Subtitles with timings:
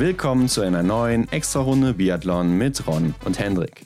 [0.00, 3.84] Willkommen zu einer neuen Extra-Runde Biathlon mit Ron und Hendrik.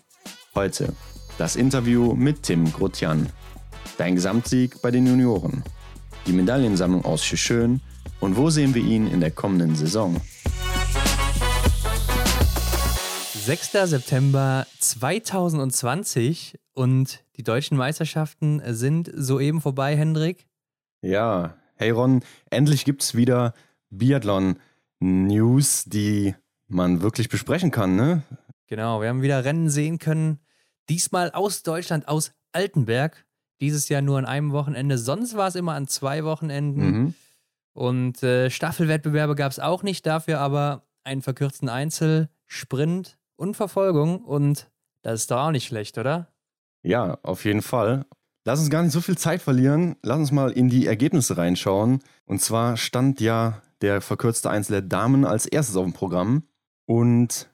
[0.55, 0.93] Heute
[1.39, 3.29] das Interview mit Tim Grotjan.
[3.99, 5.65] Dein Gesamtsieg bei den Junioren.
[6.29, 7.81] Die Medaillensammlung aus Schön
[8.21, 10.21] und wo sehen wir ihn in der kommenden Saison?
[13.33, 13.73] 6.
[13.73, 20.47] September 2020 und die deutschen Meisterschaften sind soeben vorbei, Hendrik.
[21.03, 23.53] Ja, hey Ron, endlich gibt es wieder
[25.01, 26.35] Biathlon-News, die
[26.69, 28.23] man wirklich besprechen kann, ne?
[28.67, 30.41] Genau, wir haben wieder Rennen sehen können.
[30.89, 33.27] Diesmal aus Deutschland, aus Altenberg.
[33.61, 34.99] Dieses Jahr nur an einem Wochenende.
[34.99, 36.91] Sonst war es immer an zwei Wochenenden.
[36.91, 37.15] Mhm.
[37.73, 44.25] Und äh, Staffelwettbewerbe gab es auch nicht, dafür aber einen verkürzten Einzel, Sprint und Verfolgung.
[44.25, 44.71] Und
[45.03, 46.29] das ist doch auch nicht schlecht, oder?
[46.83, 48.07] Ja, auf jeden Fall.
[48.45, 49.97] Lass uns gar nicht so viel Zeit verlieren.
[50.03, 52.01] Lass uns mal in die Ergebnisse reinschauen.
[52.27, 56.45] Und zwar stand ja der verkürzte Einzel der Damen als erstes auf dem Programm.
[56.87, 57.51] Und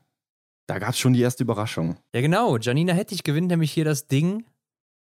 [0.66, 1.96] da gab es schon die erste Überraschung.
[2.14, 2.56] Ja, genau.
[2.56, 4.44] Janina Hettich gewinnt nämlich hier das Ding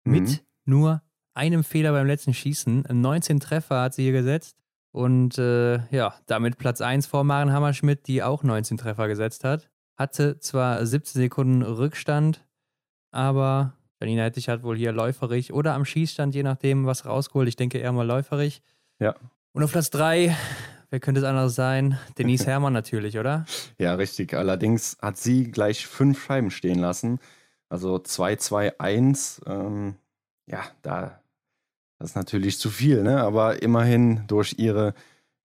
[0.04, 0.12] mhm.
[0.12, 1.02] mit nur
[1.34, 2.86] einem Fehler beim letzten Schießen.
[2.90, 4.56] 19 Treffer hat sie hier gesetzt.
[4.92, 9.68] Und äh, ja, damit Platz 1 vor Maren Hammerschmidt, die auch 19 Treffer gesetzt hat.
[9.96, 12.44] Hatte zwar 17 Sekunden Rückstand,
[13.10, 17.48] aber Janina Hettich hat wohl hier läuferig oder am Schießstand, je nachdem, was rausgeholt.
[17.48, 18.62] Ich denke eher mal läuferig.
[19.00, 19.14] Ja.
[19.52, 20.36] Und auf Platz 3,
[20.94, 21.98] wer könnte es anders sein?
[22.18, 23.46] Denise Herrmann natürlich, oder?
[23.78, 24.32] Ja, richtig.
[24.32, 27.18] Allerdings hat sie gleich fünf Scheiben stehen lassen.
[27.68, 29.40] Also 2, 2, 1.
[29.46, 29.96] Ähm,
[30.46, 31.18] ja, da
[31.98, 33.20] das ist natürlich zu viel, ne?
[33.20, 34.94] aber immerhin durch ihre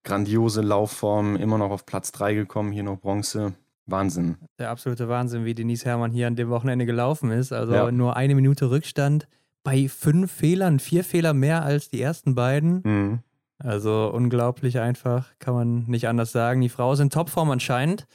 [0.04, 3.54] grandiose Laufform immer noch auf Platz 3 gekommen, hier noch Bronze.
[3.88, 4.38] Wahnsinn.
[4.60, 7.52] Der absolute Wahnsinn, wie Denise Herrmann hier an dem Wochenende gelaufen ist.
[7.52, 7.92] Also ja.
[7.92, 9.28] nur eine Minute Rückstand
[9.64, 12.82] bei fünf Fehlern, vier Fehler mehr als die ersten beiden.
[12.84, 13.20] Mhm.
[13.60, 16.62] Also unglaublich einfach, kann man nicht anders sagen.
[16.62, 18.08] Die Frau ist in Topform anscheinend.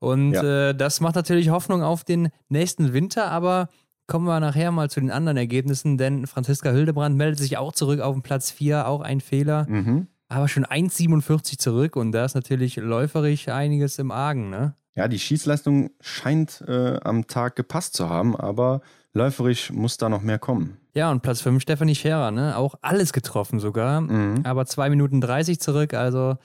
[0.00, 0.70] Und ja.
[0.70, 3.68] äh, das macht natürlich Hoffnung auf den nächsten Winter, aber
[4.06, 8.00] kommen wir nachher mal zu den anderen Ergebnissen, denn Franziska Hildebrand meldet sich auch zurück
[8.00, 9.66] auf den Platz 4, auch ein Fehler.
[9.68, 10.08] Mhm.
[10.28, 14.74] Aber schon 1,47 zurück und da ist natürlich läuferisch einiges im Argen, ne?
[14.96, 18.80] Ja, die Schießleistung scheint äh, am Tag gepasst zu haben, aber
[19.12, 20.76] läuferisch muss da noch mehr kommen.
[20.94, 22.56] Ja, und Platz 5 Stefanie Scherer, ne?
[22.56, 24.40] Auch alles getroffen sogar, mhm.
[24.44, 26.36] aber 2 Minuten 30 zurück, also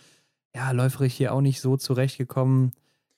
[0.56, 2.72] ja, läuferisch hier auch nicht so zurechtgekommen.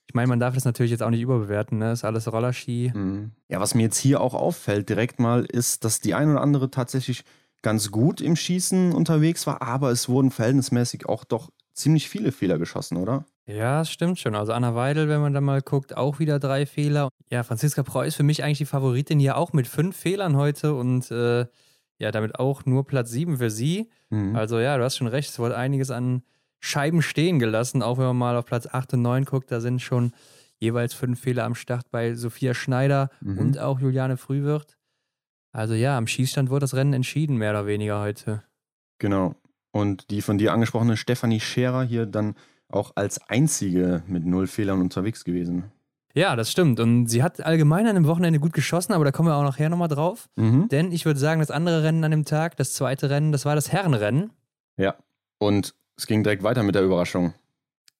[0.06, 1.92] Ich meine, man darf das natürlich jetzt auch nicht überbewerten, ne?
[1.92, 2.92] Ist alles Rollerski.
[2.94, 3.32] Mhm.
[3.48, 6.70] Ja, was mir jetzt hier auch auffällt direkt mal, ist, dass die ein oder andere
[6.70, 7.24] tatsächlich
[7.62, 12.58] ganz gut im Schießen unterwegs war, aber es wurden verhältnismäßig auch doch ziemlich viele Fehler
[12.58, 13.24] geschossen, oder?
[13.48, 14.34] Ja, das stimmt schon.
[14.34, 17.08] Also Anna Weidel, wenn man da mal guckt, auch wieder drei Fehler.
[17.30, 20.74] Ja, Franziska Preu ist für mich eigentlich die Favoritin hier auch mit fünf Fehlern heute
[20.74, 21.46] und äh,
[21.98, 23.88] ja, damit auch nur Platz sieben für sie.
[24.10, 24.36] Mhm.
[24.36, 26.22] Also ja, du hast schon recht, es wurde einiges an
[26.60, 29.80] Scheiben stehen gelassen, auch wenn man mal auf Platz 8 und 9 guckt, da sind
[29.80, 30.12] schon
[30.58, 33.38] jeweils fünf Fehler am Start bei Sophia Schneider mhm.
[33.38, 34.76] und auch Juliane Frühwirt.
[35.52, 38.42] Also ja, am Schießstand wurde das Rennen entschieden, mehr oder weniger heute.
[38.98, 39.34] Genau.
[39.70, 42.34] Und die von dir angesprochene Stefanie Scherer hier dann
[42.70, 45.64] auch als einzige mit null Fehlern unterwegs gewesen.
[46.14, 46.80] Ja, das stimmt.
[46.80, 49.68] Und sie hat allgemein an dem Wochenende gut geschossen, aber da kommen wir auch nachher
[49.68, 50.28] nochmal drauf.
[50.36, 50.68] Mhm.
[50.68, 53.54] Denn ich würde sagen, das andere Rennen an dem Tag, das zweite Rennen, das war
[53.54, 54.30] das Herrenrennen.
[54.76, 54.96] Ja.
[55.38, 57.34] Und es ging direkt weiter mit der Überraschung.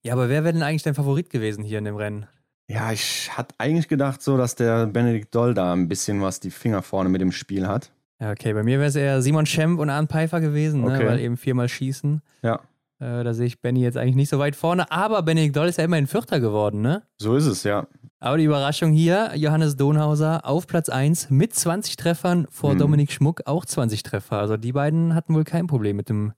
[0.02, 2.26] Ja, aber wer wäre denn eigentlich dein Favorit gewesen hier in dem Rennen?
[2.68, 6.50] Ja, ich hatte eigentlich gedacht so, dass der Benedikt Doll da ein bisschen was die
[6.50, 7.90] Finger vorne mit dem Spiel hat.
[8.20, 10.88] Ja, okay, bei mir wäre es eher Simon Schemp und Arne Pfeiffer gewesen, ne?
[10.88, 11.04] okay.
[11.04, 11.10] ne?
[11.10, 12.20] weil eben viermal schießen.
[12.42, 12.60] Ja.
[13.00, 15.78] Äh, da sehe ich Benny jetzt eigentlich nicht so weit vorne, aber Benedikt Doll ist
[15.78, 17.03] ja immerhin Vierter geworden, ne?
[17.19, 17.86] So ist es, ja.
[18.19, 22.78] Aber die Überraschung hier, Johannes Donhauser auf Platz 1 mit 20 Treffern, vor hm.
[22.78, 24.38] Dominik Schmuck auch 20 Treffer.
[24.38, 26.32] Also die beiden hatten wohl kein Problem mit dem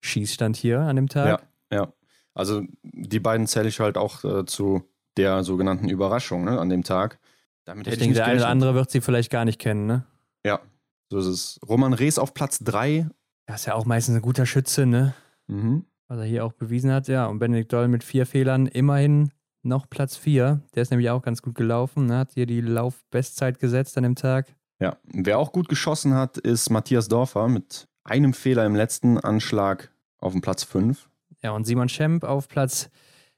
[0.00, 1.42] Schießstand hier an dem Tag.
[1.70, 1.92] Ja, ja.
[2.34, 4.82] Also die beiden zähle ich halt auch äh, zu
[5.16, 7.18] der sogenannten Überraschung ne, an dem Tag.
[7.64, 10.04] Damit ich denke, der eine oder andere wird sie vielleicht gar nicht kennen, ne?
[10.44, 10.60] Ja,
[11.08, 11.60] so ist es.
[11.66, 13.08] Roman Rees auf Platz 3.
[13.46, 15.14] Das ist ja auch meistens ein guter Schütze, ne?
[15.46, 17.08] Mhm was er hier auch bewiesen hat.
[17.08, 19.30] Ja, und Benedikt Doll mit vier Fehlern immerhin
[19.62, 20.62] noch Platz vier.
[20.74, 22.18] Der ist nämlich auch ganz gut gelaufen, ne?
[22.18, 24.54] hat hier die Laufbestzeit gesetzt an dem Tag.
[24.80, 29.92] Ja, wer auch gut geschossen hat, ist Matthias Dorfer mit einem Fehler im letzten Anschlag
[30.18, 31.08] auf dem Platz 5.
[31.42, 32.90] Ja, und Simon Schemp auf Platz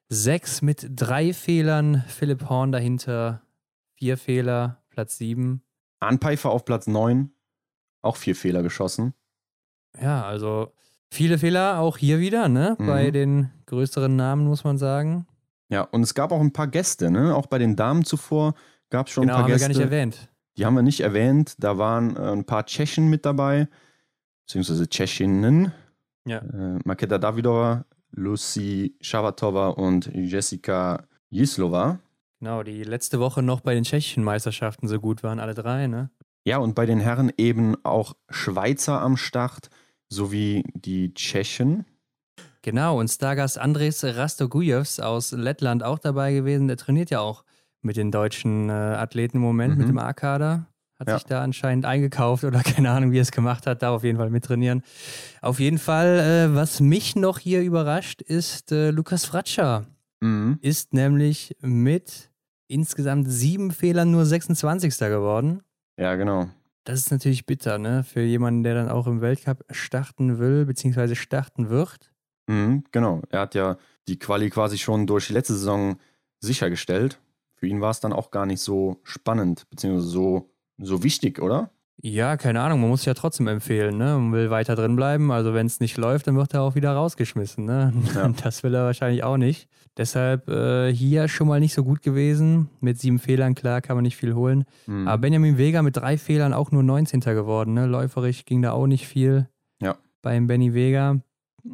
[0.08, 2.04] 6 mit drei Fehlern.
[2.08, 3.42] Philipp Horn dahinter
[3.94, 5.62] vier Fehler, Platz 7.
[6.00, 7.30] Anpeifer auf Platz 9,
[8.02, 9.14] auch vier Fehler geschossen.
[10.00, 10.72] Ja, also
[11.14, 12.74] Viele Fehler auch hier wieder, ne?
[12.76, 12.86] Mhm.
[12.88, 15.28] Bei den größeren Namen, muss man sagen.
[15.68, 17.36] Ja, und es gab auch ein paar Gäste, ne?
[17.36, 18.54] Auch bei den Damen zuvor
[18.90, 19.68] gab es schon genau, ein paar Gäste.
[19.68, 20.28] Genau, haben wir gar nicht erwähnt.
[20.56, 21.54] Die haben wir nicht erwähnt.
[21.60, 23.68] Da waren äh, ein paar Tschechen mit dabei,
[24.44, 25.72] beziehungsweise Tschechinnen.
[26.26, 26.38] Ja.
[26.38, 32.00] Äh, Maketa Davidova, Lucy Shavatova und Jessica Jislova.
[32.40, 36.10] Genau, die letzte Woche noch bei den tschechischen Meisterschaften so gut waren, alle drei, ne?
[36.42, 39.70] Ja, und bei den Herren eben auch Schweizer am Start
[40.14, 41.84] sowie die Tschechen.
[42.62, 46.66] Genau, und Stargast Andres Rastogujevs aus Lettland auch dabei gewesen.
[46.66, 47.44] Der trainiert ja auch
[47.82, 49.80] mit den deutschen äh, Athleten im Moment, mhm.
[49.80, 50.66] mit dem A-Kader.
[50.98, 51.18] Hat ja.
[51.18, 54.16] sich da anscheinend eingekauft oder keine Ahnung, wie er es gemacht hat, da auf jeden
[54.16, 54.82] Fall mittrainieren.
[55.42, 56.18] Auf jeden Fall,
[56.50, 59.84] äh, was mich noch hier überrascht, ist äh, Lukas Fratscher.
[60.20, 60.58] Mhm.
[60.62, 62.30] Ist nämlich mit
[62.66, 64.98] insgesamt sieben Fehlern nur 26.
[64.98, 65.62] geworden.
[65.98, 66.48] Ja, genau.
[66.84, 68.04] Das ist natürlich bitter, ne?
[68.04, 72.12] Für jemanden, der dann auch im Weltcup starten will, beziehungsweise starten wird.
[72.46, 73.22] Mhm, genau.
[73.30, 75.96] Er hat ja die Quali quasi schon durch die letzte Saison
[76.40, 77.20] sichergestellt.
[77.54, 81.70] Für ihn war es dann auch gar nicht so spannend, beziehungsweise so, so wichtig, oder?
[82.02, 84.18] Ja, keine Ahnung, man muss ja trotzdem empfehlen, ne?
[84.18, 85.32] Man will weiter drin bleiben.
[85.32, 87.94] Also wenn es nicht läuft, dann wird er auch wieder rausgeschmissen, ne?
[88.14, 88.28] Ja.
[88.42, 89.68] Das will er wahrscheinlich auch nicht.
[89.96, 92.68] Deshalb äh, hier schon mal nicht so gut gewesen.
[92.80, 94.64] Mit sieben Fehlern, klar, kann man nicht viel holen.
[94.86, 95.06] Mhm.
[95.06, 97.20] Aber Benjamin Vega mit drei Fehlern auch nur 19.
[97.20, 97.86] geworden, ne?
[97.86, 99.48] Läuferig ging da auch nicht viel.
[99.80, 99.96] Ja.
[100.22, 101.20] Beim Benny Vega.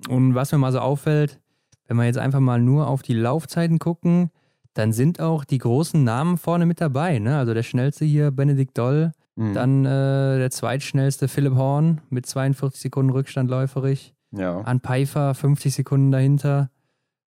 [0.09, 1.41] Und was mir mal so auffällt,
[1.89, 4.31] wenn wir jetzt einfach mal nur auf die Laufzeiten gucken,
[4.75, 7.19] dann sind auch die großen Namen vorne mit dabei.
[7.19, 7.37] Ne?
[7.39, 9.55] Also der schnellste hier, Benedikt Doll, Mhm.
[9.55, 14.15] Dann äh, der zweitschnellste Philipp Horn mit 42 Sekunden Rückstand läuferig.
[14.33, 14.61] Ja.
[14.61, 16.71] An Pfeiffer 50 Sekunden dahinter.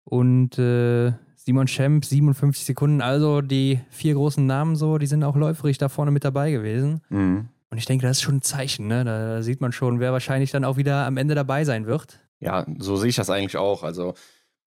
[0.04, 3.02] Und äh, Simon Schemp 57 Sekunden.
[3.02, 7.02] Also die vier großen Namen so, die sind auch läuferig da vorne mit dabei gewesen.
[7.10, 7.50] Mhm.
[7.70, 8.88] Und ich denke, das ist schon ein Zeichen.
[8.88, 9.04] Ne?
[9.06, 12.20] Da, da sieht man schon, wer wahrscheinlich dann auch wieder am Ende dabei sein wird.
[12.40, 13.84] Ja, so sehe ich das eigentlich auch.
[13.84, 14.14] Also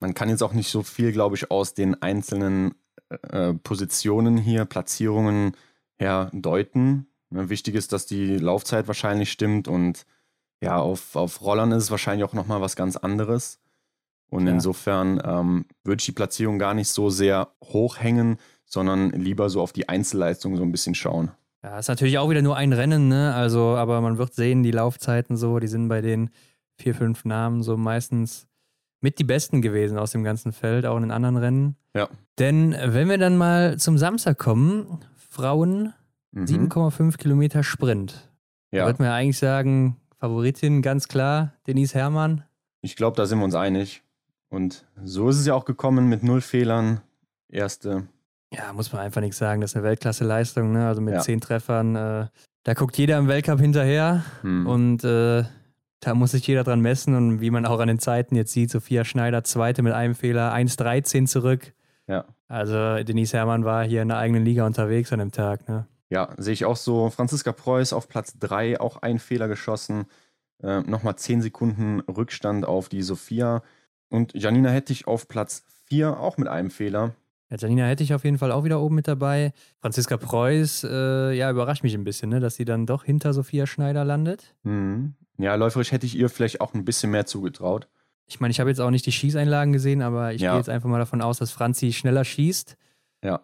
[0.00, 2.74] man kann jetzt auch nicht so viel, glaube ich, aus den einzelnen
[3.08, 5.56] äh, Positionen hier, Platzierungen
[5.96, 7.06] her deuten.
[7.30, 10.06] Ne, wichtig ist, dass die Laufzeit wahrscheinlich stimmt und
[10.60, 13.60] ja, auf, auf Rollern ist es wahrscheinlich auch nochmal was ganz anderes.
[14.34, 14.52] Und ja.
[14.52, 19.72] insofern ähm, würde ich die Platzierung gar nicht so sehr hochhängen, sondern lieber so auf
[19.72, 21.30] die Einzelleistung so ein bisschen schauen.
[21.62, 23.34] Ja, ist natürlich auch wieder nur ein Rennen, ne?
[23.34, 26.30] Also, aber man wird sehen, die Laufzeiten so, die sind bei den
[26.76, 28.46] vier, fünf Namen so meistens
[29.00, 31.76] mit die besten gewesen aus dem ganzen Feld, auch in den anderen Rennen.
[31.94, 32.08] Ja.
[32.38, 35.94] Denn wenn wir dann mal zum Samstag kommen, Frauen
[36.34, 36.46] Mhm.
[36.46, 38.28] 7,5 Kilometer Sprint.
[38.72, 38.80] Ja.
[38.80, 42.42] Da würde man ja eigentlich sagen, Favoritin ganz klar, Denise Herrmann.
[42.80, 44.02] Ich glaube, da sind wir uns einig.
[44.54, 47.00] Und so ist es ja auch gekommen mit null Fehlern.
[47.48, 48.06] Erste.
[48.52, 49.60] Ja, muss man einfach nichts sagen.
[49.60, 50.72] Das ist eine Weltklasse-Leistung.
[50.72, 50.86] Ne?
[50.86, 51.20] Also mit ja.
[51.20, 51.96] zehn Treffern.
[51.96, 52.26] Äh,
[52.62, 54.24] da guckt jeder im Weltcup hinterher.
[54.42, 54.66] Hm.
[54.66, 55.44] Und äh,
[56.00, 57.16] da muss sich jeder dran messen.
[57.16, 60.54] Und wie man auch an den Zeiten jetzt sieht, Sophia Schneider, zweite mit einem Fehler,
[60.54, 61.72] 1,13 zurück.
[62.06, 62.24] Ja.
[62.46, 65.68] Also Denise Herrmann war hier in der eigenen Liga unterwegs an dem Tag.
[65.68, 65.88] Ne?
[66.10, 67.10] Ja, sehe ich auch so.
[67.10, 70.06] Franziska Preuß auf Platz 3, auch ein Fehler geschossen.
[70.62, 73.62] Äh, Nochmal 10 Sekunden Rückstand auf die Sophia.
[74.14, 77.16] Und Janina Hettich auf Platz 4, auch mit einem Fehler.
[77.50, 79.52] Ja, Janina Hettich auf jeden Fall auch wieder oben mit dabei.
[79.80, 83.66] Franziska Preuß, äh, ja, überrascht mich ein bisschen, ne, dass sie dann doch hinter Sophia
[83.66, 84.54] Schneider landet.
[84.62, 85.14] Mhm.
[85.36, 87.88] Ja, läuferisch hätte ich ihr vielleicht auch ein bisschen mehr zugetraut.
[88.26, 90.52] Ich meine, ich habe jetzt auch nicht die Schießeinlagen gesehen, aber ich ja.
[90.52, 92.76] gehe jetzt einfach mal davon aus, dass Franzi schneller schießt.
[93.24, 93.40] Ja.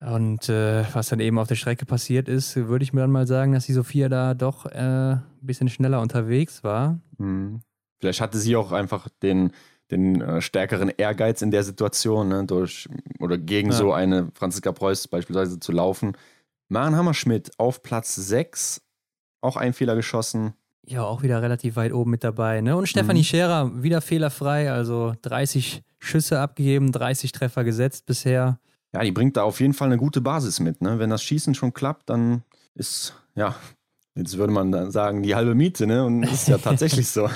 [0.00, 3.26] Und äh, was dann eben auf der Strecke passiert ist, würde ich mir dann mal
[3.26, 7.00] sagen, dass die Sophia da doch äh, ein bisschen schneller unterwegs war.
[7.18, 7.62] Mhm.
[7.98, 9.52] Vielleicht hatte sie auch einfach den,
[9.92, 12.88] den äh, stärkeren Ehrgeiz in der Situation, ne, durch,
[13.20, 13.76] oder gegen ja.
[13.76, 16.16] so eine Franziska Preuß beispielsweise zu laufen.
[16.68, 18.82] Maren Hammerschmidt auf Platz 6,
[19.40, 20.54] auch ein Fehler geschossen.
[20.84, 22.60] Ja, auch wieder relativ weit oben mit dabei.
[22.60, 22.76] Ne?
[22.76, 23.24] Und Stefanie mhm.
[23.24, 28.58] Scherer wieder fehlerfrei, also 30 Schüsse abgegeben, 30 Treffer gesetzt bisher
[28.94, 30.82] ja, die bringt da auf jeden Fall eine gute Basis mit.
[30.82, 30.98] Ne?
[30.98, 32.42] Wenn das Schießen schon klappt, dann
[32.74, 33.56] ist, ja,
[34.14, 36.04] jetzt würde man dann sagen, die halbe Miete, ne?
[36.04, 37.28] Und ist ja tatsächlich so.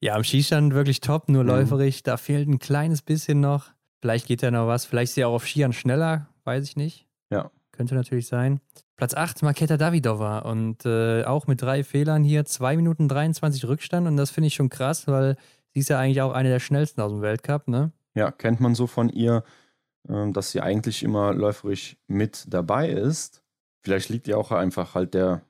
[0.00, 1.48] Ja, am Schießstand wirklich top, nur mhm.
[1.48, 2.02] läuferig.
[2.02, 3.66] Da fehlt ein kleines bisschen noch.
[4.00, 4.84] Vielleicht geht ja noch was.
[4.84, 7.06] Vielleicht ist sie auch auf Skiern schneller, weiß ich nicht.
[7.30, 7.50] Ja.
[7.72, 8.60] Könnte natürlich sein.
[8.96, 10.40] Platz 8, Marketa Davidova.
[10.40, 14.06] Und äh, auch mit drei Fehlern hier, 2 Minuten 23 Rückstand.
[14.06, 15.36] Und das finde ich schon krass, weil
[15.74, 17.92] sie ist ja eigentlich auch eine der schnellsten aus dem Weltcup, ne?
[18.14, 19.44] Ja, kennt man so von ihr.
[20.08, 23.42] Ähm, dass sie eigentlich immer läuferisch mit dabei ist.
[23.82, 25.42] Vielleicht liegt ihr auch einfach halt der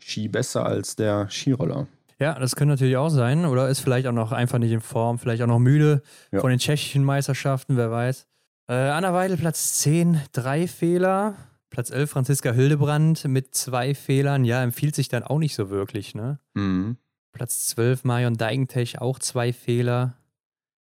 [0.00, 1.86] Ski besser als der Skiroller.
[2.20, 3.46] Ja, das könnte natürlich auch sein.
[3.46, 6.40] Oder ist vielleicht auch noch einfach nicht in Form, vielleicht auch noch müde ja.
[6.40, 8.26] von den tschechischen Meisterschaften, wer weiß.
[8.68, 11.36] Äh, Anna Weidel, Platz 10, drei Fehler.
[11.70, 14.44] Platz 11, Franziska Hildebrand mit zwei Fehlern.
[14.44, 16.38] Ja, empfiehlt sich dann auch nicht so wirklich, ne?
[16.54, 16.96] Mhm.
[17.32, 20.14] Platz 12, Marion Deigentech, auch zwei Fehler.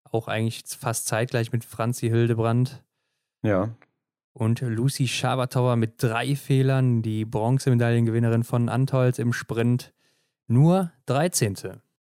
[0.04, 2.84] Auch eigentlich fast zeitgleich mit Franzi Hildebrand.
[3.44, 3.70] Ja.
[4.34, 9.94] Und Lucy Schabertauer mit drei Fehlern, die Bronzemedaillengewinnerin von Antolz im Sprint,
[10.50, 11.56] nur 13.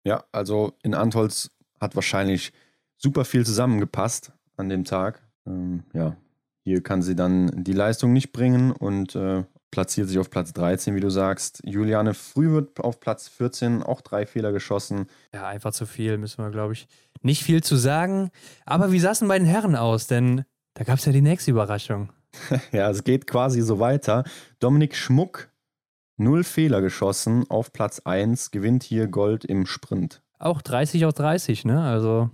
[0.03, 2.53] Ja, also in Antolz hat wahrscheinlich
[2.97, 5.21] super viel zusammengepasst an dem Tag.
[5.45, 6.15] Ähm, ja,
[6.63, 10.95] Hier kann sie dann die Leistung nicht bringen und äh, platziert sich auf Platz 13,
[10.95, 11.61] wie du sagst.
[11.65, 15.07] Juliane Früh wird auf Platz 14, auch drei Fehler geschossen.
[15.33, 16.87] Ja, einfach zu viel, müssen wir, glaube ich,
[17.21, 18.29] nicht viel zu sagen.
[18.65, 20.07] Aber wie denn bei den Herren aus?
[20.07, 22.11] Denn da gab es ja die nächste Überraschung.
[22.71, 24.23] ja, es geht quasi so weiter.
[24.59, 25.49] Dominik Schmuck,
[26.17, 30.21] null Fehler geschossen, auf Platz 1, gewinnt hier Gold im Sprint.
[30.39, 31.81] Auch 30 aus 30, ne?
[31.81, 32.29] Also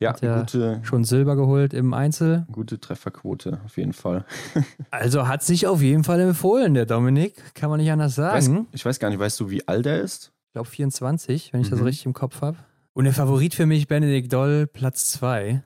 [0.00, 2.46] ja, gute, schon Silber geholt im Einzel.
[2.52, 4.24] Gute Trefferquote, auf jeden Fall.
[4.90, 7.34] also hat sich auf jeden Fall empfohlen, der Dominik.
[7.54, 8.58] Kann man nicht anders sagen.
[8.58, 10.32] Weiß, ich weiß gar nicht, weißt du, wie alt er ist?
[10.46, 11.76] Ich glaube 24, wenn ich mhm.
[11.76, 12.58] das richtig im Kopf habe.
[12.92, 15.62] Und der Favorit für mich, Benedikt Doll, Platz 2.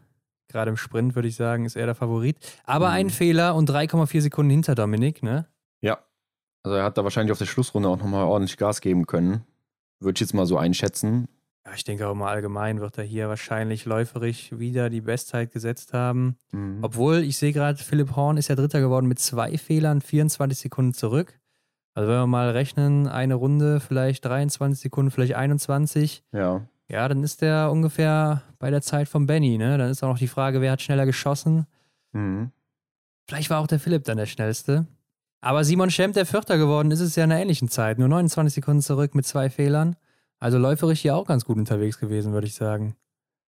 [0.48, 2.36] Gerade im Sprint würde ich sagen, ist er der Favorit.
[2.64, 2.94] Aber mhm.
[2.94, 5.46] ein Fehler und 3,4 Sekunden hinter Dominik, ne?
[5.80, 5.98] Ja.
[6.62, 9.44] Also er hat da wahrscheinlich auf der Schlussrunde auch nochmal ordentlich Gas geben können.
[10.00, 11.28] Würde ich jetzt mal so einschätzen.
[11.64, 15.92] Ja, ich denke auch mal allgemein wird er hier wahrscheinlich läuferisch wieder die Bestzeit gesetzt
[15.92, 16.36] haben.
[16.50, 16.78] Mhm.
[16.82, 20.92] Obwohl, ich sehe gerade, Philipp Horn ist ja Dritter geworden mit zwei Fehlern, 24 Sekunden
[20.92, 21.38] zurück.
[21.94, 26.24] Also wenn wir mal rechnen, eine Runde, vielleicht 23 Sekunden, vielleicht 21.
[26.32, 26.66] Ja.
[26.88, 29.78] Ja, dann ist der ungefähr bei der Zeit von Benny, ne?
[29.78, 31.66] Dann ist auch noch die Frage, wer hat schneller geschossen.
[32.12, 32.50] Mhm.
[33.28, 34.86] Vielleicht war auch der Philipp dann der schnellste.
[35.42, 37.98] Aber Simon Schemp, der Vierter geworden ist, ist ja in einer ähnlichen Zeit.
[37.98, 39.96] Nur 29 Sekunden zurück mit zwei Fehlern.
[40.38, 42.94] Also läuferisch hier auch ganz gut unterwegs gewesen, würde ich sagen.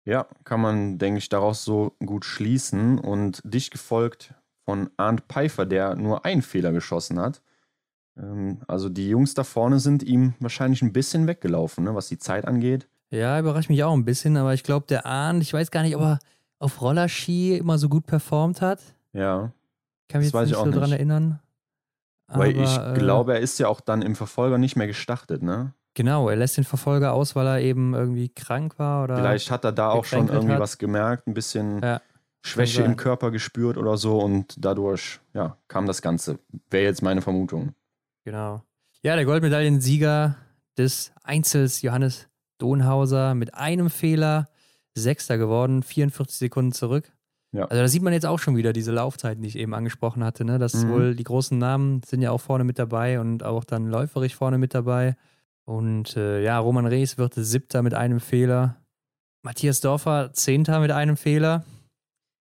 [0.06, 2.98] Ja, kann man, denke ich, daraus so gut schließen.
[2.98, 4.32] Und dich gefolgt
[4.64, 7.42] von Arndt Pfeiffer, der nur einen Fehler geschossen hat.
[8.16, 12.18] Ähm, also die Jungs da vorne sind ihm wahrscheinlich ein bisschen weggelaufen, ne, was die
[12.18, 12.88] Zeit angeht.
[13.10, 15.96] Ja, überrascht mich auch ein bisschen, aber ich glaube, der Arndt, ich weiß gar nicht,
[15.96, 16.18] ob er
[16.58, 18.80] auf Rollerski immer so gut performt hat.
[19.12, 19.52] Ja.
[20.08, 20.78] Kann mich jetzt nicht so nicht.
[20.78, 21.40] dran erinnern.
[22.28, 25.74] Weil ich äh, glaube, er ist ja auch dann im Verfolger nicht mehr gestartet, ne?
[25.94, 29.16] Genau, er lässt den Verfolger aus, weil er eben irgendwie krank war oder.
[29.16, 30.60] Vielleicht hat er da auch schon irgendwie hat.
[30.60, 32.00] was gemerkt, ein bisschen ja,
[32.44, 36.40] Schwäche im Körper gespürt oder so und dadurch ja, kam das Ganze.
[36.68, 37.74] Wäre jetzt meine Vermutung.
[38.24, 38.62] Genau.
[39.02, 40.36] Ja, der Goldmedaillensieger
[40.76, 42.28] des Einzels, Johannes
[42.58, 44.48] Donhauser, mit einem Fehler
[44.94, 47.12] Sechster geworden, 44 Sekunden zurück.
[47.54, 47.66] Ja.
[47.66, 50.44] Also da sieht man jetzt auch schon wieder diese Laufzeiten, die ich eben angesprochen hatte,
[50.44, 50.58] ne?
[50.58, 50.88] dass mhm.
[50.90, 54.58] wohl die großen Namen sind ja auch vorne mit dabei und auch dann läuferisch vorne
[54.58, 55.16] mit dabei.
[55.64, 58.76] Und äh, ja, Roman Rees wird Siebter mit einem Fehler.
[59.42, 61.64] Matthias Dorfer Zehnter mit einem Fehler.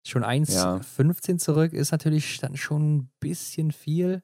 [0.05, 1.39] Schon 1,15 ja.
[1.39, 4.23] zurück ist natürlich dann schon ein bisschen viel.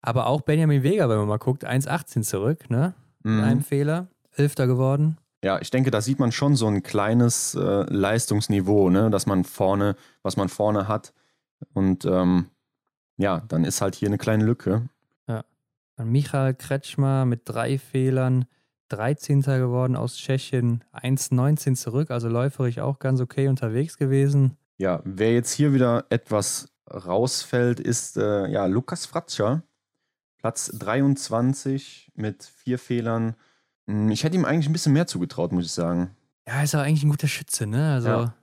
[0.00, 2.94] Aber auch Benjamin Vega, wenn man mal guckt, 1,18 zurück, ne?
[3.22, 3.44] Mit mhm.
[3.44, 4.08] einem Fehler.
[4.32, 5.18] Elfter geworden.
[5.42, 9.44] Ja, ich denke, da sieht man schon so ein kleines äh, Leistungsniveau, ne, dass man
[9.44, 11.12] vorne, was man vorne hat.
[11.74, 12.46] Und ähm,
[13.16, 14.88] ja, dann ist halt hier eine kleine Lücke.
[16.04, 18.46] Michael Kretschmer mit drei Fehlern
[18.88, 19.42] 13.
[19.42, 24.56] geworden aus Tschechien, 1,19 zurück, also läuferig auch ganz okay unterwegs gewesen.
[24.78, 29.62] Ja, wer jetzt hier wieder etwas rausfällt, ist äh, ja, Lukas Fratscher,
[30.38, 33.34] Platz 23 mit vier Fehlern.
[33.88, 36.10] Hm, ich hätte ihm eigentlich ein bisschen mehr zugetraut, muss ich sagen.
[36.46, 37.94] Ja, ist auch eigentlich ein guter Schütze, ne?
[37.94, 38.34] Also, ja.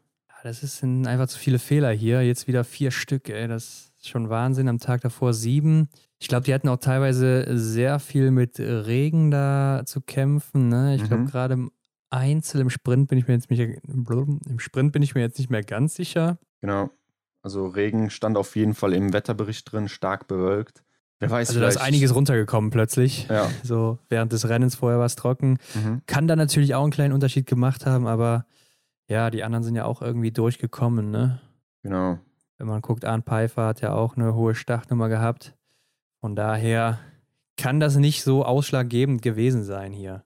[0.44, 2.22] das sind einfach zu viele Fehler hier.
[2.24, 4.68] Jetzt wieder vier Stück, ey, das ist schon Wahnsinn.
[4.68, 5.90] Am Tag davor sieben.
[6.20, 10.70] Ich glaube, die hatten auch teilweise sehr viel mit Regen da zu kämpfen.
[10.70, 10.96] Ne?
[10.96, 11.08] Ich mhm.
[11.08, 11.72] glaube, gerade im
[12.10, 15.50] Einzel, im Sprint bin ich mir jetzt nicht, im Sprint bin ich mir jetzt nicht
[15.50, 16.38] mehr ganz sicher.
[16.62, 16.90] Genau.
[17.42, 20.85] Also Regen stand auf jeden Fall im Wetterbericht drin, stark bewölkt.
[21.19, 23.27] Wer weiß, also da ist einiges runtergekommen plötzlich.
[23.29, 23.50] Ja.
[23.63, 25.57] So während des Rennens vorher war es trocken.
[25.74, 26.01] Mhm.
[26.07, 28.45] Kann da natürlich auch einen kleinen Unterschied gemacht haben, aber
[29.07, 31.39] ja, die anderen sind ja auch irgendwie durchgekommen, ne?
[31.84, 32.19] Genau.
[32.57, 35.55] Wenn man guckt, Arndt Pfeiffer hat ja auch eine hohe Startnummer gehabt.
[36.22, 37.00] Von daher
[37.57, 40.24] kann das nicht so ausschlaggebend gewesen sein hier.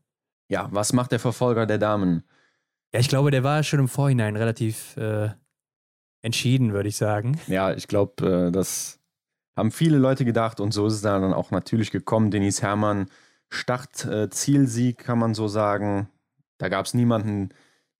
[0.47, 2.23] Ja, was macht der Verfolger der Damen?
[2.93, 5.29] Ja, ich glaube, der war schon im Vorhinein relativ äh,
[6.21, 7.39] entschieden, würde ich sagen.
[7.47, 8.98] Ja, ich glaube, äh, das
[9.59, 12.31] haben viele Leute gedacht und so ist es dann auch natürlich gekommen.
[12.31, 13.09] Denise Herrmann,
[13.49, 16.09] Start-Zielsieg, äh, kann man so sagen.
[16.57, 17.49] Da gab es niemanden,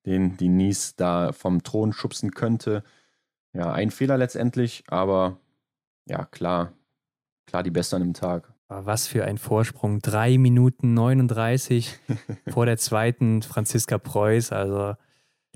[0.06, 2.84] den Denise da vom Thron schubsen könnte.
[3.54, 5.38] Ja, ein Fehler letztendlich, aber
[6.06, 6.74] ja, klar,
[7.46, 8.54] klar die Beste an dem Tag.
[8.68, 10.00] Was für ein Vorsprung.
[10.00, 12.00] Drei Minuten 39
[12.50, 14.52] vor der zweiten Franziska Preuß.
[14.52, 14.96] Also,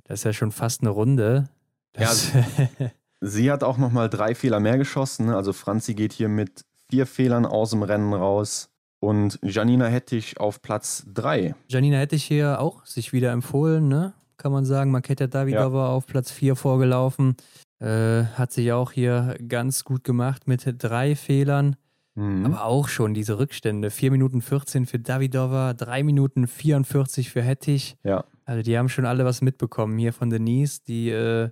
[0.04, 1.50] das ist ja schon fast eine Runde.
[1.94, 2.92] Das ja,
[3.24, 5.28] sie hat auch nochmal drei Fehler mehr geschossen.
[5.28, 5.36] Ne?
[5.36, 8.70] Also, Franzi geht hier mit vier Fehlern aus dem Rennen raus.
[9.00, 11.56] Und Janina Hettich auf Platz drei.
[11.68, 14.14] Janina Hettich hier auch sich wieder empfohlen, ne?
[14.38, 14.92] Kann man sagen.
[14.92, 15.90] Maketa Davidova ja.
[15.90, 17.36] auf Platz vier vorgelaufen.
[17.80, 21.76] Äh, hat sich auch hier ganz gut gemacht mit drei Fehlern.
[22.16, 22.46] Mhm.
[22.46, 23.90] Aber auch schon diese Rückstände.
[23.90, 27.98] 4 Minuten 14 für Davidova, 3 Minuten 44 für Hettich.
[28.04, 28.24] Ja.
[28.46, 31.50] Also die haben schon alle was mitbekommen hier von Denise, die äh,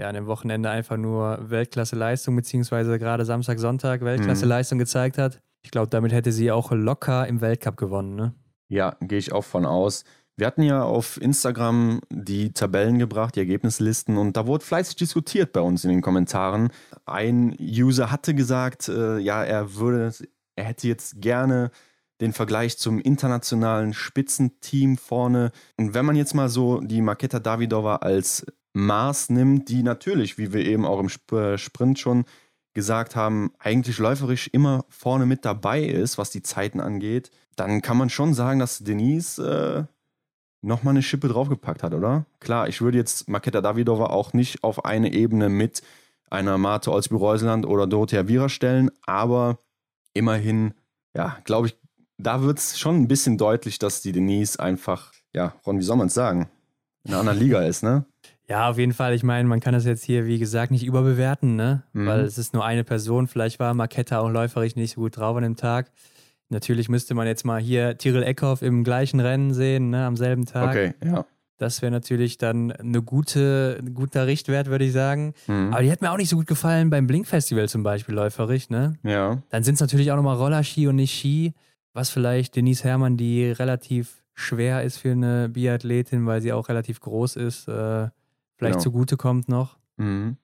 [0.00, 4.80] ja an dem Wochenende einfach nur Weltklasse-Leistung, beziehungsweise gerade Samstag, Sonntag Weltklasse-Leistung mhm.
[4.80, 5.40] gezeigt hat.
[5.62, 8.16] Ich glaube, damit hätte sie auch locker im Weltcup gewonnen.
[8.16, 8.34] Ne?
[8.68, 10.04] Ja, gehe ich auch von aus.
[10.36, 15.52] Wir hatten ja auf Instagram die Tabellen gebracht, die Ergebnislisten und da wurde fleißig diskutiert
[15.52, 16.70] bei uns in den Kommentaren.
[17.04, 20.12] Ein User hatte gesagt, äh, ja, er würde,
[20.56, 21.70] er hätte jetzt gerne
[22.22, 25.52] den Vergleich zum internationalen Spitzenteam vorne.
[25.76, 30.52] Und wenn man jetzt mal so die Maketa Davidova als Maß nimmt, die natürlich, wie
[30.52, 32.24] wir eben auch im äh, Sprint schon
[32.72, 37.96] gesagt haben, eigentlich läuferisch immer vorne mit dabei ist, was die Zeiten angeht, dann kann
[37.96, 39.84] man schon sagen, dass Denise äh,
[40.62, 42.26] nochmal eine Schippe draufgepackt hat, oder?
[42.38, 45.82] Klar, ich würde jetzt Maketa Davidova auch nicht auf eine Ebene mit
[46.30, 49.58] einer Marte Olsby-Reuseland oder Dorothea Viera stellen, aber
[50.14, 50.74] immerhin,
[51.14, 51.76] ja, glaube ich,
[52.18, 55.96] da wird es schon ein bisschen deutlich, dass die Denise einfach, ja, Ron, wie soll
[55.96, 56.48] man es sagen,
[57.04, 58.04] in einer anderen Liga ist, ne?
[58.50, 59.14] Ja, auf jeden Fall.
[59.14, 61.84] Ich meine, man kann das jetzt hier, wie gesagt, nicht überbewerten, ne?
[61.92, 62.06] Mhm.
[62.06, 63.28] Weil es ist nur eine Person.
[63.28, 65.92] Vielleicht war Maketa auch läuferisch nicht so gut drauf an dem Tag.
[66.48, 70.46] Natürlich müsste man jetzt mal hier Tyrell Eckhoff im gleichen Rennen sehen, ne, am selben
[70.46, 70.70] Tag.
[70.70, 71.24] Okay, ja.
[71.58, 75.34] Das wäre natürlich dann eine gute, ein guter Richtwert, würde ich sagen.
[75.46, 75.72] Mhm.
[75.72, 78.98] Aber die hat mir auch nicht so gut gefallen beim Blink-Festival zum Beispiel, läuferisch, ne?
[79.04, 79.40] Ja.
[79.50, 81.54] Dann sind es natürlich auch nochmal Rollerski und nicht Ski,
[81.92, 86.98] was vielleicht Denise Herrmann, die relativ schwer ist für eine Biathletin, weil sie auch relativ
[86.98, 88.08] groß ist, äh,
[88.60, 88.84] vielleicht genau.
[88.84, 89.78] zugute kommt noch.
[89.96, 90.36] Mhm.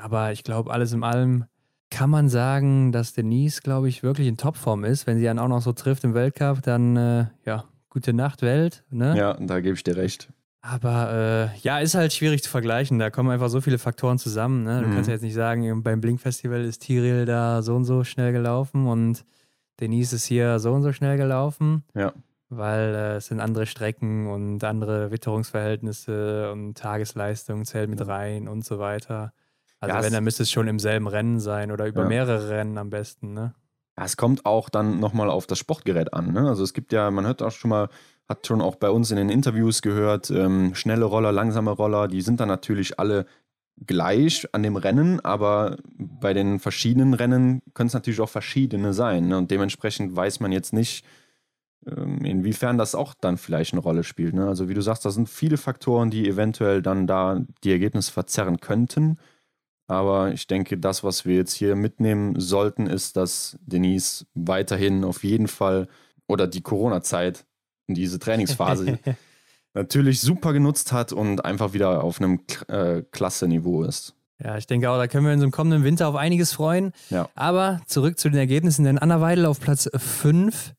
[0.00, 1.44] Aber ich glaube, alles in allem
[1.90, 5.06] kann man sagen, dass Denise, glaube ich, wirklich in Topform ist.
[5.06, 8.84] Wenn sie dann auch noch so trifft im Weltcup, dann äh, ja, gute Nacht, Welt.
[8.90, 9.16] Ne?
[9.16, 10.28] Ja, da gebe ich dir recht.
[10.60, 12.98] Aber äh, ja, ist halt schwierig zu vergleichen.
[12.98, 14.64] Da kommen einfach so viele Faktoren zusammen.
[14.64, 14.82] Ne?
[14.82, 14.94] Du mhm.
[14.94, 18.86] kannst ja jetzt nicht sagen, beim Blink-Festival ist Tiril da so und so schnell gelaufen
[18.86, 19.24] und
[19.80, 21.84] Denise ist hier so und so schnell gelaufen.
[21.94, 22.12] Ja.
[22.50, 28.64] Weil äh, es sind andere Strecken und andere Witterungsverhältnisse und Tagesleistung zählt mit rein und
[28.64, 29.32] so weiter.
[29.80, 32.08] Also ja, wenn, dann müsste es schon im selben Rennen sein oder über ja.
[32.08, 33.54] mehrere Rennen am besten, ne?
[33.96, 36.48] Ja, es kommt auch dann nochmal auf das Sportgerät an, ne?
[36.48, 37.88] Also es gibt ja, man hört auch schon mal,
[38.28, 42.22] hat schon auch bei uns in den Interviews gehört, ähm, schnelle Roller, langsame Roller, die
[42.22, 43.26] sind dann natürlich alle
[43.86, 49.28] gleich an dem Rennen, aber bei den verschiedenen Rennen können es natürlich auch verschiedene sein.
[49.28, 49.38] Ne?
[49.38, 51.04] Und dementsprechend weiß man jetzt nicht,
[51.96, 54.34] inwiefern das auch dann vielleicht eine Rolle spielt.
[54.34, 54.46] Ne?
[54.46, 58.60] Also wie du sagst, da sind viele Faktoren, die eventuell dann da die Ergebnisse verzerren
[58.60, 59.18] könnten.
[59.86, 65.24] Aber ich denke, das, was wir jetzt hier mitnehmen sollten, ist, dass Denise weiterhin auf
[65.24, 65.88] jeden Fall
[66.26, 67.46] oder die Corona-Zeit,
[67.86, 68.98] diese Trainingsphase
[69.74, 74.14] natürlich super genutzt hat und einfach wieder auf einem äh, klasse Niveau ist.
[74.42, 76.92] Ja, ich denke auch, da können wir uns im kommenden Winter auf einiges freuen.
[77.10, 77.28] Ja.
[77.34, 80.74] Aber zurück zu den Ergebnissen, denn Anna Weidel auf Platz 5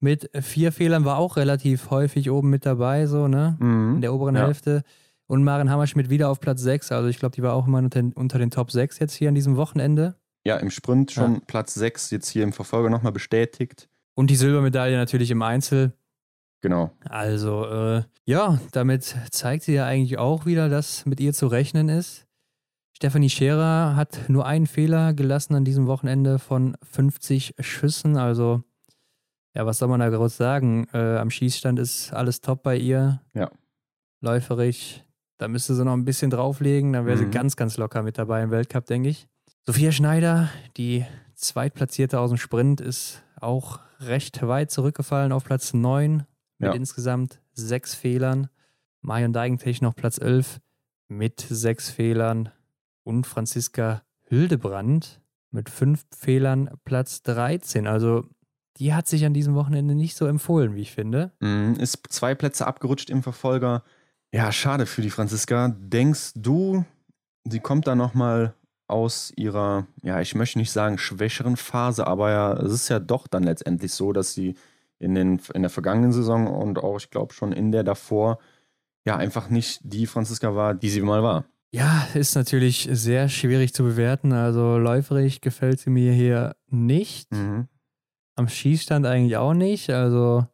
[0.00, 3.56] mit vier Fehlern war auch relativ häufig oben mit dabei, so, ne?
[3.58, 3.96] Mhm.
[3.96, 4.46] In der oberen ja.
[4.46, 4.82] Hälfte.
[5.26, 6.92] Und Maren Hammerschmidt wieder auf Platz 6.
[6.92, 9.28] Also ich glaube, die war auch immer unter den, unter den, Top 6 jetzt hier
[9.28, 10.14] an diesem Wochenende.
[10.44, 11.40] Ja, im Sprint schon ja.
[11.46, 13.88] Platz 6, jetzt hier im Verfolger nochmal bestätigt.
[14.14, 15.92] Und die Silbermedaille natürlich im Einzel.
[16.60, 16.92] Genau.
[17.08, 21.88] Also, äh, ja, damit zeigt sie ja eigentlich auch wieder, dass mit ihr zu rechnen
[21.88, 22.26] ist.
[22.92, 28.16] Stefanie Scherer hat nur einen Fehler gelassen an diesem Wochenende von 50 Schüssen.
[28.16, 28.62] Also,
[29.56, 30.86] ja, was soll man da groß sagen?
[30.92, 33.20] Äh, am Schießstand ist alles top bei ihr.
[33.34, 33.50] Ja.
[34.20, 35.06] Läuferig
[35.38, 37.24] da müsste sie noch ein bisschen drauflegen, dann wäre mhm.
[37.24, 39.28] sie ganz, ganz locker mit dabei im Weltcup, denke ich.
[39.66, 46.24] Sophia Schneider, die Zweitplatzierte aus dem Sprint, ist auch recht weit zurückgefallen auf Platz 9
[46.58, 46.72] mit ja.
[46.72, 48.48] insgesamt sechs Fehlern.
[49.02, 50.60] Marion Deigentech noch Platz 11
[51.08, 52.50] mit sechs Fehlern.
[53.02, 57.86] Und Franziska Hildebrand mit fünf Fehlern Platz 13.
[57.86, 58.24] Also
[58.78, 61.32] die hat sich an diesem Wochenende nicht so empfohlen, wie ich finde.
[61.40, 63.82] Mhm, ist zwei Plätze abgerutscht im Verfolger.
[64.32, 65.74] Ja, schade für die Franziska.
[65.78, 66.84] Denkst du,
[67.44, 68.54] sie kommt da nochmal
[68.88, 73.26] aus ihrer, ja, ich möchte nicht sagen schwächeren Phase, aber ja, es ist ja doch
[73.26, 74.54] dann letztendlich so, dass sie
[74.98, 78.38] in, den, in der vergangenen Saison und auch, ich glaube, schon in der davor,
[79.04, 81.44] ja, einfach nicht die Franziska war, die sie mal war.
[81.72, 84.32] Ja, ist natürlich sehr schwierig zu bewerten.
[84.32, 87.32] Also läuferig gefällt sie mir hier nicht.
[87.32, 87.68] Mhm.
[88.36, 89.90] Am Schießstand eigentlich auch nicht.
[89.90, 90.46] Also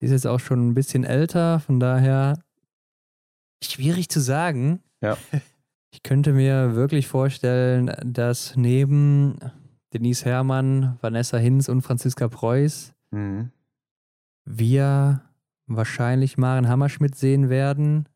[0.00, 2.38] ist jetzt auch schon ein bisschen älter, von daher
[3.62, 4.80] Schwierig zu sagen.
[5.00, 5.16] Ja.
[5.92, 9.38] Ich könnte mir wirklich vorstellen, dass neben
[9.94, 13.50] Denise Herrmann, Vanessa Hinz und Franziska Preuß mhm.
[14.44, 15.22] wir
[15.66, 18.10] wahrscheinlich Maren Hammerschmidt sehen werden.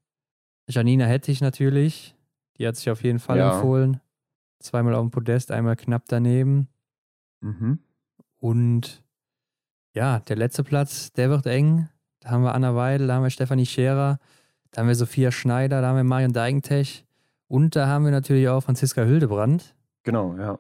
[0.69, 2.14] Janina Hettich natürlich.
[2.59, 3.55] Die hat sich auf jeden Fall ja.
[3.55, 4.01] empfohlen.
[4.59, 6.69] Zweimal auf dem Podest, einmal knapp daneben.
[7.40, 7.79] Mhm.
[8.40, 9.03] Und
[9.94, 11.88] ja, der letzte Platz, der wird eng.
[12.20, 14.18] Da haben wir Anna Weidel, da haben wir Stefanie Scherer.
[14.70, 17.05] Da haben wir Sophia Schneider, da haben wir Marion Deigentech
[17.48, 19.74] Und da haben wir natürlich auch Franziska Hildebrand.
[20.05, 20.59] Genau, ja.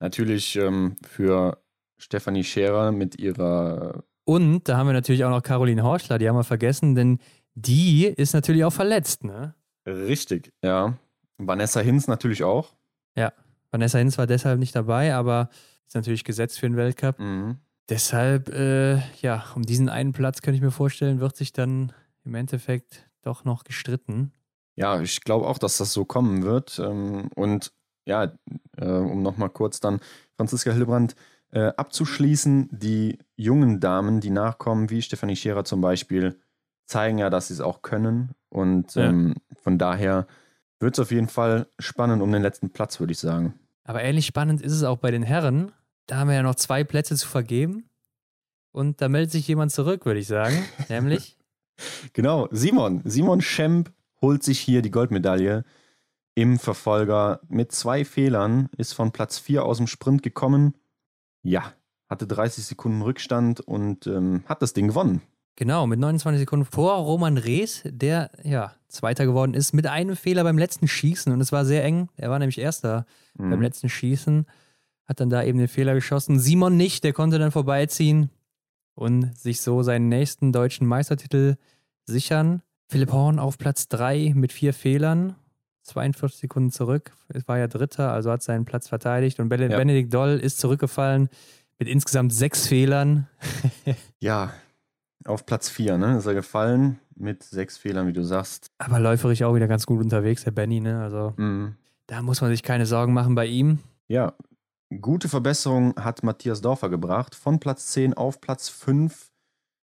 [0.00, 1.58] Natürlich ähm, für
[1.98, 4.04] Stefanie Scherer mit ihrer.
[4.24, 7.18] Und da haben wir natürlich auch noch Caroline Horschler, die haben wir vergessen, denn
[7.54, 9.54] die ist natürlich auch verletzt, ne?
[9.86, 10.98] Richtig, ja.
[11.38, 12.74] Vanessa Hinz natürlich auch.
[13.16, 13.32] Ja,
[13.70, 15.48] Vanessa Hinz war deshalb nicht dabei, aber
[15.86, 17.18] ist natürlich gesetzt für den Weltcup.
[17.18, 17.58] Mhm.
[17.88, 21.92] Deshalb, äh, ja, um diesen einen Platz könnte ich mir vorstellen, wird sich dann
[22.24, 24.32] im Endeffekt doch noch gestritten.
[24.74, 26.78] Ja, ich glaube auch, dass das so kommen wird.
[26.78, 27.72] Ähm, und
[28.04, 28.32] ja,
[28.76, 30.00] äh, um nochmal kurz dann
[30.36, 31.14] Franziska Hildebrand
[31.52, 36.38] äh, abzuschließen, die jungen Damen, die nachkommen, wie Stefanie Scherer zum Beispiel,
[36.86, 38.32] zeigen ja, dass sie es auch können.
[38.48, 39.04] Und ja.
[39.04, 40.26] ähm, von daher
[40.80, 43.54] wird es auf jeden Fall spannend um den letzten Platz, würde ich sagen.
[43.86, 45.72] Aber ähnlich spannend ist es auch bei den Herren.
[46.06, 47.88] Da haben wir ja noch zwei Plätze zu vergeben.
[48.72, 50.64] Und da meldet sich jemand zurück, würde ich sagen.
[50.88, 51.38] Nämlich.
[52.12, 53.00] Genau, Simon.
[53.04, 55.64] Simon Schemp holt sich hier die Goldmedaille
[56.34, 60.74] im Verfolger mit zwei Fehlern, ist von Platz 4 aus dem Sprint gekommen.
[61.42, 61.72] Ja,
[62.08, 65.22] hatte 30 Sekunden Rückstand und ähm, hat das Ding gewonnen.
[65.56, 70.44] Genau, mit 29 Sekunden vor Roman Rees, der ja Zweiter geworden ist, mit einem Fehler
[70.44, 71.32] beim letzten Schießen.
[71.32, 72.08] Und es war sehr eng.
[72.16, 73.06] Er war nämlich Erster
[73.38, 73.50] mhm.
[73.50, 74.46] beim letzten Schießen.
[75.06, 76.38] Hat dann da eben den Fehler geschossen.
[76.38, 78.30] Simon nicht, der konnte dann vorbeiziehen
[78.94, 81.56] und sich so seinen nächsten deutschen Meistertitel
[82.04, 82.62] sichern.
[82.88, 85.36] Philipp Horn auf Platz 3 mit vier Fehlern.
[85.82, 87.12] 42 Sekunden zurück.
[87.28, 89.40] Es war ja Dritter, also hat seinen Platz verteidigt.
[89.40, 90.18] Und Benedikt ja.
[90.18, 91.28] Doll ist zurückgefallen
[91.78, 93.28] mit insgesamt sechs Fehlern.
[94.18, 94.52] ja,
[95.28, 96.18] auf Platz 4, ne?
[96.18, 98.70] Ist er gefallen mit sechs Fehlern, wie du sagst.
[98.78, 101.02] Aber läuferisch auch wieder ganz gut unterwegs, der Benny, ne?
[101.02, 101.76] Also mhm.
[102.06, 103.78] da muss man sich keine Sorgen machen bei ihm.
[104.08, 104.34] Ja,
[105.00, 107.34] gute Verbesserung hat Matthias Dorfer gebracht.
[107.34, 109.30] Von Platz 10 auf Platz 5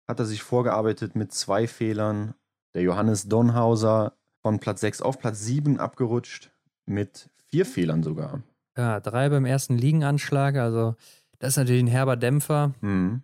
[0.08, 2.34] hat er sich vorgearbeitet mit zwei Fehlern.
[2.74, 6.52] Der Johannes Donhauser von Platz 6 auf Platz 7 abgerutscht
[6.86, 8.42] mit vier Fehlern sogar.
[8.78, 10.56] Ja, drei beim ersten Liegenanschlag.
[10.56, 10.96] Also
[11.40, 12.74] das ist natürlich ein herber Dämpfer.
[12.82, 13.22] Mhm.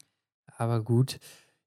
[0.58, 1.20] Aber gut.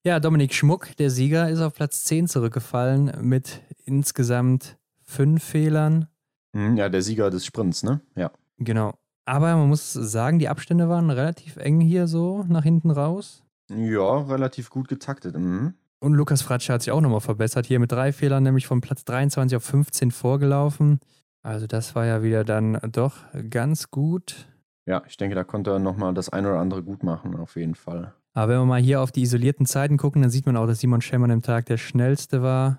[0.05, 6.07] Ja, Dominik Schmuck, der Sieger, ist auf Platz 10 zurückgefallen mit insgesamt fünf Fehlern.
[6.55, 8.01] Hm, ja, der Sieger des Sprints, ne?
[8.15, 8.31] Ja.
[8.59, 8.95] Genau.
[9.25, 13.43] Aber man muss sagen, die Abstände waren relativ eng hier so nach hinten raus.
[13.69, 15.37] Ja, relativ gut getaktet.
[15.37, 15.75] Mhm.
[16.01, 17.67] Und Lukas Fratsche hat sich auch nochmal verbessert.
[17.67, 21.01] Hier mit drei Fehlern, nämlich von Platz 23 auf 15 vorgelaufen.
[21.43, 23.17] Also das war ja wieder dann doch
[23.51, 24.47] ganz gut.
[24.87, 27.75] Ja, ich denke, da konnte er nochmal das eine oder andere gut machen, auf jeden
[27.75, 28.15] Fall.
[28.38, 30.79] Aber wenn wir mal hier auf die isolierten Zeiten gucken, dann sieht man auch, dass
[30.79, 32.79] Simon Schemm an dem Tag der schnellste war.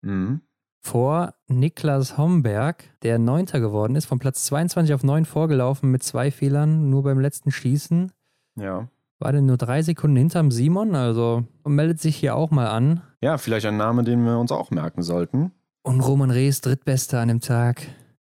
[0.00, 0.42] Mhm.
[0.78, 6.30] Vor Niklas Homberg, der Neunter geworden ist, von Platz 22 auf 9 vorgelaufen mit zwei
[6.30, 8.12] Fehlern, nur beim letzten Schießen.
[8.54, 8.86] Ja.
[9.18, 13.02] War denn nur drei Sekunden hinterm Simon, also meldet sich hier auch mal an.
[13.20, 15.50] Ja, vielleicht ein Name, den wir uns auch merken sollten.
[15.82, 17.82] Und Roman Rees, Drittbester an dem Tag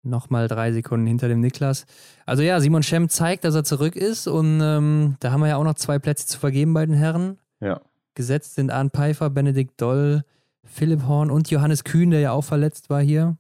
[0.02, 1.86] nochmal drei Sekunden hinter dem Niklas.
[2.26, 5.56] Also ja, Simon Schemm zeigt, dass er zurück ist und ähm, da haben wir ja
[5.56, 7.38] auch noch zwei Plätze zu vergeben bei den Herren.
[7.60, 7.80] Ja.
[8.14, 10.22] Gesetzt sind Arne Pfeiffer, Benedikt Doll,
[10.64, 13.36] Philipp Horn und Johannes Kühn, der ja auch verletzt war hier.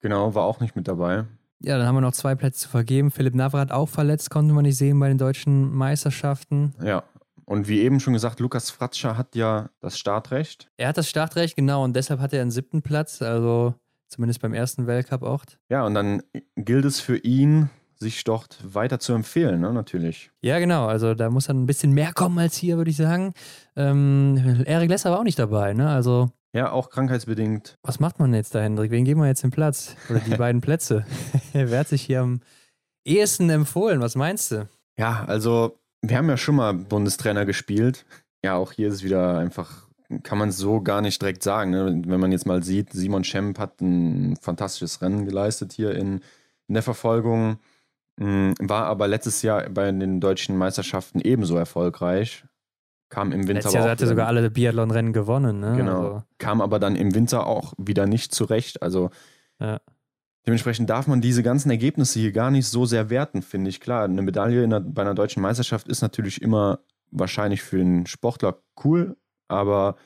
[0.00, 1.24] Genau, war auch nicht mit dabei.
[1.60, 3.10] Ja, dann haben wir noch zwei Plätze zu vergeben.
[3.10, 6.74] Philipp Navrat auch verletzt, konnte man nicht sehen bei den deutschen Meisterschaften.
[6.82, 7.04] Ja,
[7.46, 10.70] und wie eben schon gesagt, Lukas Fratscher hat ja das Startrecht.
[10.76, 13.20] Er hat das Startrecht, genau, und deshalb hat er einen siebten Platz.
[13.22, 13.74] Also
[14.14, 15.58] Zumindest beim ersten Weltcup-Ort.
[15.68, 16.22] Ja, und dann
[16.54, 19.72] gilt es für ihn, sich dort weiter zu empfehlen, ne?
[19.72, 20.30] natürlich.
[20.40, 20.86] Ja, genau.
[20.86, 23.34] Also da muss dann ein bisschen mehr kommen als hier, würde ich sagen.
[23.74, 25.88] Ähm, Erik Lesser war auch nicht dabei, ne?
[25.88, 26.30] Also.
[26.54, 27.76] Ja, auch krankheitsbedingt.
[27.82, 28.92] Was macht man jetzt da, Hendrik?
[28.92, 29.96] Wen geben wir jetzt den Platz?
[30.08, 31.04] Oder die beiden Plätze?
[31.52, 32.40] Wer hat sich hier am
[33.04, 34.00] ehesten empfohlen?
[34.00, 34.68] Was meinst du?
[34.96, 38.06] Ja, also wir haben ja schon mal Bundestrainer gespielt.
[38.44, 39.83] Ja, auch hier ist es wieder einfach
[40.22, 41.70] kann man so gar nicht direkt sagen.
[41.70, 42.02] Ne?
[42.06, 46.20] Wenn man jetzt mal sieht, Simon Schemp hat ein fantastisches Rennen geleistet hier in,
[46.68, 47.58] in der Verfolgung,
[48.18, 52.44] hm, war aber letztes Jahr bei den deutschen Meisterschaften ebenso erfolgreich.
[53.08, 55.60] Kam im Winter Letztes Jahr hat er sogar alle Biathlon-Rennen gewonnen.
[55.60, 55.74] Ne?
[55.76, 56.02] Genau.
[56.02, 56.22] Also.
[56.38, 58.82] Kam aber dann im Winter auch wieder nicht zurecht.
[58.82, 59.10] Also
[59.60, 59.80] ja.
[60.46, 63.80] dementsprechend darf man diese ganzen Ergebnisse hier gar nicht so sehr werten, finde ich.
[63.80, 68.58] Klar, eine Medaille der, bei einer deutschen Meisterschaft ist natürlich immer wahrscheinlich für den Sportler
[68.84, 69.16] cool,
[69.48, 69.96] aber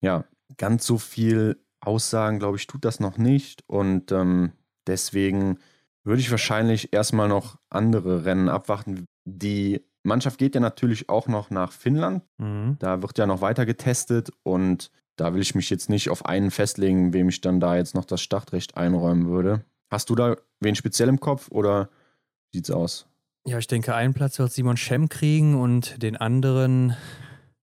[0.00, 0.24] ja,
[0.56, 3.62] ganz so viel Aussagen, glaube ich, tut das noch nicht.
[3.66, 4.52] Und ähm,
[4.86, 5.58] deswegen
[6.04, 9.04] würde ich wahrscheinlich erstmal noch andere Rennen abwarten.
[9.24, 12.22] Die Mannschaft geht ja natürlich auch noch nach Finnland.
[12.38, 12.76] Mhm.
[12.78, 16.50] Da wird ja noch weiter getestet und da will ich mich jetzt nicht auf einen
[16.50, 19.64] festlegen, wem ich dann da jetzt noch das Startrecht einräumen würde.
[19.90, 21.90] Hast du da wen speziell im Kopf oder
[22.52, 23.06] sieht's aus?
[23.44, 26.96] Ja, ich denke, einen Platz wird Simon Schemm kriegen und den anderen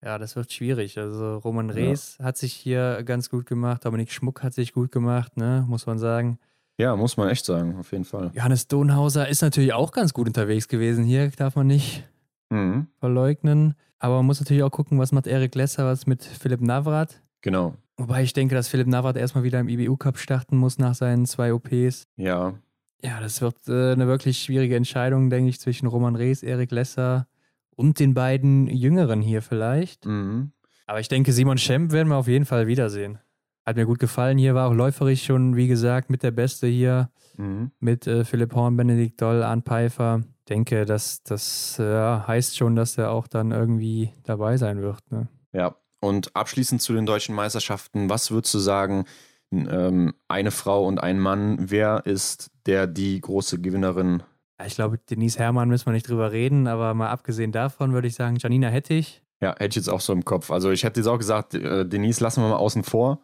[0.05, 0.97] ja, das wird schwierig.
[0.99, 2.25] Also Roman Rees ja.
[2.25, 5.97] hat sich hier ganz gut gemacht, Dominik Schmuck hat sich gut gemacht, ne, muss man
[5.97, 6.37] sagen.
[6.77, 8.31] Ja, muss man echt sagen, auf jeden Fall.
[8.35, 12.03] Johannes Donhauser ist natürlich auch ganz gut unterwegs gewesen hier, darf man nicht
[12.49, 12.87] mhm.
[12.99, 13.73] verleugnen.
[13.97, 17.21] Aber man muss natürlich auch gucken, was macht Erik Lesser, was mit Philipp Navrat.
[17.41, 17.73] Genau.
[17.97, 21.53] Wobei ich denke, dass Philipp Navrat erstmal wieder im IBU-Cup starten muss nach seinen zwei
[21.53, 22.07] OPs.
[22.17, 22.53] Ja.
[23.01, 27.27] Ja, das wird äh, eine wirklich schwierige Entscheidung, denke ich, zwischen Roman Rees, Erik Lesser
[27.75, 30.05] und den beiden Jüngeren hier vielleicht.
[30.05, 30.51] Mhm.
[30.87, 33.19] Aber ich denke, Simon Schemp werden wir auf jeden Fall wiedersehen.
[33.65, 37.09] Hat mir gut gefallen hier, war auch läuferig schon, wie gesagt, mit der Beste hier.
[37.37, 37.71] Mhm.
[37.79, 40.21] Mit äh, Philipp Horn, Benedikt Doll, Arndt Pfeiffer.
[40.47, 44.99] Denke, dass das äh, heißt schon, dass er auch dann irgendwie dabei sein wird.
[45.09, 45.27] Ne?
[45.53, 49.05] Ja, und abschließend zu den deutschen Meisterschaften, was würdest du sagen,
[49.51, 54.21] ähm, eine Frau und ein Mann, wer ist der die große Gewinnerin?
[54.65, 58.15] Ich glaube, Denise Herrmann müssen wir nicht drüber reden, aber mal abgesehen davon würde ich
[58.15, 59.21] sagen, Janina Hettich.
[59.41, 60.49] Ja, hätte ich jetzt auch so im Kopf.
[60.49, 63.19] Also ich hätte jetzt auch gesagt, äh, Denise lassen wir mal außen vor.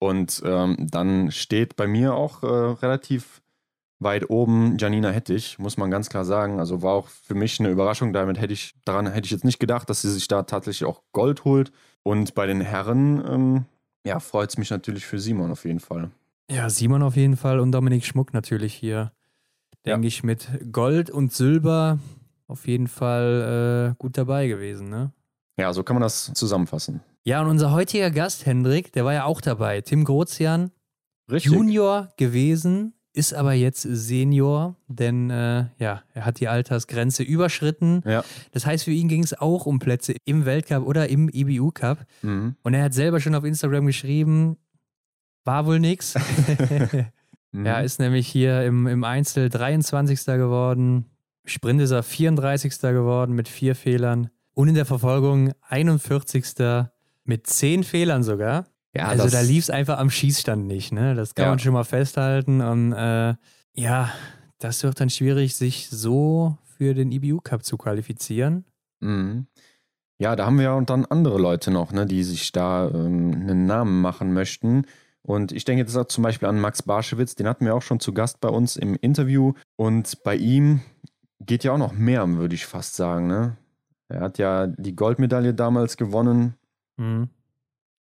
[0.00, 3.40] Und ähm, dann steht bei mir auch äh, relativ
[4.00, 6.58] weit oben Janina Hettich, muss man ganz klar sagen.
[6.58, 8.12] Also war auch für mich eine Überraschung.
[8.12, 11.02] Damit hätte ich, daran hätte ich jetzt nicht gedacht, dass sie sich da tatsächlich auch
[11.12, 11.72] Gold holt.
[12.02, 13.64] Und bei den Herren, ähm,
[14.04, 16.10] ja, freut es mich natürlich für Simon auf jeden Fall.
[16.50, 19.12] Ja, Simon auf jeden Fall und Dominik Schmuck natürlich hier.
[19.86, 20.08] Denke ja.
[20.08, 21.98] ich mit Gold und Silber
[22.46, 25.12] auf jeden Fall äh, gut dabei gewesen, ne?
[25.56, 27.00] Ja, so kann man das zusammenfassen.
[27.24, 29.80] Ja, und unser heutiger Gast, Hendrik, der war ja auch dabei.
[29.80, 30.72] Tim Grozian,
[31.30, 31.52] Richtig.
[31.52, 38.02] Junior gewesen, ist aber jetzt Senior, denn äh, ja, er hat die Altersgrenze überschritten.
[38.04, 38.24] Ja.
[38.50, 42.04] Das heißt, für ihn ging es auch um Plätze im Weltcup oder im IBU Cup.
[42.22, 42.56] Mhm.
[42.62, 44.56] Und er hat selber schon auf Instagram geschrieben,
[45.44, 46.14] war wohl nix.
[47.54, 47.66] mhm.
[47.66, 50.24] Er ist nämlich hier im, im Einzel 23.
[50.26, 51.06] geworden.
[51.44, 52.80] Sprint ist er 34.
[52.80, 54.30] geworden mit vier Fehlern.
[54.54, 56.54] Und in der Verfolgung 41.
[57.24, 58.66] mit zehn Fehlern sogar.
[58.94, 61.14] Ja, also da lief es einfach am Schießstand nicht, ne?
[61.16, 61.50] Das kann ja.
[61.50, 62.60] man schon mal festhalten.
[62.60, 63.34] Und äh,
[63.72, 64.12] ja,
[64.58, 68.64] das wird dann schwierig, sich so für den IBU Cup zu qualifizieren.
[69.00, 69.46] Mhm.
[70.18, 73.66] Ja, da haben wir ja dann andere Leute noch, ne, die sich da ähm, einen
[73.66, 74.86] Namen machen möchten.
[75.26, 77.98] Und ich denke jetzt auch zum Beispiel an Max Barschewitz, den hatten wir auch schon
[77.98, 79.54] zu Gast bei uns im Interview.
[79.76, 80.80] Und bei ihm
[81.40, 83.26] geht ja auch noch mehr, würde ich fast sagen.
[83.26, 83.56] Ne?
[84.08, 86.54] Er hat ja die Goldmedaille damals gewonnen.
[86.96, 87.30] Mhm.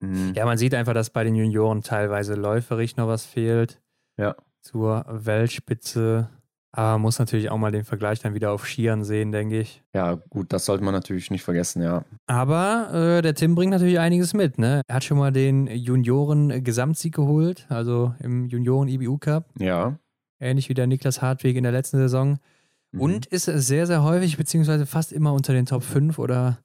[0.01, 0.33] Mhm.
[0.35, 3.81] Ja, man sieht einfach, dass bei den Junioren teilweise läuferig noch was fehlt.
[4.17, 4.35] Ja.
[4.61, 6.29] Zur Weltspitze.
[6.75, 9.83] Aber man muss natürlich auch mal den Vergleich dann wieder auf Skiern sehen, denke ich.
[9.95, 12.05] Ja, gut, das sollte man natürlich nicht vergessen, ja.
[12.27, 14.81] Aber äh, der Tim bringt natürlich einiges mit, ne?
[14.87, 19.51] Er hat schon mal den Junioren-Gesamtsieg geholt, also im Junioren-IBU-Cup.
[19.59, 19.99] Ja.
[20.41, 22.39] Ähnlich wie der Niklas Hartweg in der letzten Saison.
[22.93, 23.01] Mhm.
[23.01, 26.59] Und ist sehr, sehr häufig, beziehungsweise fast immer unter den Top 5 oder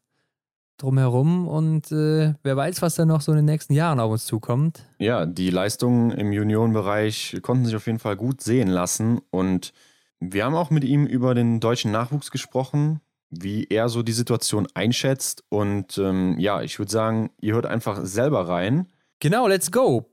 [0.78, 4.26] drumherum und äh, wer weiß, was da noch so in den nächsten Jahren auf uns
[4.26, 4.86] zukommt.
[5.00, 9.74] Ja, die Leistungen im Juniorenbereich konnten sich auf jeden Fall gut sehen lassen und
[10.19, 14.67] wir haben auch mit ihm über den deutschen Nachwuchs gesprochen, wie er so die Situation
[14.73, 18.88] einschätzt und ähm, ja, ich würde sagen, ihr hört einfach selber rein.
[19.19, 20.10] Genau, let's go!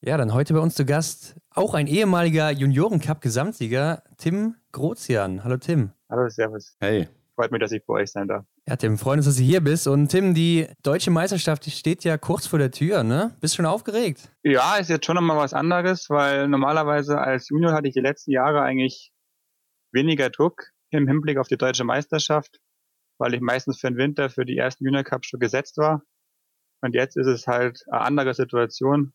[0.00, 5.44] Ja, dann heute bei uns zu Gast auch ein ehemaliger Juniorencup-Gesamtsieger, Tim Grozian.
[5.44, 5.92] Hallo Tim.
[6.10, 6.76] Hallo, Servus.
[6.80, 7.08] Hey.
[7.34, 8.44] Freut mich, dass ich bei euch sein darf.
[8.68, 9.86] Ja, Tim, freuen uns, dass du hier bist.
[9.86, 13.34] Und Tim, die deutsche Meisterschaft die steht ja kurz vor der Tür, ne?
[13.40, 14.30] Bist du schon aufgeregt?
[14.42, 18.32] Ja, ist jetzt schon nochmal was anderes, weil normalerweise als Junior hatte ich die letzten
[18.32, 19.12] Jahre eigentlich
[19.92, 22.60] weniger Druck im Hinblick auf die deutsche Meisterschaft,
[23.18, 26.02] weil ich meistens für den Winter für die ersten Junior Cup schon gesetzt war.
[26.82, 29.14] Und jetzt ist es halt eine andere Situation,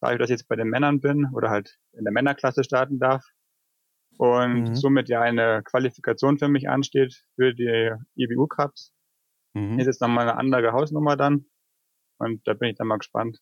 [0.00, 3.24] weil ich das jetzt bei den Männern bin oder halt in der Männerklasse starten darf
[4.18, 4.74] und mhm.
[4.74, 8.92] somit ja eine Qualifikation für mich ansteht für die IBU Cups.
[9.54, 9.78] Mhm.
[9.78, 11.46] Ist jetzt nochmal eine andere Hausnummer dann
[12.18, 13.40] und da bin ich dann mal gespannt,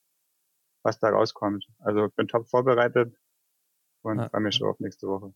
[0.83, 1.67] was da rauskommt.
[1.79, 3.15] Also ich bin top vorbereitet
[4.03, 4.29] und ah.
[4.29, 5.35] freue mich schon auf nächste Woche.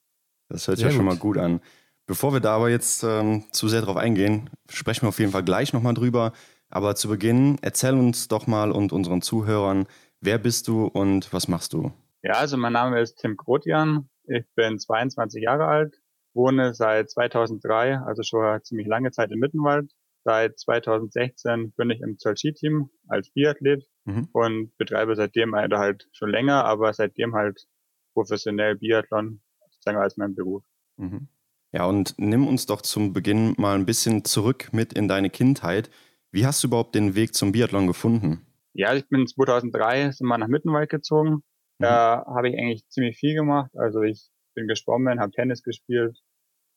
[0.49, 1.61] Das hört sich ja schon mal gut an.
[2.07, 5.43] Bevor wir da aber jetzt ähm, zu sehr drauf eingehen, sprechen wir auf jeden Fall
[5.43, 6.33] gleich nochmal drüber.
[6.69, 9.87] Aber zu Beginn, erzähl uns doch mal und unseren Zuhörern,
[10.21, 11.93] wer bist du und was machst du?
[12.23, 14.09] Ja, also mein Name ist Tim Grotian.
[14.29, 16.01] Ich bin 22 Jahre alt,
[16.35, 19.93] wohne seit 2003, also schon eine ziemlich lange Zeit in Mittenwald.
[20.25, 24.29] Seit 2016 bin ich im Zoll-Ski-Team als Biathlet mhm.
[24.33, 27.67] und betreibe seitdem halt schon länger, aber seitdem halt
[28.13, 30.65] professionell Biathlon, sozusagen als mein Beruf.
[30.97, 31.29] Mhm.
[31.71, 35.91] Ja, und nimm uns doch zum Beginn mal ein bisschen zurück mit in deine Kindheit.
[36.33, 38.41] Wie hast du überhaupt den Weg zum Biathlon gefunden?
[38.73, 41.45] Ja, ich bin 2003 sind wir nach Mittenwald gezogen
[41.79, 42.35] da mhm.
[42.35, 43.71] habe ich eigentlich ziemlich viel gemacht.
[43.77, 46.19] Also ich bin geschwommen, habe Tennis gespielt,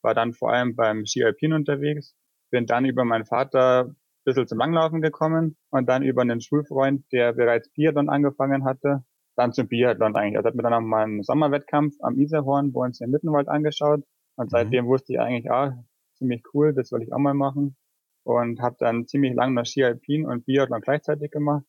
[0.01, 2.15] war dann vor allem beim Ski Alpin unterwegs,
[2.51, 7.05] bin dann über meinen Vater ein bisschen zum Langlaufen gekommen und dann über einen Schulfreund,
[7.12, 9.03] der bereits Biathlon angefangen hatte,
[9.35, 10.38] dann zum Biathlon eigentlich.
[10.38, 14.03] Also hat mir dann noch mal einen Sommerwettkampf am Iserhorn bei uns im Mittenwald angeschaut.
[14.35, 14.49] Und mhm.
[14.49, 15.81] seitdem wusste ich eigentlich, ah,
[16.17, 17.77] ziemlich cool, das will ich auch mal machen.
[18.23, 21.65] Und habe dann ziemlich lange noch Ski Alpin und Biathlon gleichzeitig gemacht,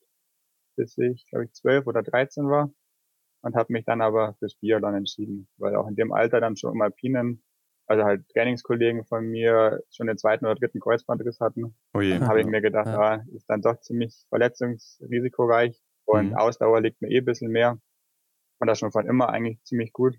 [0.76, 2.70] bis ich, glaube ich, zwölf oder dreizehn war.
[3.42, 6.74] Und habe mich dann aber fürs Biathlon entschieden, weil auch in dem Alter dann schon
[6.74, 7.42] im Alpinen
[7.90, 11.74] also halt Trainingskollegen von mir schon den zweiten oder dritten Kreuzbandriss hatten.
[11.92, 12.10] Oh je.
[12.10, 13.00] Dann habe ich mir gedacht, ja.
[13.00, 16.36] ah, ist dann doch ziemlich verletzungsrisikoreich und mhm.
[16.36, 17.80] Ausdauer liegt mir eh ein bisschen mehr.
[18.60, 20.16] Und das schon von immer eigentlich ziemlich gut.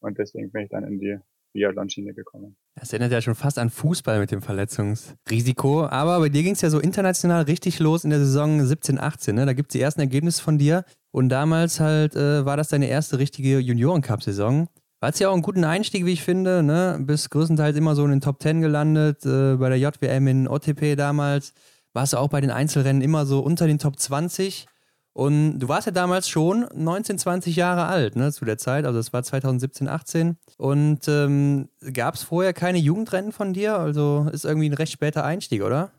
[0.00, 1.18] Und deswegen bin ich dann in die
[1.52, 2.56] Biathlon-Schiene gekommen.
[2.76, 5.84] Das erinnert ja schon fast an Fußball mit dem Verletzungsrisiko.
[5.84, 9.34] Aber bei dir ging es ja so international richtig los in der Saison 17, 18.
[9.34, 9.44] Ne?
[9.44, 10.84] Da gibt es die ersten Ergebnisse von dir.
[11.12, 14.68] Und damals halt äh, war das deine erste richtige Junioren-Cup-Saison.
[15.00, 16.62] War es ja auch einen guten Einstieg, wie ich finde.
[16.62, 16.98] Ne?
[17.00, 19.24] Bist größtenteils immer so in den Top 10 gelandet.
[19.26, 21.52] Äh, bei der JWM in OTP damals.
[21.92, 24.66] Warst du auch bei den Einzelrennen immer so unter den Top 20.
[25.12, 28.86] Und du warst ja damals schon 19, 20 Jahre alt, ne, zu der Zeit.
[28.86, 30.38] Also es war 2017, 18.
[30.56, 33.76] Und ähm, gab es vorher keine Jugendrennen von dir?
[33.76, 35.90] Also ist irgendwie ein recht später Einstieg, oder?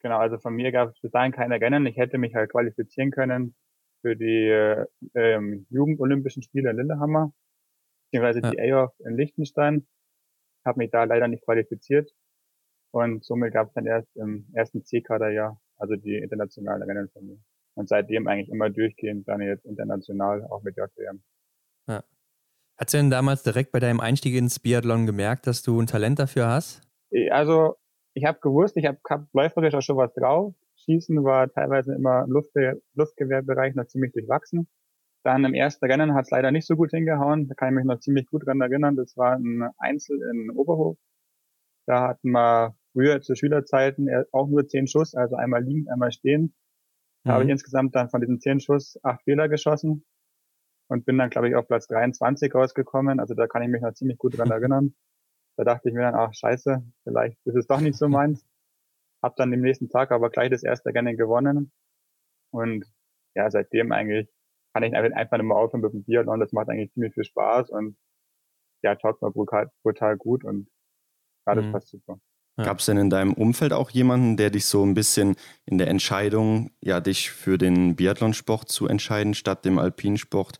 [0.00, 1.84] Genau, also von mir gab es bis dahin keine Rennen.
[1.84, 3.54] Ich hätte mich halt qualifizieren können
[4.04, 7.32] für die äh, ähm, Jugendolympischen Spiele in Lillehammer
[8.10, 8.50] beziehungsweise ja.
[8.50, 9.86] die AOF in Liechtenstein.
[10.62, 12.10] Habe mich da leider nicht qualifiziert
[12.90, 17.38] und somit gab es dann erst im ersten C-Kaderjahr, also die internationalen Rennen von mir.
[17.74, 21.22] Und seitdem eigentlich immer durchgehend dann jetzt international, auch mit JWM.
[21.88, 22.04] Ja.
[22.76, 26.18] Hast du denn damals direkt bei deinem Einstieg ins Biathlon gemerkt, dass du ein Talent
[26.18, 26.82] dafür hast?
[27.30, 27.76] Also
[28.12, 30.54] ich habe gewusst, ich habe hab läuferisch auch schon was drauf.
[30.84, 34.68] Schießen war teilweise immer im Luftge Luftgewehrbereich noch ziemlich durchwachsen.
[35.24, 37.48] Dann im ersten Rennen hat es leider nicht so gut hingehauen.
[37.48, 38.94] Da kann ich mich noch ziemlich gut dran erinnern.
[38.96, 40.98] Das war ein Einzel in Oberhof.
[41.86, 46.52] Da hatten wir früher zu Schülerzeiten auch nur zehn Schuss, also einmal liegend, einmal stehend.
[47.24, 47.34] Da mhm.
[47.34, 50.04] habe ich insgesamt dann von diesen zehn Schuss acht Fehler geschossen
[50.88, 53.18] und bin dann, glaube ich, auf Platz 23 rausgekommen.
[53.18, 54.94] Also da kann ich mich noch ziemlich gut dran erinnern.
[55.56, 58.44] Da dachte ich mir dann, ach scheiße, vielleicht ist es doch nicht so meins.
[59.24, 61.72] Hab dann am nächsten Tag aber gleich das erste Rennen gewonnen.
[62.52, 62.84] Und
[63.34, 64.28] ja, seitdem eigentlich
[64.74, 66.40] kann ich einfach nicht mehr aufhören mit dem Biathlon.
[66.40, 67.96] Das macht eigentlich ziemlich viel Spaß und
[68.82, 70.68] ja, taugt mir brutal, brutal gut und
[71.46, 71.72] ja, das mhm.
[71.72, 72.18] passt super.
[72.58, 72.64] Ja.
[72.64, 75.88] Gab es denn in deinem Umfeld auch jemanden, der dich so ein bisschen in der
[75.88, 80.58] Entscheidung, ja, dich für den Biathlonsport zu entscheiden statt dem Alpinsport,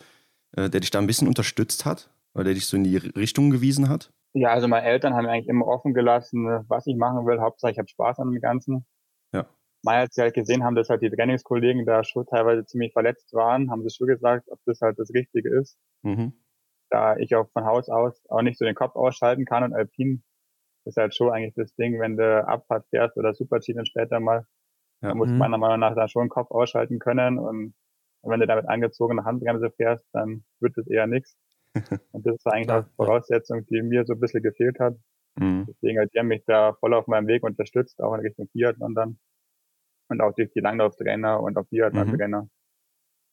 [0.57, 3.51] äh, der dich da ein bisschen unterstützt hat oder der dich so in die Richtung
[3.51, 4.11] gewiesen hat?
[4.35, 7.41] Ja, also meine Eltern haben eigentlich immer offen gelassen, was ich machen will.
[7.41, 8.85] Hauptsache ich habe Spaß an dem Ganzen.
[9.33, 9.47] Ja
[9.85, 13.33] mal als sie halt gesehen haben, dass halt die Trainingskollegen da schon teilweise ziemlich verletzt
[13.35, 15.79] waren, haben sie schon gesagt, ob das halt das Richtige ist.
[16.03, 16.33] Mhm.
[16.91, 20.25] Da ich auch von Haus aus auch nicht so den Kopf ausschalten kann und Alpin
[20.87, 24.47] ist halt schon eigentlich das Ding, wenn du Abfahrt fährst oder Super-G dann später mal,
[25.03, 25.09] ja.
[25.09, 25.39] dann muss mhm.
[25.39, 27.75] meiner Meinung nach da schon den Kopf ausschalten können und
[28.23, 31.37] wenn du damit angezogener Handbremse fährst, dann wird es eher nichts.
[32.13, 34.97] Und das ist eigentlich auch Voraussetzung, die mir so ein bisschen gefehlt hat.
[35.37, 35.67] Mhm.
[35.69, 39.19] Deswegen hat er mich da voll auf meinem Weg unterstützt, auch in Richtung Biathlon dann
[40.09, 42.51] und auch durch die Langlauftrainer und auch Biathlon-Trainer mhm.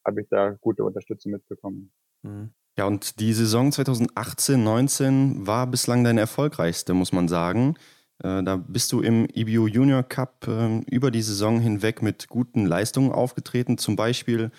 [0.05, 1.91] habe ich da gute Unterstützung mitbekommen.
[2.23, 2.51] Mhm.
[2.77, 7.75] Ja, und die Saison 2018, 19 war bislang deine erfolgreichste, muss man sagen.
[8.23, 12.65] Äh, da bist du im EBU Junior Cup äh, über die Saison hinweg mit guten
[12.65, 13.77] Leistungen aufgetreten.
[13.77, 14.51] Zum Beispiel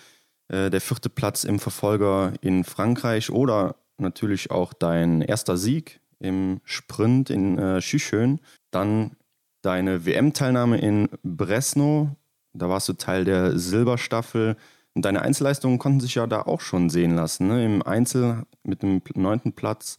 [0.53, 6.61] äh, der vierte Platz im Verfolger in Frankreich oder natürlich auch dein erster Sieg im
[6.63, 8.39] Sprint in äh, Schüchön.
[8.69, 9.15] Dann
[9.63, 12.15] deine WM-Teilnahme in Bresno.
[12.53, 14.55] Da warst du Teil der Silberstaffel.
[14.93, 17.47] Und deine Einzelleistungen konnten sich ja da auch schon sehen lassen.
[17.47, 17.65] Ne?
[17.65, 19.97] Im Einzel mit dem neunten Platz,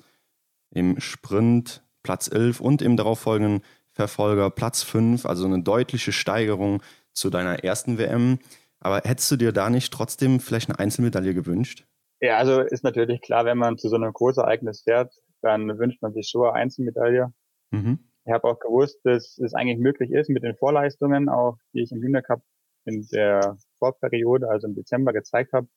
[0.71, 5.27] im Sprint Platz 11 und im darauffolgenden Verfolger Platz 5.
[5.27, 6.81] Also eine deutliche Steigerung
[7.13, 8.39] zu deiner ersten WM.
[8.81, 11.87] Aber hättest du dir da nicht trotzdem vielleicht eine Einzelmedaille gewünscht?
[12.21, 16.13] Ja, also ist natürlich klar, wenn man zu so einem Großereignis fährt, dann wünscht man
[16.13, 17.33] sich schon eine Einzelmedaille.
[17.71, 17.99] Mhm.
[18.25, 21.93] Ich habe auch gewusst, dass es eigentlich möglich ist mit den Vorleistungen, auch die ich
[21.93, 22.43] im Junior Cup
[22.87, 25.69] in der Vorperiode, also im Dezember gezeigt habe,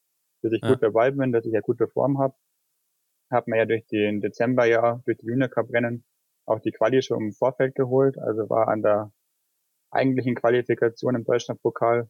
[0.41, 0.70] dass ich ja.
[0.70, 2.36] gut dabei bin, dass ich ja gute Form habe.
[3.30, 6.06] Habe mir ja durch den Dezember ja, durch die Junior Cup Rennen
[6.45, 9.12] auch die Quali schon im Vorfeld geholt, also war an der
[9.91, 12.10] eigentlichen Qualifikation im Deutschlandpokal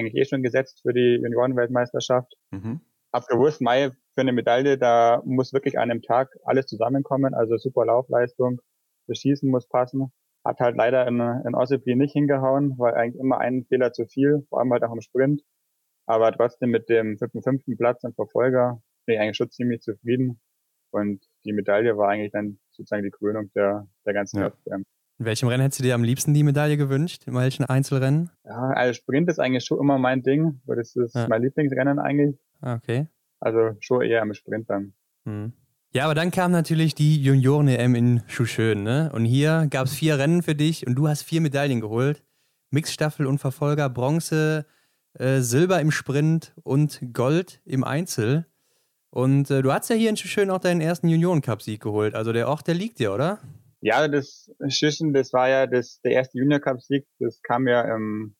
[0.00, 2.34] eigentlich eh schon gesetzt für die Juniorenweltmeisterschaft.
[2.50, 2.80] Mhm.
[3.12, 7.56] Hab gewusst, Mai für eine Medaille, da muss wirklich an einem Tag alles zusammenkommen, also
[7.56, 8.60] super Laufleistung,
[9.06, 10.12] das Schießen muss passen.
[10.44, 14.46] Hat halt leider in, in Ossipli nicht hingehauen, weil eigentlich immer ein Fehler zu viel,
[14.48, 15.42] vor allem halt auch im Sprint.
[16.06, 20.40] Aber trotzdem mit dem fünften, fünften Platz im Verfolger bin ich eigentlich schon ziemlich zufrieden.
[20.92, 24.52] Und die Medaille war eigentlich dann sozusagen die Krönung der, der ganzen ja.
[25.20, 27.24] In welchem Rennen hättest du dir am liebsten die Medaille gewünscht?
[27.26, 28.30] In welchen Einzelrennen?
[28.42, 31.28] Ja, also Sprint ist eigentlich schon immer mein Ding, weil das ist ja.
[31.28, 32.38] mein Lieblingsrennen eigentlich.
[32.62, 33.06] Ah, okay.
[33.38, 34.94] Also schon eher im Sprint dann.
[35.26, 35.52] Mhm.
[35.92, 39.10] Ja, aber dann kam natürlich die Junioren-EM in Schuschön, ne?
[39.12, 42.24] Und hier gab es vier Rennen für dich und du hast vier Medaillen geholt.
[42.70, 44.64] Mixstaffel und Verfolger, Bronze,
[45.18, 48.46] äh, Silber im Sprint und Gold im Einzel.
[49.10, 52.14] Und äh, du hast ja hier in Schuschön auch deinen ersten Junioren-Cup-Sieg geholt.
[52.14, 53.38] Also der Ort, der liegt dir, oder?
[53.80, 57.06] Ja, das Schüssen, das war ja das, der erste Junior-Cup-Sieg.
[57.18, 58.34] Das kam ja ähm,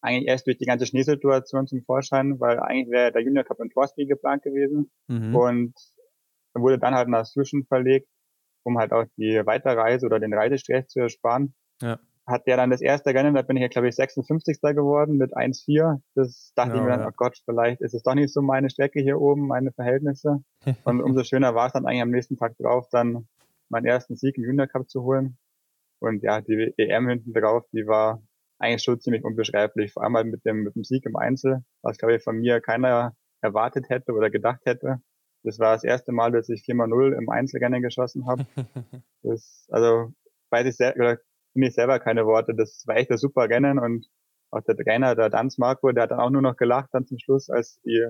[0.00, 3.70] eigentlich erst durch die ganze Schneesituation zum Vorschein, weil eigentlich wäre der Junior Cup in
[3.70, 4.90] Torsby geplant gewesen.
[5.08, 5.36] Mhm.
[5.36, 5.74] Und
[6.54, 8.08] wurde dann halt nach Zwischen verlegt,
[8.62, 11.54] um halt auch die Weiterreise oder den Reisestress zu ersparen.
[11.82, 11.98] Ja.
[12.26, 14.60] Hat der dann das erste Rennen, da bin ich ja glaube ich 56.
[14.60, 16.00] geworden mit 1,4.
[16.14, 17.08] Das dachte ja, ich mir dann, ja.
[17.08, 20.42] oh Gott, vielleicht ist es doch nicht so meine Strecke hier oben, meine Verhältnisse.
[20.84, 23.28] Und umso schöner war es dann eigentlich am nächsten Tag drauf, dann
[23.68, 25.38] meinen ersten Sieg im Junior Cup zu holen.
[26.00, 28.22] Und ja, die EM hinten drauf, die war
[28.58, 29.92] eigentlich schon ziemlich unbeschreiblich.
[29.92, 32.60] Vor allem halt mit dem, mit dem Sieg im Einzel, was glaube ich von mir
[32.60, 35.00] keiner erwartet hätte oder gedacht hätte.
[35.42, 38.46] Das war das erste Mal, dass ich 4x0 im Einzelrennen geschossen habe.
[39.22, 40.12] Das, also
[40.50, 41.18] weiß ich selber,
[41.52, 42.54] finde ich selber keine Worte.
[42.54, 44.06] Das war echt ein super Rennen und
[44.52, 47.18] auch der Trainer, der Danz Marco, der hat dann auch nur noch gelacht dann zum
[47.18, 48.08] Schluss, als die,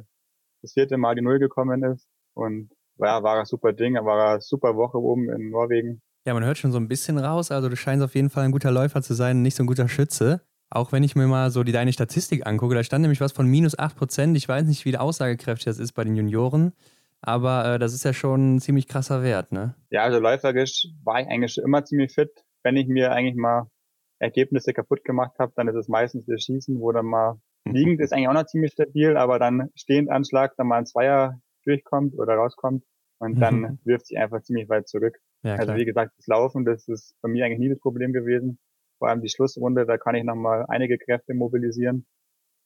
[0.60, 2.06] das vierte Mal die Null gekommen ist.
[2.34, 6.00] Und ja, war ein super Ding, war eine super Woche oben in Norwegen.
[6.26, 7.50] Ja, man hört schon so ein bisschen raus.
[7.50, 9.88] Also du scheinst auf jeden Fall ein guter Läufer zu sein, nicht so ein guter
[9.88, 10.40] Schütze.
[10.70, 13.46] Auch wenn ich mir mal so die, deine Statistik angucke, da stand nämlich was von
[13.46, 14.34] minus 8%.
[14.34, 16.72] Ich weiß nicht, wie aussagekräftig das ist bei den Junioren,
[17.20, 19.76] aber äh, das ist ja schon ein ziemlich krasser Wert, ne?
[19.90, 22.44] Ja, also läuferisch war ich eigentlich schon immer ziemlich fit.
[22.64, 23.70] Wenn ich mir eigentlich mal
[24.18, 28.12] Ergebnisse kaputt gemacht habe, dann ist es meistens das Schießen, wo dann mal liegend ist
[28.12, 32.34] eigentlich auch noch ziemlich stabil, aber dann stehend Anschlag, dann mal ein Zweier durchkommt oder
[32.34, 32.84] rauskommt
[33.18, 33.78] und dann mhm.
[33.84, 35.16] wirft sich einfach ziemlich weit zurück.
[35.42, 38.58] Ja, also wie gesagt, das Laufen, das ist bei mir eigentlich nie das Problem gewesen.
[38.98, 42.06] Vor allem die Schlussrunde, da kann ich nochmal einige Kräfte mobilisieren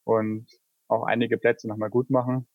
[0.05, 0.47] und
[0.89, 2.47] auch einige Plätze nochmal gut machen.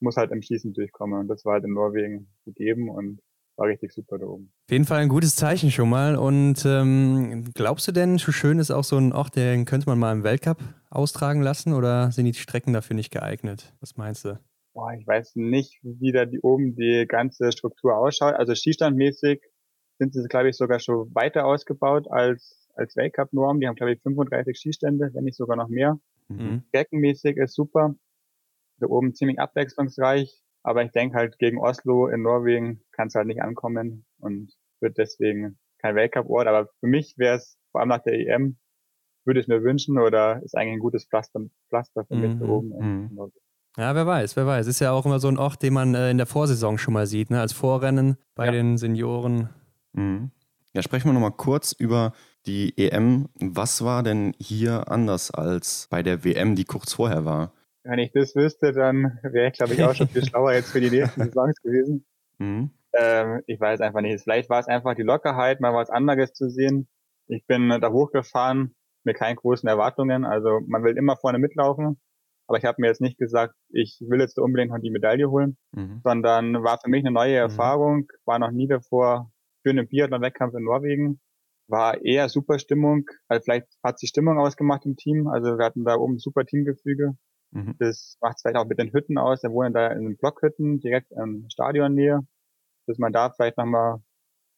[0.00, 3.20] Muss halt im Schießen durchkommen und das war halt in Norwegen gegeben und
[3.56, 4.52] war richtig super da oben.
[4.66, 6.16] Auf jeden Fall ein gutes Zeichen schon mal.
[6.16, 10.12] Und ähm, glaubst du denn, schön ist auch so ein Ort, den könnte man mal
[10.12, 10.58] im Weltcup
[10.90, 13.74] austragen lassen oder sind die Strecken dafür nicht geeignet?
[13.80, 14.38] Was meinst du?
[14.76, 18.34] Boah, ich weiß nicht, wie da die oben die ganze Struktur ausschaut.
[18.34, 19.40] Also Skistandmäßig
[19.98, 23.58] sind sie, glaube ich, sogar schon weiter ausgebaut als, als Weltcup-Norm.
[23.58, 25.98] Die haben, glaube ich, 35 Skistände, wenn nicht sogar noch mehr.
[26.28, 26.64] Mhm.
[26.74, 27.94] Deckenmäßig ist super.
[28.78, 30.42] Da oben ziemlich abwechslungsreich.
[30.62, 34.98] Aber ich denke halt, gegen Oslo in Norwegen kann es halt nicht ankommen und wird
[34.98, 36.48] deswegen kein Weltcup-Ort.
[36.48, 38.58] Aber für mich wäre es, vor allem nach der EM,
[39.24, 42.40] würde ich mir wünschen oder ist eigentlich ein gutes Pflaster, Pflaster für mich mhm.
[42.40, 43.14] da oben in mhm.
[43.14, 43.45] Norwegen.
[43.78, 44.66] Ja, wer weiß, wer weiß.
[44.66, 47.06] Ist ja auch immer so ein Ort, den man äh, in der Vorsaison schon mal
[47.06, 47.40] sieht, ne?
[47.40, 48.52] als Vorrennen bei ja.
[48.52, 49.50] den Senioren.
[49.92, 50.30] Mhm.
[50.72, 52.12] Ja, sprechen wir nochmal kurz über
[52.46, 53.28] die EM.
[53.34, 57.52] Was war denn hier anders als bei der WM, die kurz vorher war?
[57.82, 60.80] Wenn ich das wüsste, dann wäre ich, glaube ich, auch schon viel schlauer jetzt für
[60.80, 62.04] die nächsten Saisons gewesen.
[62.38, 62.70] Mhm.
[62.92, 64.22] Ähm, ich weiß einfach nicht.
[64.22, 66.86] Vielleicht war es einfach die Lockerheit, mal was anderes zu sehen.
[67.28, 68.74] Ich bin da hochgefahren
[69.04, 70.26] mit keinen großen Erwartungen.
[70.26, 71.98] Also man will immer vorne mitlaufen.
[72.48, 75.56] Aber ich habe mir jetzt nicht gesagt, ich will jetzt unbedingt noch die Medaille holen,
[75.72, 76.00] mhm.
[76.04, 77.50] sondern war für mich eine neue mhm.
[77.50, 79.30] Erfahrung, war noch nie davor
[79.62, 81.20] für einen Biathlon-Wettkampf in Norwegen,
[81.68, 85.84] war eher super Stimmung, also vielleicht hat sich Stimmung ausgemacht im Team, also wir hatten
[85.84, 87.16] da oben super Teamgefüge.
[87.50, 87.74] Mhm.
[87.78, 90.78] Das macht es vielleicht auch mit den Hütten aus, wir wohnen da in den Blockhütten
[90.78, 92.20] direkt in Stadionnähe,
[92.86, 94.04] dass man da vielleicht nochmal ein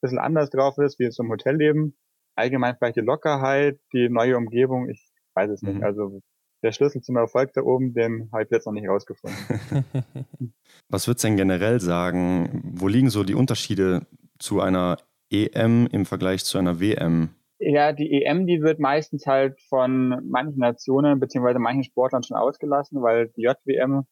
[0.02, 1.96] bisschen anders drauf ist, wie zum Hotelleben.
[2.34, 5.78] Allgemein vielleicht die Lockerheit, die neue Umgebung, ich weiß es nicht.
[5.78, 5.84] Mhm.
[5.84, 6.20] Also
[6.62, 9.38] der Schlüssel zum Erfolg da oben, den habe ich jetzt noch nicht rausgefunden.
[10.88, 12.74] Was würdest du denn generell sagen?
[12.74, 14.06] Wo liegen so die Unterschiede
[14.38, 14.98] zu einer
[15.30, 17.30] EM im Vergleich zu einer WM?
[17.60, 23.02] Ja, die EM, die wird meistens halt von manchen Nationen beziehungsweise manchen Sportlern schon ausgelassen,
[23.02, 24.04] weil die JWM,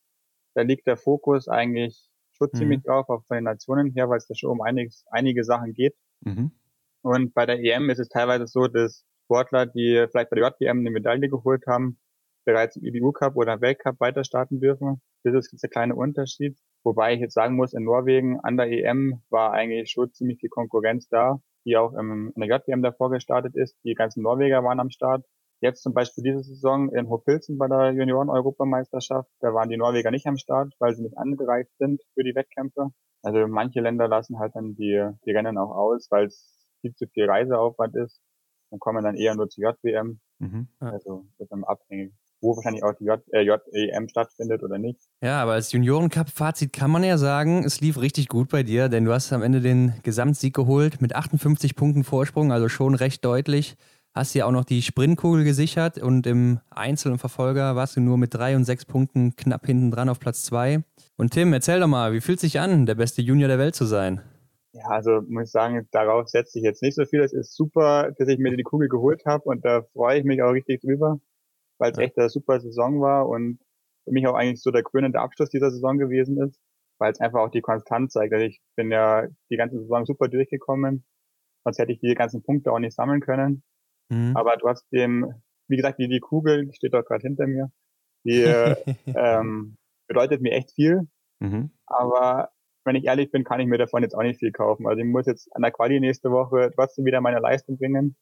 [0.55, 2.59] da liegt der Fokus eigentlich schon mhm.
[2.59, 5.74] ziemlich drauf, auch von den Nationen her, weil es da schon um einiges, einige Sachen
[5.74, 5.94] geht.
[6.20, 6.53] Mhm.
[7.03, 10.80] Und bei der EM ist es teilweise so, dass Sportler, die vielleicht bei der JWM
[10.80, 11.99] eine Medaille geholt haben,
[12.47, 15.03] bereits im IBU Cup oder Weltcup weiter starten dürfen.
[15.24, 16.57] Das ist der kleine Unterschied.
[16.84, 20.49] Wobei ich jetzt sagen muss, in Norwegen an der EM war eigentlich schon ziemlich viel
[20.49, 23.76] Konkurrenz da, die auch im, in der JWM davor gestartet ist.
[23.84, 25.24] Die ganzen Norweger waren am Start.
[25.61, 30.26] Jetzt zum Beispiel diese Saison in Hofpilzen bei der Junioren-Europameisterschaft, da waren die Norweger nicht
[30.26, 32.90] am Start, weil sie nicht angereicht sind für die Wettkämpfe.
[33.22, 37.09] Also manche Länder lassen halt dann die, die Rennen auch aus, weil es viel zu
[37.09, 38.20] viel Reiseaufwand ist
[38.70, 40.20] und kommen dann eher nur zur JWM.
[40.38, 40.68] Mhm.
[40.78, 45.01] Also das ist dann abhängig wo wahrscheinlich auch die J, äh, JEM stattfindet oder nicht.
[45.22, 49.05] Ja, aber als Junioren-Cup-Fazit kann man ja sagen, es lief richtig gut bei dir, denn
[49.05, 53.76] du hast am Ende den Gesamtsieg geholt mit 58 Punkten Vorsprung, also schon recht deutlich.
[54.14, 58.16] hast ja auch noch die Sprintkugel gesichert und im Einzel und Verfolger warst du nur
[58.18, 60.82] mit drei und sechs Punkten knapp hinten dran auf Platz zwei.
[61.16, 63.74] Und Tim, erzähl doch mal, wie fühlt es sich an, der beste Junior der Welt
[63.74, 64.20] zu sein?
[64.72, 67.20] Ja, also muss ich sagen, darauf setze ich jetzt nicht so viel.
[67.20, 70.43] Es ist super, dass ich mir die Kugel geholt habe und da freue ich mich
[70.43, 71.18] auch richtig drüber,
[71.79, 72.05] weil es ja.
[72.05, 73.59] echt eine super Saison war und
[74.05, 76.61] für mich auch eigentlich so der krönende Abschluss dieser Saison gewesen ist,
[76.99, 78.33] weil es einfach auch die Konstanz zeigt.
[78.33, 81.05] Also ich bin ja die ganze Saison super durchgekommen,
[81.64, 83.62] sonst hätte ich die ganzen Punkte auch nicht sammeln können.
[84.09, 84.37] Mhm.
[84.37, 85.33] Aber trotzdem,
[85.68, 87.70] wie gesagt, die, die Kugel, die steht doch gerade hinter mir,
[88.24, 88.43] die
[89.14, 91.09] ähm, bedeutet mir echt viel.
[91.41, 91.70] Mhm.
[91.87, 92.51] Aber
[92.85, 94.87] wenn ich ehrlich bin, kann ich mir davon jetzt auch nicht viel kaufen.
[94.87, 98.16] Also ich muss jetzt an der Quali nächste Woche trotzdem wieder meine Leistung bringen.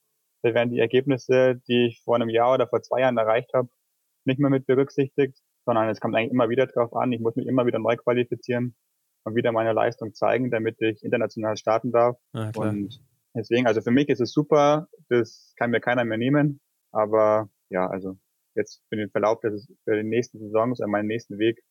[0.45, 3.68] Da werden die Ergebnisse, die ich vor einem Jahr oder vor zwei Jahren erreicht habe,
[4.24, 7.12] nicht mehr mit berücksichtigt, sondern es kommt eigentlich immer wieder drauf an.
[7.12, 8.74] Ich muss mich immer wieder neu qualifizieren
[9.24, 12.18] und wieder meine Leistung zeigen, damit ich international starten darf.
[12.34, 13.01] Ja, und
[13.34, 16.61] Deswegen, also für mich ist es super, das kann mir keiner mehr nehmen.
[16.92, 18.16] Aber ja, also
[18.55, 21.62] jetzt für den Verlauf des, für den nächsten Saisons, an meinen nächsten Weg,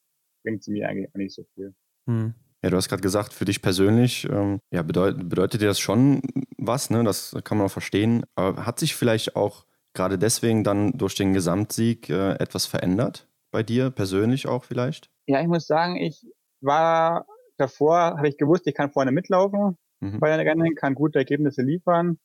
[0.43, 1.73] bringt sie mir eigentlich auch nicht so viel.
[2.07, 2.33] Hm.
[2.61, 6.21] Ja, du hast gerade gesagt, für dich persönlich, ähm, ja, bedeutet, bedeutet dir das schon
[6.67, 7.03] was, ne?
[7.03, 8.25] Das kann man verstehen.
[8.35, 13.27] Aber hat sich vielleicht auch gerade deswegen dann durch den Gesamtsieg äh, etwas verändert?
[13.51, 15.11] Bei dir persönlich auch vielleicht?
[15.27, 16.25] Ja, ich muss sagen, ich
[16.61, 17.25] war
[17.57, 20.19] davor, habe ich gewusst, ich kann vorne mitlaufen mhm.
[20.19, 22.19] bei den Rennen, kann gute Ergebnisse liefern,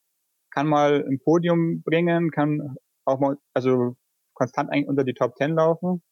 [0.51, 3.97] kann mal ein Podium bringen, kann auch mal, also
[4.35, 6.03] konstant eigentlich unter die Top Ten laufen.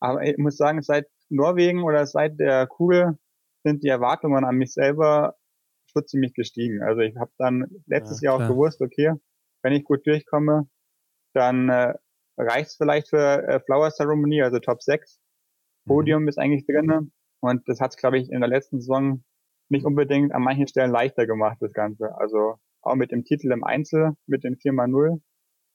[0.00, 3.18] Aber ich muss sagen, seit Norwegen oder seit der Kugel
[3.64, 5.36] sind die Erwartungen an mich selber
[5.98, 6.82] schon ziemlich gestiegen.
[6.82, 9.12] Also ich habe dann letztes ja, Jahr auch gewusst, okay,
[9.62, 10.68] wenn ich gut durchkomme,
[11.34, 11.94] dann äh,
[12.36, 15.18] reicht es vielleicht für äh, Flower Ceremony, also Top 6.
[15.84, 15.88] Mhm.
[15.88, 16.28] Podium mhm.
[16.28, 19.24] ist eigentlich drinne Und das hat es, glaube ich, in der letzten Saison
[19.68, 22.16] nicht unbedingt an manchen Stellen leichter gemacht, das Ganze.
[22.16, 25.20] Also auch mit dem Titel im Einzel, mit den 4x0.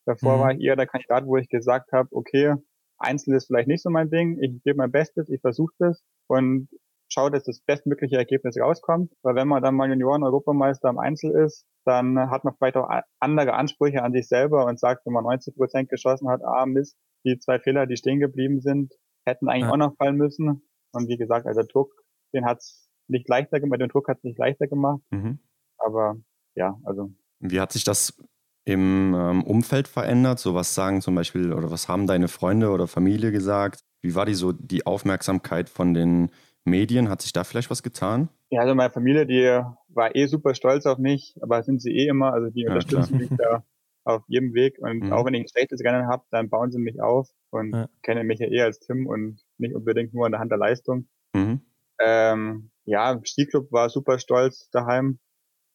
[0.05, 0.41] Davor mhm.
[0.41, 2.55] war ich eher der Kandidat, wo ich gesagt habe, okay,
[2.97, 6.69] Einzel ist vielleicht nicht so mein Ding, ich gebe mein Bestes, ich versuche das und
[7.14, 9.11] schaue, dass das bestmögliche Ergebnis rauskommt.
[9.22, 12.89] Weil wenn man dann mal Junioren-Europameister im Einzel ist, dann hat man vielleicht auch
[13.20, 16.97] andere Ansprüche an sich selber und sagt, wenn man 90 Prozent geschossen hat, ah Mist,
[17.26, 18.93] die zwei Fehler, die stehen geblieben sind,
[19.26, 19.72] hätten eigentlich ja.
[19.72, 20.68] auch noch fallen müssen.
[20.91, 21.91] Und wie gesagt, also Druck,
[22.34, 25.01] den hat's nicht leichter gemacht, den Druck hat es nicht leichter gemacht.
[25.11, 25.39] Mhm.
[25.78, 26.16] Aber
[26.55, 27.11] ja, also.
[27.39, 28.18] Wie hat sich das
[28.66, 30.39] im ähm, Umfeld verändert?
[30.39, 33.82] So was sagen zum Beispiel, oder was haben deine Freunde oder Familie gesagt?
[34.01, 36.30] Wie war die so die Aufmerksamkeit von den
[36.66, 37.09] Medien?
[37.09, 38.30] Hat sich da vielleicht was getan?
[38.49, 42.07] Ja, also meine Familie, die war eh super stolz auf mich, aber sind sie eh
[42.07, 43.64] immer, also die unterstützen ja, mich da
[44.05, 45.14] auf jedem Weg und mhm.
[45.14, 47.88] auch wenn ich ein schlechtes Rennen habe, dann bauen sie mich auf und ja.
[48.01, 51.07] kennen mich ja eh als Tim und nicht unbedingt nur an der Hand der Leistung.
[51.34, 51.61] Mhm.
[51.99, 55.20] Ähm, ja, Skiclub war super stolz daheim.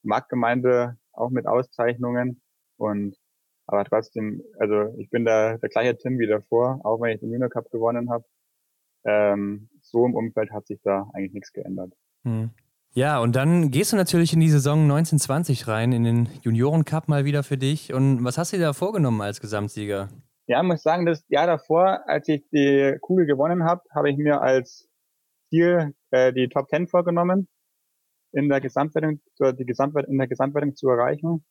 [0.03, 2.41] Marktgemeinde auch mit Auszeichnungen.
[2.76, 3.16] Und
[3.66, 7.30] aber trotzdem, also ich bin da der gleiche Tim wie davor, auch wenn ich den
[7.30, 8.24] Junior Cup gewonnen habe.
[9.05, 11.93] Ähm, so im Umfeld hat sich da eigentlich nichts geändert.
[12.24, 12.51] Hm.
[12.93, 17.09] Ja, und dann gehst du natürlich in die Saison 1920 rein, in den Junioren Cup
[17.09, 17.93] mal wieder für dich.
[17.93, 20.09] Und was hast du dir da vorgenommen als Gesamtsieger?
[20.47, 24.16] Ja, ich muss sagen, das Jahr davor, als ich die Kugel gewonnen habe, habe ich
[24.16, 24.89] mir als
[25.51, 27.49] Ziel äh, die Top 10 vorgenommen,
[28.32, 31.45] in der Gesamtwertung, die Gesamtwertung, in der Gesamtwertung zu erreichen.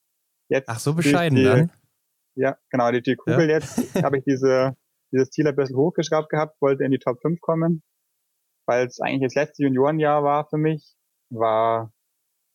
[0.49, 1.71] Jetzt Ach, so bescheiden die, dann?
[2.35, 3.55] Ja, genau, die, die Kugel ja.
[3.55, 4.75] jetzt habe ich diese,
[5.11, 7.83] dieses Ziel ein bisschen hochgeschraubt gehabt, wollte in die Top 5 kommen,
[8.67, 10.95] weil es eigentlich das letzte Juniorenjahr war für mich,
[11.29, 11.91] war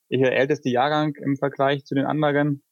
[0.09, 2.63] ich der älteste Jahrgang im Vergleich zu den anderen.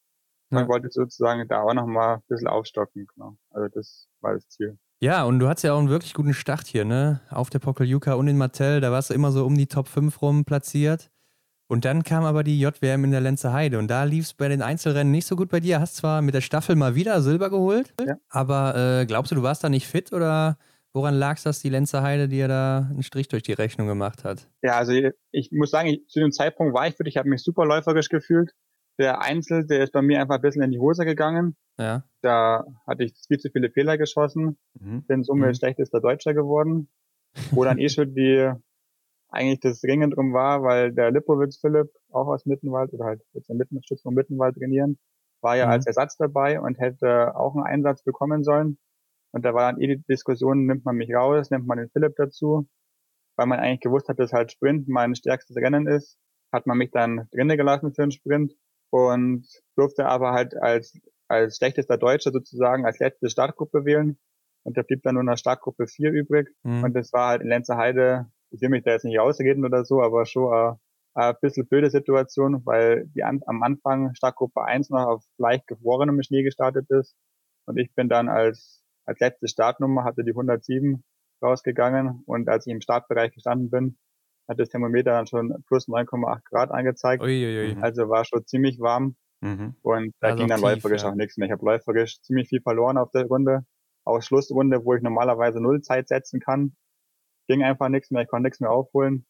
[0.50, 0.68] Man ja.
[0.68, 3.36] wollte sozusagen da auch nochmal ein bisschen aufstocken, genau.
[3.50, 4.78] Also das war das Ziel.
[5.00, 7.20] Ja, und du hattest ja auch einen wirklich guten Start hier, ne?
[7.30, 10.20] Auf der Pokeljuka und in Martell, da warst du immer so um die Top 5
[10.20, 11.10] rum platziert.
[11.68, 14.48] Und dann kam aber die JWM in der Lenzer Heide und da lief es bei
[14.48, 15.80] den Einzelrennen nicht so gut bei dir.
[15.80, 18.16] Hast zwar mit der Staffel mal wieder Silber geholt, ja.
[18.28, 20.58] aber äh, glaubst du, du warst da nicht fit oder
[20.92, 24.24] woran lag es, dass die Lenzer Heide dir da einen Strich durch die Rechnung gemacht
[24.24, 24.48] hat?
[24.62, 24.92] Ja, also
[25.30, 28.08] ich muss sagen, ich, zu dem Zeitpunkt war ich fit, ich habe mich super läuferisch
[28.08, 28.52] gefühlt.
[28.98, 31.56] Der Einzel, der ist bei mir einfach ein bisschen in die Hose gegangen.
[31.78, 32.04] Ja.
[32.20, 35.04] Da hatte ich viel zu viele Fehler geschossen, mhm.
[35.04, 35.54] bin somit mhm.
[35.54, 36.88] schlechtester Deutscher geworden.
[37.52, 38.52] Wo dann eh schon die,
[39.30, 43.48] eigentlich das Ringen drum war, weil der Lipowitz Philipp, auch aus Mittenwald, oder halt jetzt
[43.48, 44.98] in Mitten, Schützen und Mittenwald trainieren,
[45.40, 45.72] war ja mhm.
[45.72, 48.78] als Ersatz dabei und hätte auch einen Einsatz bekommen sollen.
[49.32, 52.16] Und da war dann eh die Diskussion, nimmt man mich raus, nimmt man den Philipp
[52.16, 52.68] dazu,
[53.36, 56.18] weil man eigentlich gewusst hat, dass halt Sprint mein stärkstes Rennen ist,
[56.52, 58.54] hat man mich dann drinnen gelassen für den Sprint
[58.90, 64.18] und durfte aber halt als als schlechtester Deutscher sozusagen als letzte Startgruppe wählen.
[64.64, 66.48] Und da blieb dann nur noch Startgruppe 4 übrig.
[66.64, 66.82] Mhm.
[66.82, 69.84] Und das war halt in Lenzer Heide, ich will mich da jetzt nicht ausreden oder
[69.84, 70.76] so, aber schon ein
[71.14, 76.22] ein bisschen blöde Situation, weil die an, am Anfang Startgruppe 1 noch auf leicht gefrorenem
[76.22, 77.16] Schnee gestartet ist.
[77.66, 78.79] Und ich bin dann als,
[79.10, 81.02] als letzte Startnummer, hatte die 107
[81.42, 82.22] rausgegangen.
[82.26, 83.98] Und als ich im Startbereich gestanden bin,
[84.48, 87.22] hat das Thermometer dann schon plus 9,8 Grad angezeigt.
[87.22, 87.76] Uiuiui.
[87.80, 89.16] Also war schon ziemlich warm.
[89.40, 89.74] Mhm.
[89.82, 91.10] Und da also ging dann tief, läuferisch ja.
[91.10, 91.46] auch nichts mehr.
[91.46, 93.64] Ich habe läuferisch ziemlich viel verloren auf der Runde.
[94.04, 96.76] Auch Schlussrunde, wo ich normalerweise null Zeit setzen kann,
[97.48, 98.22] ging einfach nichts mehr.
[98.22, 99.26] Ich konnte nichts mehr aufholen.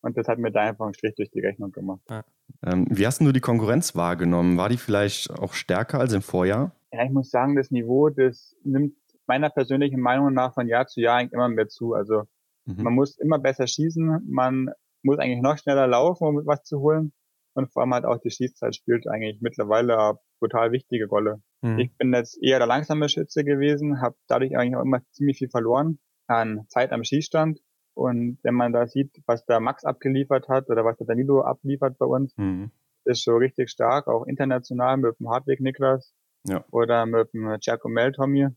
[0.00, 2.02] Und das hat mir da einfach einen Strich durch die Rechnung gemacht.
[2.10, 2.24] Ja.
[2.66, 4.56] Ähm, wie hast du die Konkurrenz wahrgenommen?
[4.56, 6.72] War die vielleicht auch stärker als im Vorjahr?
[6.92, 8.96] Ja, ich muss sagen, das Niveau, das nimmt
[9.26, 11.94] meiner persönlichen Meinung nach von Jahr zu Jahr eigentlich immer mehr zu.
[11.94, 12.24] Also
[12.64, 12.82] mhm.
[12.82, 14.70] man muss immer besser schießen, man
[15.02, 17.12] muss eigentlich noch schneller laufen, um was zu holen.
[17.54, 21.42] Und vor allem halt auch die Schießzeit spielt eigentlich mittlerweile eine brutal wichtige Rolle.
[21.60, 21.78] Mhm.
[21.78, 25.50] Ich bin jetzt eher der langsame Schütze gewesen, habe dadurch eigentlich auch immer ziemlich viel
[25.50, 27.60] verloren an Zeit am Schießstand.
[27.94, 31.98] Und wenn man da sieht, was der Max abgeliefert hat oder was der Danilo abliefert
[31.98, 32.70] bei uns, mhm.
[33.04, 36.14] ist schon richtig stark, auch international mit dem Hartwig Niklas
[36.48, 36.64] ja.
[36.70, 38.48] oder mit dem Giacomelli Tommy.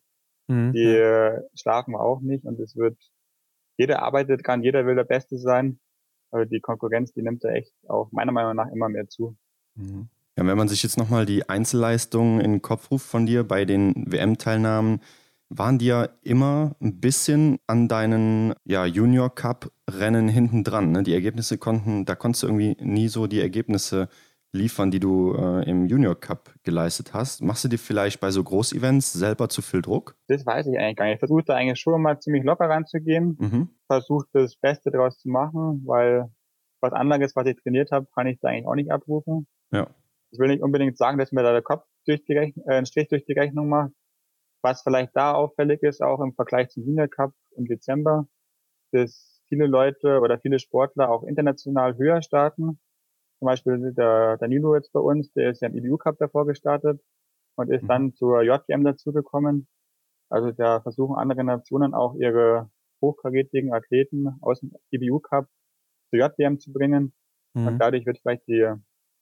[0.48, 0.74] Mhm.
[0.74, 2.98] Die äh, schlafen wir auch nicht und es wird,
[3.78, 5.80] jeder arbeitet kann, jeder will der Beste sein.
[6.32, 9.36] Aber die Konkurrenz, die nimmt da echt auch meiner Meinung nach immer mehr zu.
[9.76, 10.10] Mhm.
[10.38, 13.64] Ja, wenn man sich jetzt nochmal die Einzelleistungen in den Kopf ruft von dir bei
[13.64, 15.00] den WM-Teilnahmen,
[15.50, 20.92] waren die ja immer ein bisschen an deinen ja, Junior Cup Rennen hinten dran.
[20.92, 21.04] Ne?
[21.04, 24.10] Die Ergebnisse konnten, da konntest du irgendwie nie so die Ergebnisse
[24.56, 27.42] liefern, die du äh, im Junior Cup geleistet hast.
[27.42, 30.16] Machst du dir vielleicht bei so Großevents selber zu viel Druck?
[30.28, 31.16] Das weiß ich eigentlich gar nicht.
[31.16, 33.38] Ich versuche da eigentlich schon mal ziemlich locker ranzugehen.
[33.40, 33.70] Mhm.
[33.88, 36.32] Versuche das Beste daraus zu machen, weil
[36.82, 39.48] was anderes, was ich trainiert habe, kann ich da eigentlich auch nicht abrufen.
[39.72, 39.88] Ja.
[40.32, 42.86] Ich will nicht unbedingt sagen, dass mir da der Kopf durch die Rechnung, äh, einen
[42.86, 43.92] Strich durch die Rechnung macht.
[44.62, 48.28] Was vielleicht da auffällig ist, auch im Vergleich zum Junior Cup im Dezember,
[48.92, 52.80] dass viele Leute oder viele Sportler auch international höher starten.
[53.46, 57.00] Zum Beispiel der Danilo jetzt bei uns, der ist ja im EBU Cup davor gestartet
[57.56, 57.88] und ist mhm.
[57.88, 59.68] dann zur JGM dazugekommen.
[60.32, 62.72] Also da versuchen andere Nationen auch ihre
[63.04, 65.48] hochkarätigen Athleten aus dem EBU Cup
[66.10, 67.14] zur JWM zu bringen.
[67.54, 67.68] Mhm.
[67.68, 68.68] Und dadurch wird vielleicht die,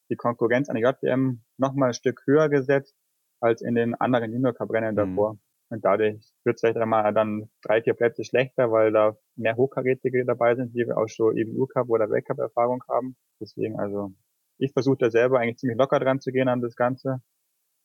[0.10, 2.96] die Konkurrenz an der JWM nochmal ein Stück höher gesetzt
[3.42, 4.96] als in den anderen Junior Cup Rennen mhm.
[4.96, 5.38] davor.
[5.74, 10.24] Und dadurch wird es vielleicht einmal dann drei, vier Plätze schlechter, weil da mehr Hochkarätige
[10.24, 13.16] dabei sind, die auch schon EBU Cup oder Weltcup Erfahrung haben.
[13.42, 14.14] Deswegen, also,
[14.60, 17.24] ich versuche da selber eigentlich ziemlich locker dran zu gehen an das Ganze,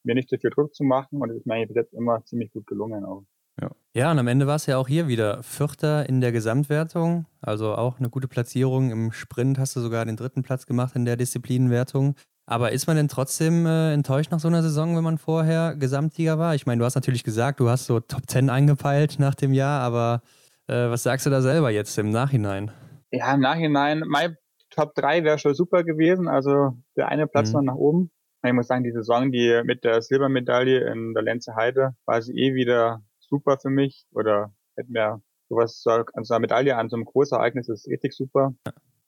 [0.05, 2.22] mir nicht zu viel Druck zu machen und es ist mir eigentlich bis jetzt immer
[2.26, 3.24] ziemlich gut gelungen auch.
[3.59, 3.70] Ja.
[3.95, 7.72] ja, und am Ende war es ja auch hier wieder Vierter in der Gesamtwertung, also
[7.72, 8.91] auch eine gute Platzierung.
[8.91, 12.16] Im Sprint hast du sogar den dritten Platz gemacht in der Disziplinenwertung.
[12.49, 16.38] Aber ist man denn trotzdem äh, enttäuscht nach so einer Saison, wenn man vorher Gesamtsieger
[16.38, 16.55] war?
[16.55, 19.82] Ich meine, du hast natürlich gesagt, du hast so Top 10 eingepeilt nach dem Jahr,
[19.82, 20.22] aber
[20.66, 22.70] äh, was sagst du da selber jetzt im Nachhinein?
[23.11, 24.38] Ja, im Nachhinein, mein
[24.70, 26.26] Top 3 wäre schon super gewesen.
[26.26, 27.57] Also der eine Platz mhm.
[27.57, 28.11] noch nach oben.
[28.42, 32.32] Ich muss sagen, die Saison, die mit der Silbermedaille in der Lenze Heide, war sie
[32.32, 34.07] eh wieder super für mich.
[34.12, 35.20] Oder hätte mir
[35.51, 38.55] sowas, so eine Medaille an so einem Großereignis ist richtig super.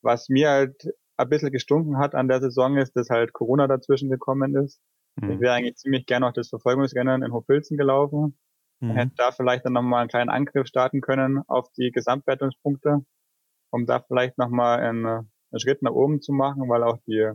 [0.03, 4.11] Was mir halt ein bisschen gestunken hat an der Saison ist, dass halt Corona dazwischen
[4.11, 4.81] gekommen ist.
[5.17, 5.33] Mhm.
[5.33, 8.39] Ich wäre eigentlich ziemlich gerne noch das Verfolgungsrennen in Hofilzen gelaufen.
[8.81, 8.91] Mhm.
[8.93, 13.05] Hätte da vielleicht dann nochmal einen kleinen Angriff starten können auf die Gesamtwertungspunkte,
[13.71, 17.31] um da vielleicht nochmal einen, einen Schritt nach oben zu machen, weil auch die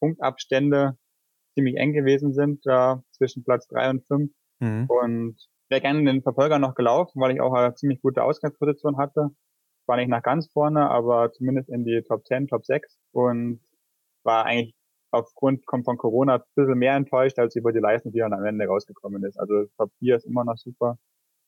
[0.00, 0.98] Punktabstände
[1.54, 4.32] ziemlich eng gewesen sind, da zwischen Platz drei und fünf.
[4.60, 4.86] Mhm.
[4.88, 5.36] Und
[5.70, 9.30] wäre gerne den Verfolger noch gelaufen, weil ich auch eine ziemlich gute Ausgangsposition hatte
[9.86, 13.60] war nicht nach ganz vorne, aber zumindest in die Top 10, Top 6 und
[14.22, 14.74] war eigentlich
[15.10, 18.66] aufgrund von Corona ein bisschen mehr enttäuscht als über die Leistung, die dann am Ende
[18.66, 19.38] rausgekommen ist.
[19.38, 20.98] Also Top 4 ist immer noch super,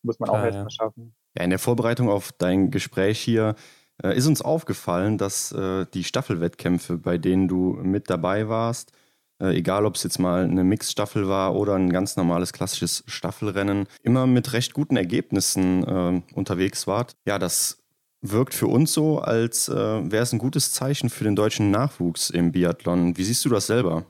[0.02, 0.70] muss man Klar, auch erstmal ja.
[0.70, 1.14] schaffen.
[1.36, 3.54] Ja, in der Vorbereitung auf dein Gespräch hier
[4.02, 8.92] äh, ist uns aufgefallen, dass äh, die Staffelwettkämpfe, bei denen du mit dabei warst,
[9.40, 13.86] äh, egal ob es jetzt mal eine Mixstaffel war oder ein ganz normales klassisches Staffelrennen,
[14.02, 17.16] immer mit recht guten Ergebnissen äh, unterwegs wart.
[17.26, 17.83] Ja, das
[18.24, 22.30] wirkt für uns so, als äh, wäre es ein gutes Zeichen für den deutschen Nachwuchs
[22.30, 23.16] im Biathlon.
[23.16, 24.04] Wie siehst du das selber?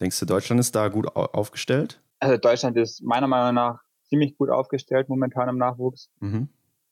[0.00, 2.02] Denkst du, Deutschland ist da gut aufgestellt?
[2.18, 6.10] Also Deutschland ist meiner Meinung nach ziemlich gut aufgestellt momentan im Nachwuchs.
[6.20, 6.48] Mhm.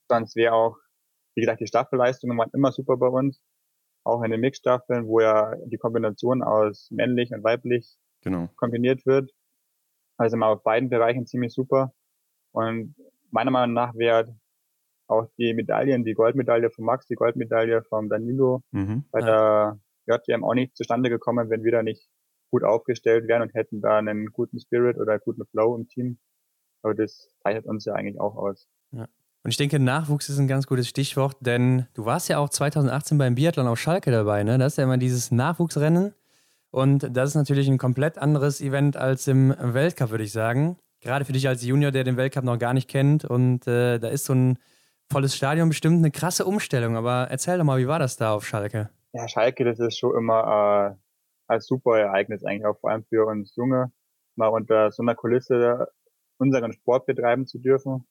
[0.08, 0.76] Sonst wäre auch,
[1.34, 3.40] wie gesagt, die Staffelleistungen waren immer super bei uns.
[4.04, 8.48] Auch in den Mixstaffeln, wo ja die Kombination aus männlich und weiblich genau.
[8.56, 9.32] kombiniert wird.
[10.16, 11.92] Also immer auf beiden Bereichen ziemlich super.
[12.52, 12.94] Und
[13.30, 14.34] meiner Meinung nach wäre
[15.08, 19.78] auch die Medaillen, die Goldmedaille von Max, die Goldmedaille von Danilo mhm, bei ja.
[20.06, 22.08] der JWM auch nicht zustande gekommen, wenn wir da nicht
[22.50, 26.18] gut aufgestellt wären und hätten da einen guten Spirit oder einen guten Flow im Team.
[26.82, 28.68] Aber das zeichnet uns ja eigentlich auch aus.
[28.92, 29.06] Ja.
[29.44, 33.18] Und ich denke, Nachwuchs ist ein ganz gutes Stichwort, denn du warst ja auch 2018
[33.18, 34.58] beim Biathlon auf Schalke dabei, ne?
[34.58, 36.14] Das ist ja immer dieses Nachwuchsrennen.
[36.70, 40.76] Und das ist natürlich ein komplett anderes Event als im Weltcup, würde ich sagen.
[41.00, 43.24] Gerade für dich als Junior, der den Weltcup noch gar nicht kennt.
[43.24, 44.58] Und äh, da ist so ein
[45.10, 46.96] volles Stadion bestimmt eine krasse Umstellung.
[46.96, 48.90] Aber erzähl doch mal, wie war das da auf Schalke?
[49.12, 53.26] Ja, Schalke, das ist schon immer äh, ein super Ereignis eigentlich, auch vor allem für
[53.26, 53.90] uns Junge,
[54.36, 55.88] mal unter so einer Kulisse
[56.38, 58.06] unseren Sport betreiben zu dürfen.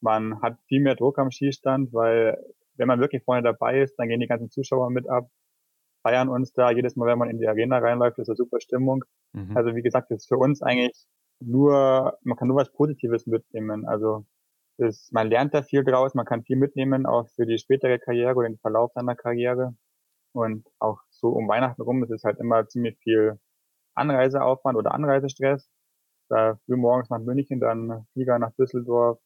[0.00, 2.38] Man hat viel mehr Druck am Skistand, weil
[2.74, 5.28] wenn man wirklich vorne dabei ist, dann gehen die ganzen Zuschauer mit ab,
[6.02, 6.70] feiern uns da.
[6.70, 9.04] Jedes Mal, wenn man in die Arena reinläuft, ist eine super Stimmung.
[9.32, 9.56] Mhm.
[9.56, 11.06] Also wie gesagt, das ist für uns eigentlich
[11.40, 13.86] nur, man kann nur was Positives mitnehmen.
[13.86, 14.26] Also
[14.78, 18.34] das, man lernt da viel draus, man kann viel mitnehmen, auch für die spätere Karriere
[18.34, 19.74] oder den Verlauf seiner Karriere.
[20.32, 23.40] Und auch so um Weihnachten rum ist es halt immer ziemlich viel
[23.94, 25.68] Anreiseaufwand oder Anreisestress.
[26.28, 29.18] Da früh morgens nach München, dann Flieger nach Düsseldorf,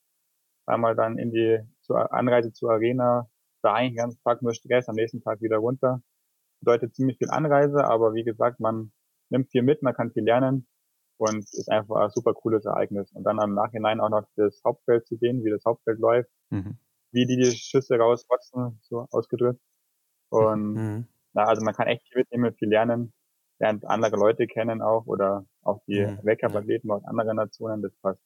[0.66, 3.28] einmal dann in die zur Anreise zur Arena,
[3.62, 6.02] da eigentlich den ganzen Tag nur Stress, am nächsten Tag wieder runter.
[6.60, 8.92] Bedeutet ziemlich viel Anreise, aber wie gesagt, man
[9.30, 10.68] nimmt viel mit, man kann viel lernen
[11.20, 13.12] und ist einfach ein super cooles Ereignis.
[13.12, 16.78] Und dann am Nachhinein auch noch das Hauptfeld zu sehen, wie das Hauptfeld läuft, mhm.
[17.12, 19.60] wie die die Schüsse rausrotzen, so ausgedrückt.
[20.30, 21.06] Und mhm.
[21.34, 23.12] na, also man kann echt viel mitnehmen, viel lernen,
[23.58, 26.18] lernt andere Leute kennen auch oder auch die mhm.
[26.22, 27.82] Weltcup-Athleten aus anderen Nationen.
[27.82, 28.22] Das passt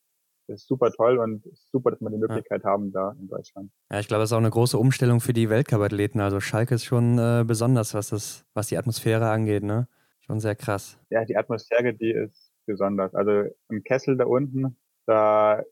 [0.47, 1.43] das ist super toll und
[1.73, 2.71] super, dass wir die Möglichkeit ja.
[2.71, 3.71] haben da in Deutschland.
[3.91, 6.21] Ja, ich glaube, es ist auch eine große Umstellung für die Weltcup-Athleten.
[6.21, 9.89] Also Schalke ist schon äh, besonders, was das, was die Atmosphäre angeht, ne?
[10.21, 10.99] Schon sehr krass.
[11.11, 13.15] Ja, die Atmosphäre, die ist besonders.
[13.15, 15.63] Also im Kessel da unten, da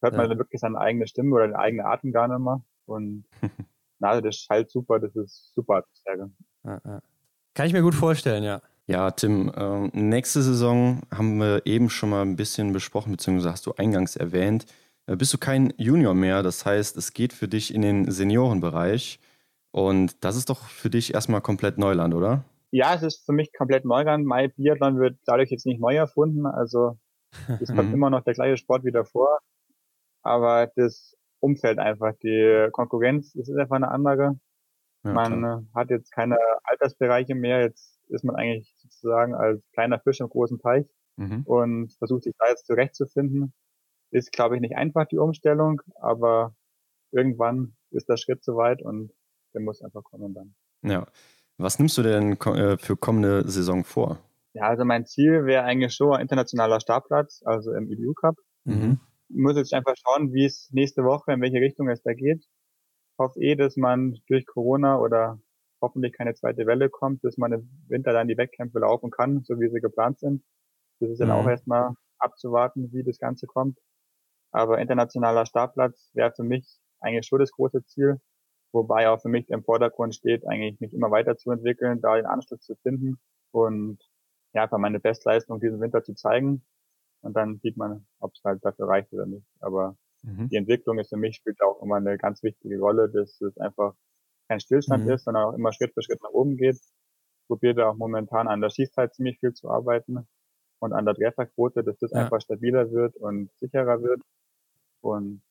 [0.00, 0.38] hört man ja.
[0.38, 2.62] wirklich seine eigene Stimme oder den eigenen Atem gar nicht mehr.
[2.86, 3.24] Und
[3.98, 6.30] na, also das schallt super, das ist super Atmosphäre.
[6.64, 7.02] Ja, ja.
[7.54, 8.60] Kann ich mir gut vorstellen, ja.
[8.86, 13.66] Ja, Tim, äh, nächste Saison haben wir eben schon mal ein bisschen besprochen, beziehungsweise hast
[13.66, 14.66] du eingangs erwähnt,
[15.06, 16.42] äh, bist du kein Junior mehr.
[16.42, 19.20] Das heißt, es geht für dich in den Seniorenbereich.
[19.70, 22.44] Und das ist doch für dich erstmal komplett Neuland, oder?
[22.72, 24.24] Ja, es ist für mich komplett Neuland.
[24.24, 26.46] Mein Biathlon wird dadurch jetzt nicht neu erfunden.
[26.46, 26.98] Also
[27.60, 27.94] es kommt mhm.
[27.94, 29.40] immer noch der gleiche Sport wieder vor.
[30.22, 34.40] Aber das Umfeld einfach, die Konkurrenz, das ist einfach eine andere.
[35.04, 35.64] Ja, Man klar.
[35.74, 37.60] hat jetzt keine Altersbereiche mehr.
[37.60, 41.42] Jetzt ist man eigentlich sozusagen als kleiner Fisch im großen Teich mhm.
[41.44, 43.52] und versucht sich da jetzt zurechtzufinden.
[44.10, 46.54] Ist, glaube ich, nicht einfach die Umstellung, aber
[47.10, 49.12] irgendwann ist der Schritt soweit und
[49.52, 50.54] der muss einfach kommen dann.
[50.82, 51.06] Ja.
[51.58, 54.18] Was nimmst du denn äh, für kommende Saison vor?
[54.54, 58.36] Ja, also mein Ziel wäre eigentlich schon ein internationaler Startplatz, also im EBU Cup.
[58.64, 59.00] Mhm.
[59.28, 62.44] Ich muss jetzt einfach schauen, wie es nächste Woche, in welche Richtung es da geht.
[62.44, 65.38] Ich hoffe eh, dass man durch Corona oder
[65.80, 69.58] hoffentlich keine zweite Welle kommt, dass man im Winter dann die Wettkämpfe laufen kann, so
[69.58, 70.44] wie sie geplant sind.
[71.00, 71.34] Das ist dann mhm.
[71.34, 73.78] auch erstmal abzuwarten, wie das Ganze kommt.
[74.52, 78.20] Aber internationaler Startplatz wäre für mich eigentlich schon das große Ziel,
[78.72, 82.74] wobei auch für mich im Vordergrund steht, eigentlich mich immer weiterzuentwickeln, da den Anschluss zu
[82.76, 83.18] finden
[83.50, 83.98] und
[84.54, 86.62] ja, einfach meine Bestleistung diesen Winter zu zeigen.
[87.22, 89.46] Und dann sieht man, ob es halt dafür reicht oder nicht.
[89.60, 90.48] Aber mhm.
[90.48, 93.08] die Entwicklung ist für mich spielt auch immer eine ganz wichtige Rolle.
[93.08, 93.94] Das ist einfach
[94.48, 95.12] kein Stillstand mhm.
[95.12, 96.78] ist, sondern auch immer Schritt für Schritt nach oben geht.
[97.46, 100.26] Probiert auch momentan an der Schießzeit ziemlich viel zu arbeiten
[100.80, 102.22] und an der Trefferquote, dass das ja.
[102.22, 104.20] einfach stabiler wird und sicherer wird.
[105.00, 105.42] Und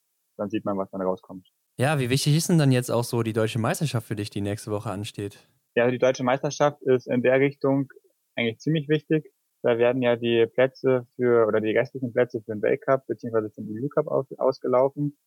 [0.42, 1.48] dann sieht man, was dann rauskommt.
[1.78, 4.42] Ja, wie wichtig ist denn dann jetzt auch so die deutsche Meisterschaft für dich, die
[4.42, 5.48] nächste Woche ansteht?
[5.76, 7.92] Ja, die deutsche Meisterschaft ist in der Richtung
[8.36, 9.32] eigentlich ziemlich wichtig.
[9.64, 13.50] Da werden ja die Plätze für oder die restlichen Plätze für den Weltcup bzw.
[13.50, 15.18] für den EU Cup aus, ausgelaufen.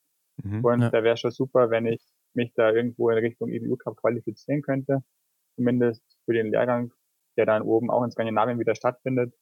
[0.43, 0.91] Mhm, und ja.
[0.91, 2.03] da wäre schon super, wenn ich
[2.35, 5.05] mich da irgendwo in Richtung EBU Cup qualifizieren könnte.
[5.55, 6.93] Zumindest für den Lehrgang,
[7.37, 9.33] der dann oben auch in Skandinavien wieder stattfindet,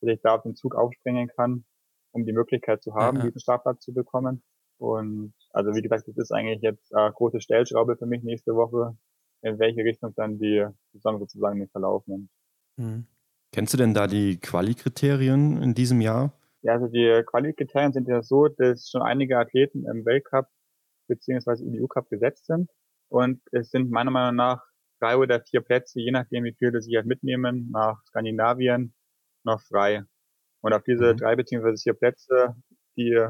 [0.00, 1.64] dass ich da auf den Zug aufspringen kann,
[2.12, 4.42] um die Möglichkeit zu haben, ja, diesen Startplatz zu bekommen.
[4.82, 8.96] Und also wie gesagt, das ist eigentlich jetzt eine große Stellschraube für mich nächste Woche,
[9.40, 12.28] in welche Richtung dann die Saison sozusagen verlaufen.
[12.76, 13.06] Mhm.
[13.52, 16.32] Kennst du denn da die Quali-Kriterien in diesem Jahr?
[16.62, 20.48] Ja, also die Quali-Kriterien sind ja so, dass schon einige Athleten im Weltcup
[21.06, 22.68] beziehungsweise EU Cup gesetzt sind.
[23.08, 24.64] Und es sind meiner Meinung nach
[25.00, 28.94] drei oder vier Plätze, je nachdem, wie viele sie halt mitnehmen, nach Skandinavien
[29.44, 30.02] noch frei.
[30.60, 31.18] Und auf diese mhm.
[31.18, 32.56] drei beziehungsweise vier Plätze,
[32.96, 33.28] die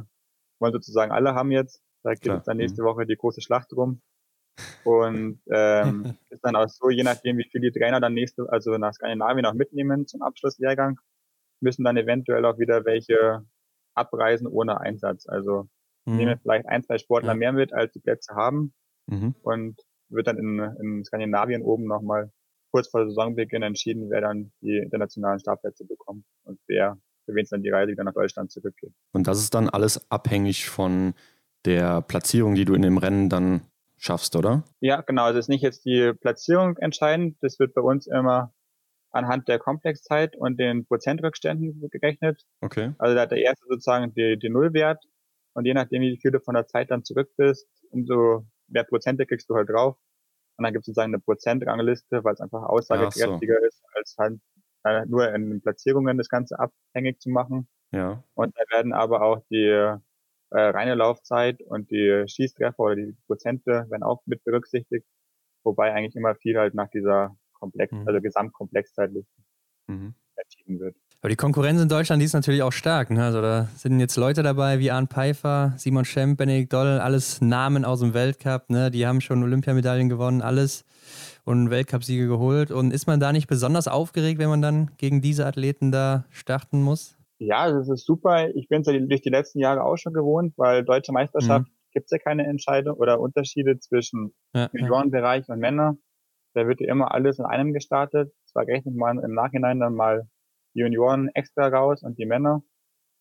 [0.62, 1.82] wollen sozusagen alle haben jetzt.
[2.02, 2.86] Da geht es dann nächste mhm.
[2.86, 4.00] Woche die große Schlacht rum.
[4.84, 8.76] Und ähm, ist dann auch so, je nachdem, wie viele die Trainer dann nächste, also
[8.78, 10.98] nach Skandinavien auch mitnehmen zum Abschlusslehrgang,
[11.60, 13.44] müssen dann eventuell auch wieder welche
[13.94, 15.26] abreisen ohne Einsatz.
[15.28, 15.68] Also
[16.06, 16.16] mhm.
[16.16, 17.38] nehmen vielleicht ein, zwei Sportler ja.
[17.38, 18.74] mehr mit, als die Plätze haben
[19.06, 19.34] mhm.
[19.42, 22.30] und wird dann in, in Skandinavien oben nochmal
[22.70, 27.50] kurz vor Saisonbeginn entschieden, wer dann die internationalen Startplätze bekommt und wer für wen es
[27.50, 28.92] dann die Reise wieder nach Deutschland zurückgeht.
[29.12, 31.14] Und das ist dann alles abhängig von
[31.64, 33.62] der Platzierung, die du in dem Rennen dann
[33.96, 34.64] schaffst, oder?
[34.80, 35.24] Ja, genau.
[35.24, 37.36] Also ist nicht jetzt die Platzierung entscheidend.
[37.40, 38.52] Das wird bei uns immer
[39.10, 42.44] anhand der Komplexzeit und den Prozentrückständen gerechnet.
[42.60, 42.94] Okay.
[42.98, 45.04] Also da hat der erste sozusagen die, die Nullwert
[45.54, 49.26] und je nachdem, wie viel du von der Zeit dann zurück bist, umso mehr Prozente
[49.26, 49.96] kriegst du halt drauf.
[50.56, 53.66] Und dann gibt es sozusagen eine Prozentrangliste, weil es einfach aussagekräftiger so.
[53.66, 54.40] ist, als halt
[54.84, 57.68] äh, nur in den Platzierungen das Ganze abhängig zu machen.
[57.92, 58.22] Ja.
[58.34, 59.98] Und da werden aber auch die äh,
[60.50, 65.06] reine Laufzeit und die Schießtreffer oder die Prozente werden auch mit berücksichtigt,
[65.64, 68.06] wobei eigentlich immer viel halt nach dieser Komplex, mhm.
[68.06, 69.42] also Gesamtkomplexzeitliste
[69.86, 70.14] mhm.
[70.36, 70.96] entschieden wird.
[71.22, 73.10] Aber die Konkurrenz in Deutschland, die ist natürlich auch stark.
[73.10, 73.22] Ne?
[73.22, 77.84] Also da sind jetzt Leute dabei wie Arne Pfeiffer, Simon Schemp, Benedikt Doll, alles Namen
[77.84, 78.68] aus dem Weltcup.
[78.70, 78.90] Ne?
[78.90, 80.84] Die haben schon Olympiamedaillen gewonnen, alles
[81.44, 82.72] und Weltcupsiege geholt.
[82.72, 86.82] Und ist man da nicht besonders aufgeregt, wenn man dann gegen diese Athleten da starten
[86.82, 87.16] muss?
[87.38, 88.48] Ja, das ist super.
[88.56, 91.72] Ich bin es ja durch die letzten Jahre auch schon gewohnt, weil deutsche Meisterschaft mhm.
[91.92, 95.54] gibt es ja keine Entscheidung oder Unterschiede zwischen ja, Juniorenbereich ja.
[95.54, 95.96] und Männer.
[96.54, 98.32] Da wird ja immer alles in einem gestartet.
[98.46, 100.26] Zwar rechnet man im Nachhinein dann mal
[100.74, 102.62] Junioren extra raus und die Männer.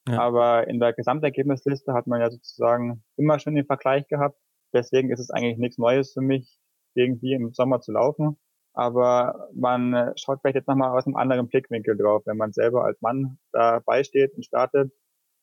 [0.08, 0.20] Ja.
[0.20, 4.38] Aber in der Gesamtergebnisliste hat man ja sozusagen immer schon den Vergleich gehabt.
[4.74, 6.58] Deswegen ist es eigentlich nichts Neues für mich,
[6.96, 8.38] irgendwie im Sommer zu laufen.
[8.74, 13.02] Aber man schaut vielleicht jetzt nochmal aus einem anderen Blickwinkel drauf, wenn man selber als
[13.02, 14.92] Mann dabei steht und startet,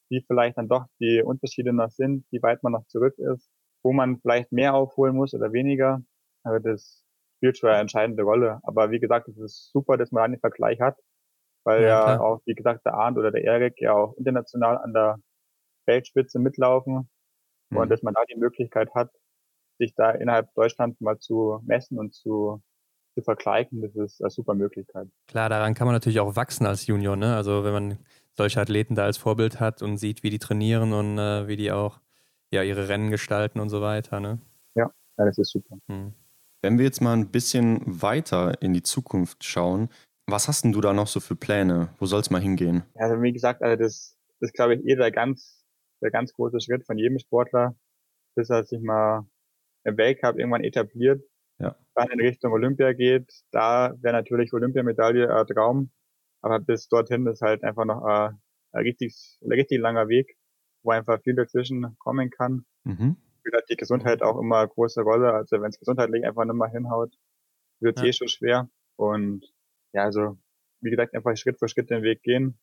[0.08, 3.50] wie vielleicht dann doch die Unterschiede noch sind, wie weit man noch zurück ist,
[3.82, 6.02] wo man vielleicht mehr aufholen muss oder weniger.
[6.42, 7.04] Also das
[7.36, 8.60] spielt schon eine entscheidende Rolle.
[8.62, 10.96] Aber wie gesagt, es ist super, dass man einen Vergleich hat
[11.68, 14.94] weil ja, ja auch, wie gesagt, der Arndt oder der Erik ja auch international an
[14.94, 15.18] der
[15.84, 17.10] Weltspitze mitlaufen
[17.68, 17.76] mhm.
[17.76, 19.10] und dass man da die Möglichkeit hat,
[19.78, 22.62] sich da innerhalb Deutschlands mal zu messen und zu,
[23.14, 25.08] zu vergleichen, das ist eine super Möglichkeit.
[25.26, 27.36] Klar, daran kann man natürlich auch wachsen als Junior, ne?
[27.36, 27.98] Also wenn man
[28.34, 31.70] solche Athleten da als Vorbild hat und sieht, wie die trainieren und äh, wie die
[31.70, 32.00] auch
[32.50, 34.38] ja ihre Rennen gestalten und so weiter, ne?
[34.74, 35.76] Ja, ja das ist super.
[35.86, 36.14] Mhm.
[36.62, 39.90] Wenn wir jetzt mal ein bisschen weiter in die Zukunft schauen,
[40.28, 41.88] was hast denn du da noch so für Pläne?
[41.98, 42.82] Wo soll es mal hingehen?
[42.94, 45.64] Also wie gesagt, also das, das glaube ich eh der ganz,
[46.02, 47.74] der ganz große Schritt von jedem Sportler,
[48.34, 49.26] bis er sich mal
[49.84, 51.22] im Weltcup irgendwann etabliert,
[51.58, 51.76] ja.
[51.94, 53.32] dann in Richtung Olympia geht.
[53.50, 55.90] Da wäre natürlich Olympiamedaille ein Traum,
[56.42, 58.38] aber bis dorthin ist halt einfach noch ein,
[58.72, 60.36] ein richtig, ein richtig langer Weg,
[60.82, 62.66] wo einfach viel dazwischen kommen kann.
[62.84, 63.16] Mhm.
[63.70, 65.32] Die Gesundheit auch immer eine große Rolle.
[65.32, 67.14] Also wenn es gesundheitlich einfach nicht mehr hinhaut,
[67.80, 68.08] wird es ja.
[68.08, 68.68] eh schon schwer.
[68.96, 69.46] Und
[69.92, 70.38] ja, also
[70.80, 72.58] wie gesagt, einfach Schritt für Schritt den Weg gehen.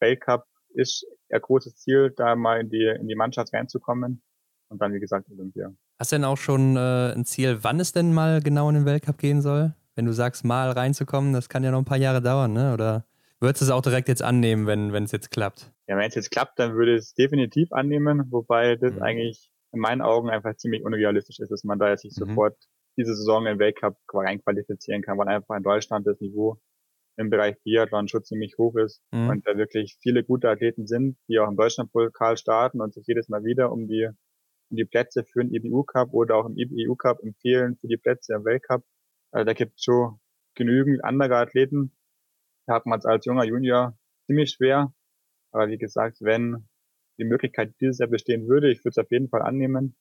[0.00, 0.44] Weltcup
[0.74, 4.22] ist ein großes Ziel, da mal in die, in die Mannschaft reinzukommen.
[4.68, 5.72] Und dann, wie gesagt, Olympia.
[5.98, 8.84] Hast du denn auch schon äh, ein Ziel, wann es denn mal genau in den
[8.86, 9.74] Weltcup gehen soll?
[9.94, 12.74] Wenn du sagst, mal reinzukommen, das kann ja noch ein paar Jahre dauern, ne?
[12.74, 13.04] Oder
[13.38, 15.70] würdest du es auch direkt jetzt annehmen, wenn es jetzt klappt?
[15.86, 19.02] Ja, wenn es jetzt klappt, dann würde ich es definitiv annehmen, wobei das mhm.
[19.02, 22.28] eigentlich in meinen Augen einfach ziemlich unrealistisch ist, dass man da jetzt sich mhm.
[22.28, 22.56] sofort
[22.96, 26.58] diese Saison im Weltcup reinqualifizieren kann, weil einfach in Deutschland das Niveau
[27.16, 29.28] im Bereich Biathlon schon ziemlich hoch ist mhm.
[29.28, 33.28] und da wirklich viele gute Athleten sind, die auch im Deutschlandpokal starten und sich jedes
[33.28, 34.08] Mal wieder um die,
[34.70, 37.96] um die Plätze für den IBU Cup oder auch im IBU Cup empfehlen für die
[37.96, 38.84] Plätze im Weltcup.
[39.30, 40.18] Also da gibt es schon
[40.54, 41.92] genügend andere Athleten.
[42.66, 44.92] Da hat man es als junger Junior ziemlich schwer.
[45.52, 46.68] Aber wie gesagt, wenn
[47.18, 49.96] die Möglichkeit dieses Jahr bestehen würde, ich würde es auf jeden Fall annehmen.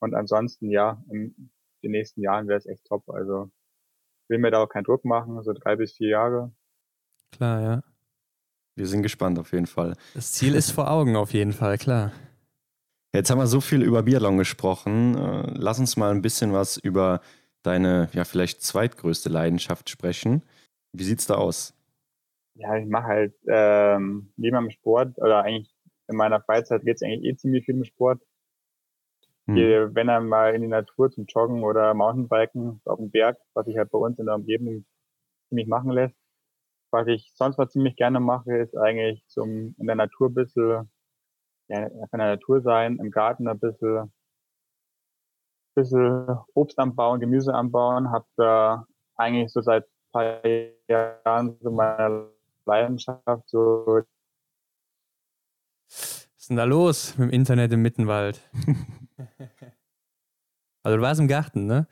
[0.00, 1.50] Und ansonsten, ja, in
[1.82, 3.08] den nächsten Jahren wäre es echt top.
[3.08, 3.50] Also
[4.28, 6.52] will mir da auch keinen Druck machen, so drei bis vier Jahre.
[7.32, 7.82] Klar, ja.
[8.76, 9.96] Wir sind gespannt auf jeden Fall.
[10.14, 12.12] Das Ziel ist vor Augen auf jeden Fall, klar.
[13.12, 15.16] Jetzt haben wir so viel über Biathlon gesprochen.
[15.16, 17.20] Äh, lass uns mal ein bisschen was über
[17.62, 20.42] deine, ja, vielleicht zweitgrößte Leidenschaft sprechen.
[20.92, 21.74] Wie sieht's da aus?
[22.54, 25.74] Ja, ich mache halt ähm, neben dem Sport oder eigentlich
[26.08, 28.22] in meiner Freizeit geht es eigentlich eh ziemlich viel mit Sport.
[29.48, 29.54] Hm.
[29.54, 33.66] Gehe, wenn er mal in die Natur zum Joggen oder Mountainbiken auf dem Berg, was
[33.66, 34.84] ich halt bei uns in der Umgebung
[35.48, 36.14] ziemlich machen lässt.
[36.90, 40.90] Was ich sonst mal ziemlich gerne mache, ist eigentlich zum in der Natur ein bisschen,
[41.68, 44.12] ja, in der Natur sein, im Garten ein bisschen,
[45.74, 48.10] bisschen Obst anbauen, Gemüse anbauen.
[48.10, 48.86] Hab da
[49.16, 50.42] eigentlich so seit ein paar
[50.88, 52.28] Jahren so meine
[52.66, 54.02] Leidenschaft, so
[55.90, 58.42] was ist denn da los mit dem Internet im Mittenwald?
[60.82, 61.86] also du warst im Garten, ne?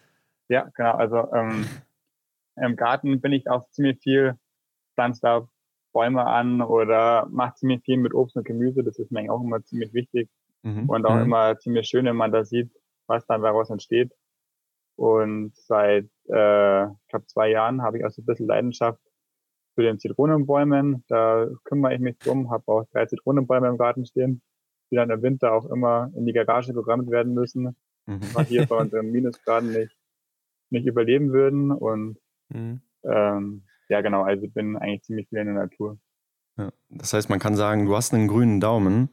[0.48, 0.92] Ja, genau.
[0.92, 1.66] Also ähm,
[2.56, 4.38] im Garten bin ich auch ziemlich viel,
[4.94, 5.48] pflanze da
[5.92, 8.84] Bäume an oder mache ziemlich viel mit Obst und Gemüse.
[8.84, 10.28] Das ist mir auch immer ziemlich wichtig
[10.62, 10.88] mhm.
[10.88, 11.22] und auch mhm.
[11.22, 12.70] immer ziemlich schön, wenn man da sieht,
[13.06, 14.12] was dann daraus entsteht.
[14.96, 19.00] Und seit, äh, ich glaube, zwei Jahren habe ich auch so ein bisschen Leidenschaft
[19.74, 21.04] für den Zitronenbäumen.
[21.08, 24.42] Da kümmere ich mich drum, habe auch drei Zitronenbäume im Garten stehen.
[24.90, 27.76] Die dann im Winter auch immer in die Garage programmiert werden müssen,
[28.06, 28.20] mhm.
[28.46, 29.96] hier bei unseren Minusgraden nicht,
[30.70, 31.72] nicht überleben würden.
[31.72, 32.18] Und
[32.48, 32.80] mhm.
[33.04, 35.98] ähm, ja, genau, also bin eigentlich ziemlich viel in der Natur.
[36.58, 39.10] Ja, das heißt, man kann sagen, du hast einen grünen Daumen,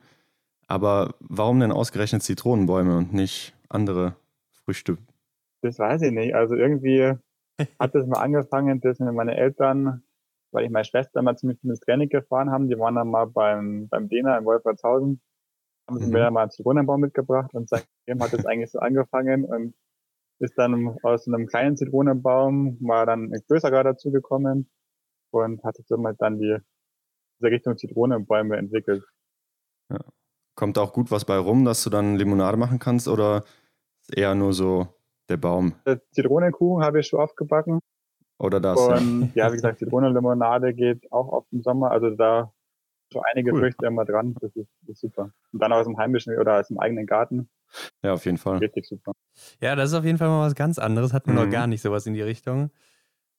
[0.68, 4.16] aber warum denn ausgerechnet Zitronenbäume und nicht andere
[4.64, 4.98] Früchte?
[5.62, 6.36] Das weiß ich nicht.
[6.36, 7.14] Also irgendwie
[7.80, 10.04] hat das mal angefangen, dass mir meine Eltern,
[10.52, 13.88] weil ich meine Schwester mal ziemlich ins Training gefahren haben, die waren dann mal beim,
[13.90, 15.22] beim Dena in Wolfertshausen,
[15.88, 16.12] haben mhm.
[16.12, 19.74] mir mal einen Zitronenbaum mitgebracht und seitdem hat es eigentlich so angefangen und
[20.40, 24.70] ist dann aus einem kleinen Zitronenbaum war dann ein größerer dazugekommen
[25.32, 26.58] und hat sich somit dann die,
[27.40, 29.04] diese Richtung Zitronenbäume entwickelt.
[29.90, 30.00] Ja.
[30.56, 33.44] Kommt auch gut was bei rum, dass du dann Limonade machen kannst oder
[34.14, 34.88] eher nur so
[35.30, 35.74] der Baum?
[36.12, 37.80] Zitronenkuchen habe ich schon oft gebacken.
[38.38, 38.80] Oder das.
[38.80, 41.92] Und ja, ja wie gesagt, Zitronenlimonade geht auch oft im Sommer.
[41.92, 42.53] Also da
[43.14, 43.62] so einige cool.
[43.62, 44.36] Früchte immer dran.
[44.42, 45.32] Das ist, das ist, super.
[45.52, 47.50] Und dann aus dem heimischen oder aus dem eigenen Garten.
[48.04, 48.58] Ja, auf jeden Fall.
[48.58, 49.14] Richtig super.
[49.62, 51.14] Ja, das ist auf jeden Fall mal was ganz anderes.
[51.14, 51.44] Hat man mhm.
[51.44, 52.70] noch gar nicht sowas in die Richtung.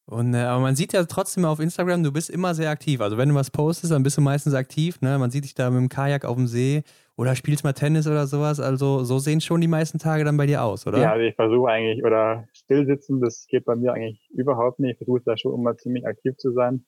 [0.06, 3.00] Und, äh, aber man sieht ja trotzdem auf Instagram, du bist immer sehr aktiv.
[3.00, 5.00] Also wenn du was postest, dann bist du meistens aktiv.
[5.00, 5.18] Ne?
[5.18, 6.82] Man sieht dich da mit dem Kajak auf dem See
[7.16, 8.60] oder spielst mal Tennis oder sowas.
[8.60, 11.00] Also so sehen schon die meisten Tage dann bei dir aus, oder?
[11.00, 14.92] Ja, also ich versuche eigentlich, oder stillsitzen, das geht bei mir eigentlich überhaupt nicht.
[14.92, 16.84] Ich versuche da schon immer ziemlich aktiv zu sein.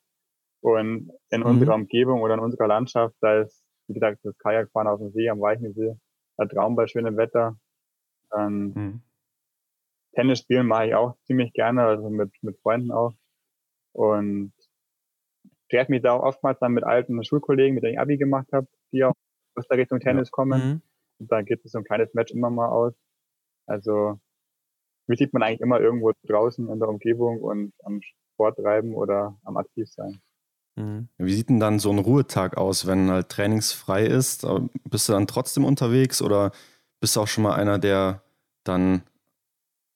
[0.66, 1.46] Und in mhm.
[1.46, 5.28] unserer Umgebung oder in unserer Landschaft, da ist, wie gesagt, das Kajakfahren auf dem See,
[5.28, 5.94] am Weichensee,
[6.36, 7.56] der Traum bei schönem Wetter.
[8.36, 9.02] Ähm, mhm.
[10.16, 13.14] Tennis spielen mache ich auch ziemlich gerne, also mit, mit Freunden auch.
[13.92, 14.52] Und
[15.70, 18.66] treffe mich da auch oftmals dann mit alten Schulkollegen, mit denen ich Abi gemacht habe,
[18.90, 19.14] die auch
[19.54, 20.32] aus der Richtung Tennis ja.
[20.32, 20.68] kommen.
[20.68, 20.82] Mhm.
[21.20, 22.92] Und da gibt es so ein kleines Match immer mal aus.
[23.66, 24.18] Also
[25.06, 28.00] mich sieht man eigentlich immer irgendwo draußen in der Umgebung und am
[28.34, 30.20] Sport treiben oder am aktiv sein.
[30.76, 31.08] Mhm.
[31.18, 34.46] Wie sieht denn dann so ein Ruhetag aus, wenn halt trainingsfrei ist?
[34.84, 36.52] Bist du dann trotzdem unterwegs oder
[37.00, 38.22] bist du auch schon mal einer, der
[38.64, 39.02] dann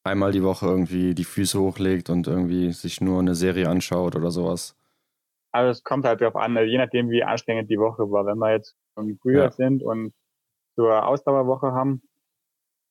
[0.03, 4.31] einmal die Woche irgendwie die Füße hochlegt und irgendwie sich nur eine Serie anschaut oder
[4.31, 4.77] sowas?
[5.53, 8.25] Also es kommt halt darauf an, je nachdem wie anstrengend die Woche war.
[8.25, 9.51] Wenn wir jetzt im Frühjahr ja.
[9.51, 10.15] sind und
[10.77, 12.03] so eine Ausdauerwoche haben,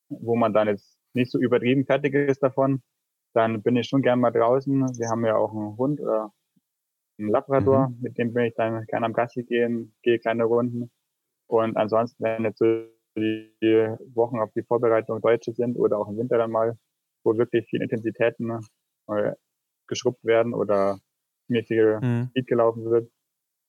[0.08, 2.82] wo man dann jetzt nicht so übertrieben fertig ist davon,
[3.32, 4.98] dann bin ich schon gern mal draußen.
[4.98, 6.32] Wir haben ja auch einen Hund oder
[7.20, 7.98] einen Labrador, mhm.
[8.00, 10.90] mit dem bin ich dann gerne am Gassi gehen, gehe kleine Runden.
[11.46, 12.84] Und ansonsten, wenn jetzt so
[13.16, 16.78] die Wochen auf die Vorbereitung Deutsche sind oder auch im Winter dann mal,
[17.24, 18.60] wo wirklich viele Intensitäten
[19.08, 19.32] äh,
[19.88, 20.98] geschrubbt werden oder
[21.46, 22.28] ziemlich viel mhm.
[22.30, 23.10] Speed gelaufen wird,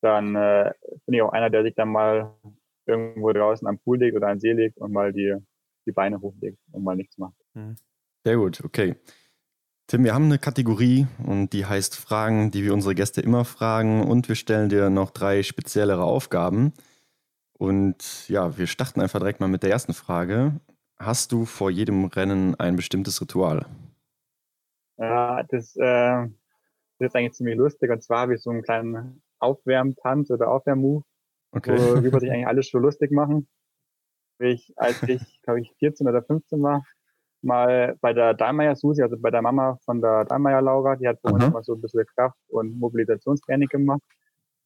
[0.01, 0.71] dann äh,
[1.05, 2.33] bin ich auch einer, der sich dann mal
[2.85, 5.35] irgendwo draußen am Pool legt oder an See legt und mal die,
[5.85, 7.35] die Beine hochlegt und mal nichts macht.
[7.53, 7.75] Mhm.
[8.23, 8.95] Sehr gut, okay.
[9.91, 14.01] Tim, wir haben eine Kategorie und die heißt Fragen, die wir unsere Gäste immer fragen
[14.01, 16.71] und wir stellen dir noch drei speziellere Aufgaben.
[17.59, 20.53] Und ja, wir starten einfach direkt mal mit der ersten Frage.
[20.97, 23.65] Hast du vor jedem Rennen ein bestimmtes Ritual?
[24.95, 26.29] Ja, das, äh, das
[27.09, 27.91] ist eigentlich ziemlich lustig.
[27.91, 31.03] Und zwar habe ich so einen kleinen Aufwärmtanz oder Aufwärmmove,
[31.51, 31.77] okay.
[31.77, 33.49] worüber sich eigentlich alles schon lustig machen.
[34.39, 36.81] Ich, als ich, glaube ich, 14 oder 15 war,
[37.43, 41.21] mal bei der Dahlmeier Susi, also bei der Mama von der Dahlmeier Laura, die hat
[41.21, 44.01] bei uns mal so ein bisschen Kraft- und Mobilisationstraining gemacht.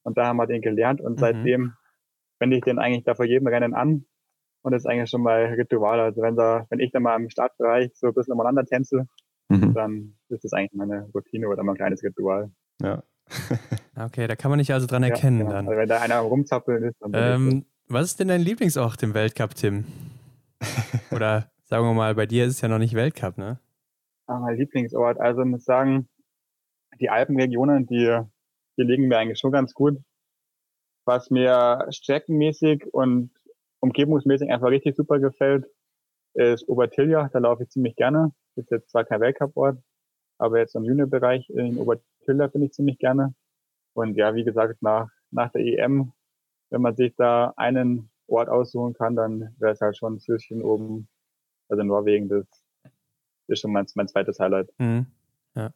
[0.02, 1.18] Und da haben wir den gelernt und mhm.
[1.18, 1.72] seitdem
[2.38, 4.04] wende ich den eigentlich da vor jedem Rennen an
[4.66, 6.00] und das ist eigentlich schon mal Ritual.
[6.00, 9.06] Also wenn da, wenn ich dann mal im Startbereich so ein bisschen umeinander tänze,
[9.48, 9.74] mhm.
[9.74, 12.50] dann ist das eigentlich meine Routine oder mal ein kleines Ritual.
[12.82, 13.04] Ja.
[13.96, 15.54] okay, da kann man nicht also dran erkennen ja, genau.
[15.54, 15.68] dann.
[15.68, 19.54] Also wenn da einer rumzappeln ist, dann ähm, Was ist denn dein Lieblingsort im Weltcup,
[19.54, 19.84] Tim?
[21.12, 23.60] oder sagen wir mal, bei dir ist es ja noch nicht Weltcup, ne?
[24.26, 25.20] Ah, mein Lieblingsort.
[25.20, 26.08] Also ich muss sagen,
[27.00, 28.20] die Alpenregionen, die,
[28.76, 29.98] die liegen mir eigentlich schon ganz gut.
[31.04, 33.30] Was mir streckenmäßig und
[33.80, 35.66] umgebungsmäßig einfach richtig super gefällt,
[36.34, 37.28] ist Obertilja.
[37.32, 38.32] Da laufe ich ziemlich gerne.
[38.56, 39.78] Ist jetzt zwar kein Weltcup-Ort,
[40.38, 43.34] aber jetzt im Juniorbereich in Obertilja bin ich ziemlich gerne.
[43.94, 46.12] Und ja, wie gesagt, nach, nach der EM,
[46.70, 51.08] wenn man sich da einen Ort aussuchen kann, dann wäre es halt schon Süßchen oben,
[51.68, 52.46] also Norwegen, das
[53.48, 54.68] ist schon mein, mein zweites Highlight.
[54.78, 55.06] Mhm.
[55.54, 55.70] Ja.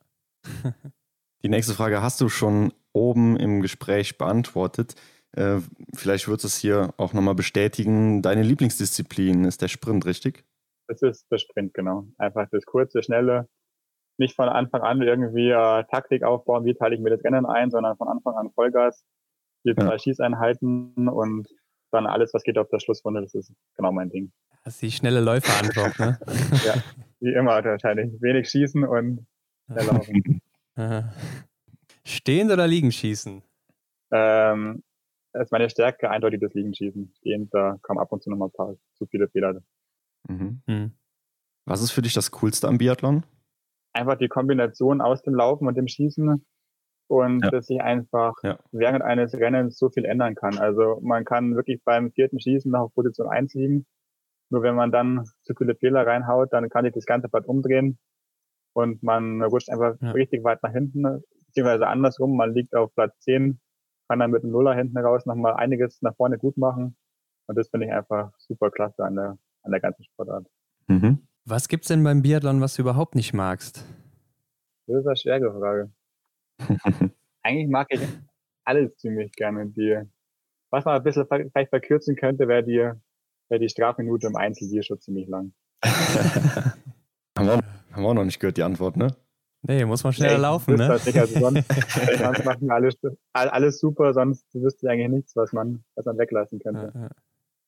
[1.42, 4.94] Die nächste Frage hast du schon oben im Gespräch beantwortet.
[5.32, 5.60] Äh,
[5.94, 8.22] vielleicht wird es hier auch nochmal bestätigen.
[8.22, 10.44] Deine Lieblingsdisziplin ist der Sprint, richtig?
[10.88, 12.06] Es ist der Sprint, genau.
[12.18, 13.48] Einfach das kurze, schnelle.
[14.18, 17.70] Nicht von Anfang an irgendwie äh, Taktik aufbauen, wie teile ich mir das Rennen ein,
[17.70, 19.04] sondern von Anfang an Vollgas,
[19.64, 19.98] die drei ja.
[19.98, 21.48] Schießeinheiten und
[21.90, 24.32] dann alles, was geht auf der Schlussrunde, das ist genau mein Ding.
[24.64, 26.18] Das ist die schnelle Läuferantwort, ne?
[26.64, 26.74] ja,
[27.20, 28.10] wie immer wahrscheinlich.
[28.20, 29.26] Wenig schießen und
[29.66, 30.42] schnell laufen.
[32.04, 33.42] Stehend oder liegen schießen?
[34.12, 34.82] Ähm,
[35.32, 37.12] ist meine Stärke eindeutig das Liegenschießen.
[37.18, 39.60] Stehend, da kommen ab und zu noch mal ein paar zu viele Fehler.
[40.28, 40.62] Mhm.
[40.66, 40.92] Mhm.
[41.64, 43.24] Was ist für dich das Coolste am Biathlon?
[43.92, 46.44] Einfach die Kombination aus dem Laufen und dem Schießen
[47.08, 47.50] und ja.
[47.50, 48.58] dass sich einfach ja.
[48.72, 50.58] während eines Rennens so viel ändern kann.
[50.58, 53.86] Also man kann wirklich beim vierten Schießen noch auf Position 1 liegen.
[54.50, 57.98] Nur wenn man dann zu viele Fehler reinhaut, dann kann sich das ganze Bad umdrehen
[58.72, 60.10] und man rutscht einfach ja.
[60.12, 63.60] richtig weit nach hinten, beziehungsweise andersrum, man liegt auf Platz 10,
[64.08, 66.96] kann dann mit dem Nuller hinten raus nochmal einiges nach vorne gut machen.
[67.46, 70.46] Und das finde ich einfach super klasse an der, an der ganzen Sportart.
[70.88, 71.26] Mhm.
[71.44, 73.84] Was gibt's denn beim Biathlon, was du überhaupt nicht magst?
[74.86, 75.90] Das ist eine schwere Frage.
[77.42, 78.00] Eigentlich mag ich
[78.64, 79.66] alles ziemlich gerne.
[79.66, 80.00] Die,
[80.70, 82.92] was man ein bisschen vielleicht verkürzen könnte, wäre die,
[83.50, 85.52] wäre die Strafminute im Einzel hier schon ziemlich lang.
[85.84, 87.60] haben, wir,
[87.92, 89.16] haben wir auch noch nicht gehört, die Antwort, ne?
[89.62, 90.88] Nee, muss man schneller nee, laufen, ne?
[91.04, 91.68] Nicht, also sonst,
[92.18, 92.96] sonst machen alles,
[93.32, 96.92] alles super, sonst wüsste ich eigentlich nichts, was man, was man weglassen könnte.
[96.94, 97.10] Ja, ja.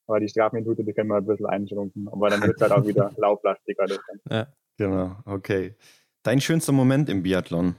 [0.07, 2.09] Aber die Strafminute, die können wir ein bisschen einschrumpfen.
[2.09, 3.85] Aber dann wird es halt auch wieder lauflastiger.
[4.29, 4.47] Ja.
[4.77, 5.75] Genau, okay.
[6.23, 7.75] Dein schönster Moment im Biathlon?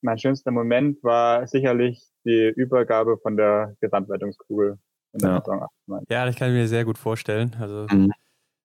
[0.00, 4.78] Mein schönster Moment war sicherlich die Übergabe von der Gesamtwertungskugel
[5.20, 5.40] ja.
[5.40, 5.68] Saison
[6.08, 7.56] Ja, das kann ich mir sehr gut vorstellen.
[7.60, 8.12] Also mhm.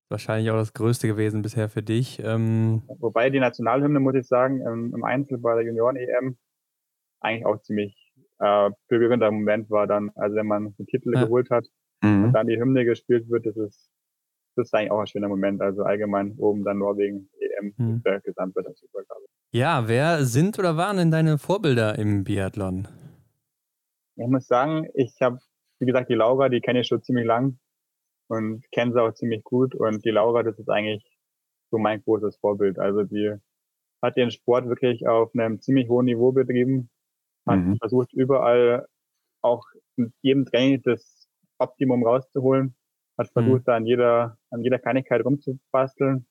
[0.10, 2.22] wahrscheinlich auch das Größte gewesen bisher für dich.
[2.24, 6.38] Ähm Wobei die Nationalhymne, muss ich sagen, im, Einzel bei der Junioren-EM
[7.20, 7.96] eigentlich auch ziemlich
[8.40, 11.24] äh, berührender Moment war dann, also wenn man den Titel ja.
[11.24, 11.68] geholt hat
[12.02, 12.26] mhm.
[12.26, 13.92] und dann die Hymne gespielt wird, das ist,
[14.56, 15.62] das ist eigentlich auch ein schöner Moment.
[15.62, 18.04] Also allgemein oben dann Norwegen EM mhm.
[18.04, 19.22] der Gesamtwertungsübergabe.
[19.52, 22.88] Ja, wer sind oder waren denn deine Vorbilder im Biathlon?
[24.16, 25.40] Ich muss sagen, ich habe,
[25.82, 27.60] wie gesagt, die Laura, die kenne ich schon ziemlich lang
[28.28, 29.76] und kenne sie auch ziemlich gut.
[29.76, 31.04] Und die Laura, das ist eigentlich
[31.72, 32.80] so mein großes Vorbild.
[32.80, 33.36] Also die
[34.02, 36.90] hat den Sport wirklich auf einem ziemlich hohen Niveau betrieben,
[37.48, 37.78] hat mhm.
[37.78, 38.88] versucht überall
[39.42, 39.66] auch
[39.98, 41.28] in jedem Training das
[41.60, 42.76] Optimum rauszuholen,
[43.18, 43.34] hat mhm.
[43.34, 43.66] versucht, mhm.
[43.66, 46.26] da an jeder, an jeder Kleinigkeit rumzubasteln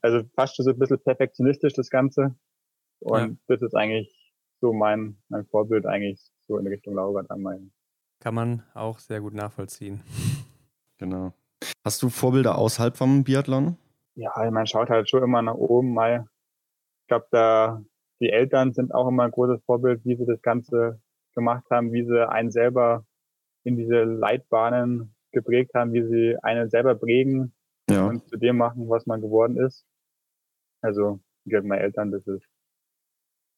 [0.00, 2.34] also fast so ein bisschen perfektionistisch das Ganze.
[3.00, 3.36] Und ja.
[3.48, 4.14] das ist eigentlich
[4.60, 7.72] so mein, mein Vorbild eigentlich so in Richtung Laura dann mein.
[8.22, 10.00] Kann man auch sehr gut nachvollziehen.
[10.98, 11.32] Genau.
[11.84, 13.76] Hast du Vorbilder außerhalb vom Biathlon?
[14.14, 15.94] Ja, man schaut halt schon immer nach oben.
[15.94, 16.28] Mal.
[17.00, 17.82] Ich glaube, da
[18.20, 21.00] die Eltern sind auch immer ein großes Vorbild, wie sie das Ganze
[21.34, 23.04] gemacht haben, wie sie einen selber
[23.64, 27.52] in diese Leitbahnen geprägt haben, wie sie einen selber prägen,
[27.90, 28.06] ja.
[28.06, 29.84] und zu dem machen, was man geworden ist.
[30.82, 32.46] Also, wie meine Eltern, das ist,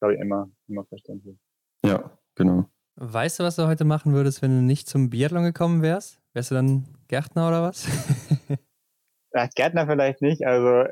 [0.01, 1.37] glaube ich, immer, immer verständlich.
[1.85, 2.65] Ja, genau.
[2.97, 6.21] Weißt du, was du heute machen würdest, wenn du nicht zum Biathlon gekommen wärst?
[6.33, 7.87] Wärst du dann Gärtner oder was?
[9.33, 10.47] ja, Gärtner vielleicht nicht.
[10.47, 10.89] Also,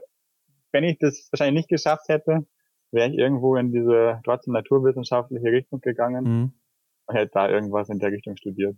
[0.73, 2.47] wenn ich das wahrscheinlich nicht geschafft hätte,
[2.91, 6.53] wäre ich irgendwo in diese trotzdem naturwissenschaftliche Richtung gegangen mhm.
[7.07, 8.77] und hätte da irgendwas in der Richtung studiert.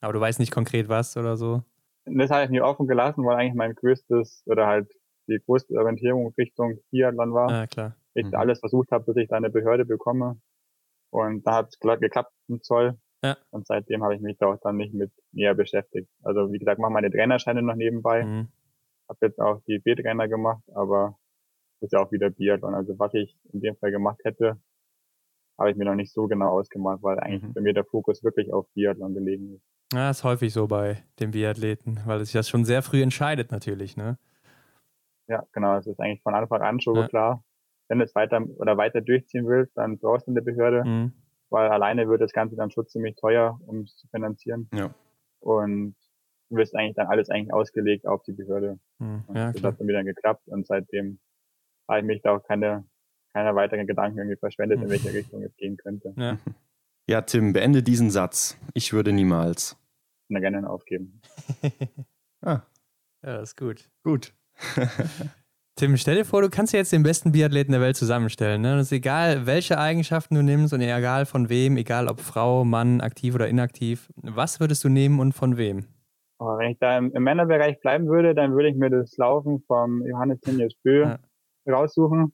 [0.00, 1.62] Aber du weißt nicht konkret was oder so?
[2.06, 4.88] das habe ich mir offen gelassen, weil eigentlich mein größtes oder halt
[5.28, 7.50] die größte Orientierung Richtung Triathlon war.
[7.50, 7.96] Ja, klar.
[8.14, 8.34] Ich mhm.
[8.34, 10.40] alles versucht habe, bis ich da eine Behörde bekomme.
[11.16, 12.98] Und da hat es geklappt im Zoll.
[13.24, 13.36] Ja.
[13.50, 16.10] Und seitdem habe ich mich da auch dann nicht mit näher beschäftigt.
[16.22, 18.24] Also wie gesagt, mache meine Trainerscheine noch nebenbei.
[18.24, 18.48] Mhm.
[19.08, 21.18] Habe jetzt auch die B-Trainer gemacht, aber
[21.80, 22.74] ist ja auch wieder Biathlon.
[22.74, 24.60] Also was ich in dem Fall gemacht hätte,
[25.58, 27.54] habe ich mir noch nicht so genau ausgemacht, weil eigentlich mhm.
[27.54, 29.64] bei mir der Fokus wirklich auf Biathlon gelegen ist.
[29.94, 33.52] Ja, ist häufig so bei den Biathleten, weil es sich das schon sehr früh entscheidet
[33.52, 34.18] natürlich, ne?
[35.28, 35.76] Ja, genau.
[35.76, 37.08] Es ist eigentlich von Anfang an schon ja.
[37.08, 37.44] klar.
[37.88, 41.12] Wenn du es weiter oder weiter durchziehen willst, dann brauchst du eine Behörde, mhm.
[41.50, 44.68] weil alleine wird das Ganze dann schon ziemlich teuer, um es zu finanzieren.
[44.74, 44.94] Ja.
[45.40, 45.94] Und
[46.50, 48.78] du wirst eigentlich dann alles eigentlich ausgelegt auf die Behörde.
[48.98, 49.24] Mhm.
[49.34, 51.18] Ja, das hat dann wieder geklappt und seitdem
[51.88, 52.84] habe ich mich da auch keine,
[53.32, 54.84] keine weiteren Gedanken irgendwie verschwendet, mhm.
[54.84, 56.12] in welche Richtung es gehen könnte.
[56.16, 56.38] Ja.
[57.08, 58.58] Ja, Tim, beende diesen Satz.
[58.74, 59.76] Ich würde niemals.
[60.28, 61.20] Na, gerne aufgeben.
[62.40, 62.62] ah.
[63.22, 63.88] Ja, das ist gut.
[64.02, 64.34] Gut.
[65.78, 68.62] Tim, stell dir vor, du kannst jetzt den besten Biathleten der Welt zusammenstellen.
[68.62, 68.72] Ne?
[68.72, 72.64] Und es ist egal, welche Eigenschaften du nimmst und egal von wem, egal ob Frau,
[72.64, 74.10] Mann, aktiv oder inaktiv.
[74.16, 75.84] Was würdest du nehmen und von wem?
[76.38, 79.60] Oh, wenn ich da im, im, Männerbereich bleiben würde, dann würde ich mir das Laufen
[79.66, 81.18] vom Johannes Tinius Bö ja.
[81.70, 82.32] raussuchen.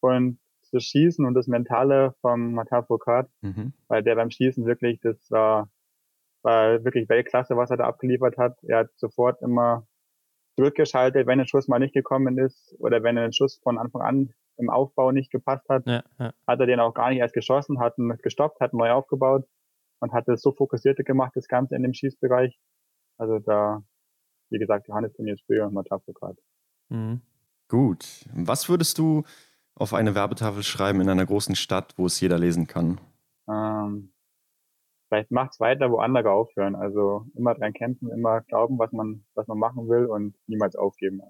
[0.00, 0.38] Und
[0.72, 3.74] das Schießen und das Mentale vom Matar Foucault, mhm.
[3.88, 5.68] weil der beim Schießen wirklich, das war,
[6.40, 8.56] war wirklich Weltklasse, was er da abgeliefert hat.
[8.62, 9.86] Er hat sofort immer
[10.56, 14.34] zurückgeschaltet, wenn ein Schuss mal nicht gekommen ist oder wenn ein Schuss von Anfang an
[14.58, 16.32] im Aufbau nicht gepasst hat, ja, ja.
[16.46, 19.46] hat er den auch gar nicht erst geschossen, hat ihn gestoppt, hat neu aufgebaut
[20.00, 22.58] und hat es so fokussiert gemacht, das Ganze in dem Schießbereich.
[23.18, 23.82] Also da,
[24.50, 26.38] wie gesagt, Johannes Tonius Böhr und Matar Foucault.
[26.88, 27.20] Mhm.
[27.68, 28.26] Gut.
[28.34, 29.24] Was würdest du
[29.74, 33.00] auf eine Werbetafel schreiben in einer großen Stadt, wo es jeder lesen kann?
[33.48, 34.11] Ähm,
[35.12, 36.74] vielleicht macht's weiter, wo andere aufhören.
[36.74, 41.20] Also immer dran kämpfen, immer glauben, was man, was man machen will und niemals aufgeben.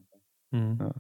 [0.53, 0.79] Mhm.
[0.79, 0.93] Ja.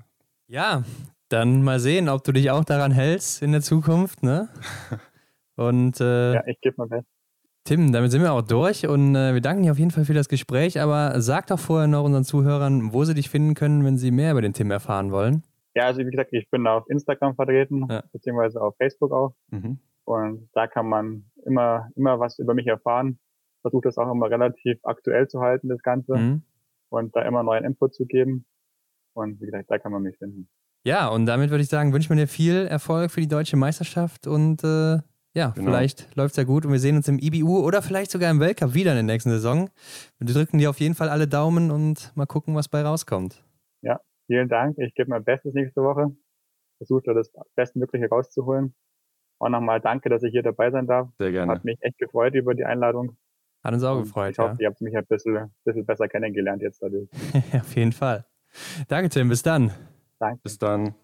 [0.78, 0.84] ja,
[1.28, 4.48] dann mal sehen, ob du dich auch daran hältst in der Zukunft, ne?
[5.54, 7.06] Und äh, ja, ich gebe mal fest.
[7.64, 10.14] Tim, damit sind wir auch durch und äh, wir danken dir auf jeden Fall für
[10.14, 10.80] das Gespräch.
[10.80, 14.32] Aber sag doch vorher noch unseren Zuhörern, wo sie dich finden können, wenn sie mehr
[14.32, 15.42] über den Tim erfahren wollen.
[15.74, 18.02] Ja, also wie gesagt, ich bin auf Instagram vertreten, ja.
[18.12, 19.34] beziehungsweise auf Facebook auch.
[19.50, 19.78] Mhm.
[20.04, 23.18] Und da kann man immer, immer was über mich erfahren.
[23.62, 26.16] Versuche das auch immer relativ aktuell zu halten, das Ganze.
[26.16, 26.42] Mhm.
[26.88, 28.44] Und da immer neuen Input zu geben.
[29.14, 30.48] Und wie gesagt, da kann man mich finden.
[30.84, 34.26] Ja, und damit würde ich sagen, wünsche mir dir viel Erfolg für die deutsche Meisterschaft
[34.26, 34.98] und äh,
[35.34, 35.70] ja, genau.
[35.70, 38.40] vielleicht läuft es ja gut und wir sehen uns im IBU oder vielleicht sogar im
[38.40, 39.70] Weltcup wieder in der nächsten Saison.
[40.18, 43.44] Wir drücken dir auf jeden Fall alle Daumen und mal gucken, was bei rauskommt.
[43.82, 44.76] Ja, vielen Dank.
[44.78, 46.14] Ich gebe mein Bestes nächste Woche.
[46.78, 48.74] Versuche das Bestmögliche rauszuholen.
[49.42, 51.08] Auch nochmal danke, dass ich hier dabei sein darf.
[51.18, 51.50] Sehr gerne.
[51.50, 53.16] Hat mich echt gefreut über die Einladung.
[53.64, 54.30] Hat uns auch und gefreut.
[54.30, 54.60] Ich hoffe, ja.
[54.60, 57.08] ihr habt mich ein bisschen, bisschen besser kennengelernt jetzt dadurch.
[57.52, 58.24] auf jeden Fall.
[58.86, 59.28] Danke, Tim.
[59.28, 59.72] Bis dann.
[60.20, 60.38] Danke.
[60.44, 60.94] Bis dann.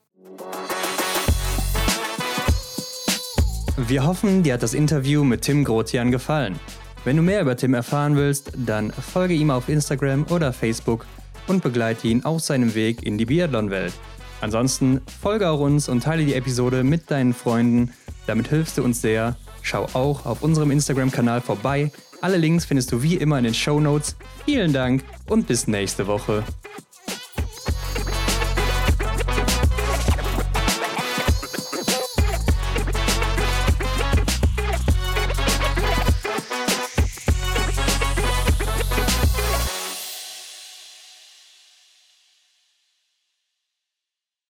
[3.77, 6.61] Wir hoffen, dir hat das Interview mit Tim Grotian gefallen.
[7.05, 11.07] Wenn du mehr über Tim erfahren willst, dann folge ihm auf Instagram oder Facebook
[11.49, 13.95] und begleite ihn auf seinem Weg in die Biathlon-Welt.
[14.41, 17.93] Ansonsten folge auch uns und teile die Episode mit deinen Freunden.
[18.29, 19.37] Damit hilfst du uns sehr.
[19.63, 21.91] Schau auch auf unserem Instagram-Kanal vorbei.
[22.21, 24.17] Alle Links findest du wie immer in den Show Notes.
[24.45, 26.45] Vielen Dank und bis nächste Woche.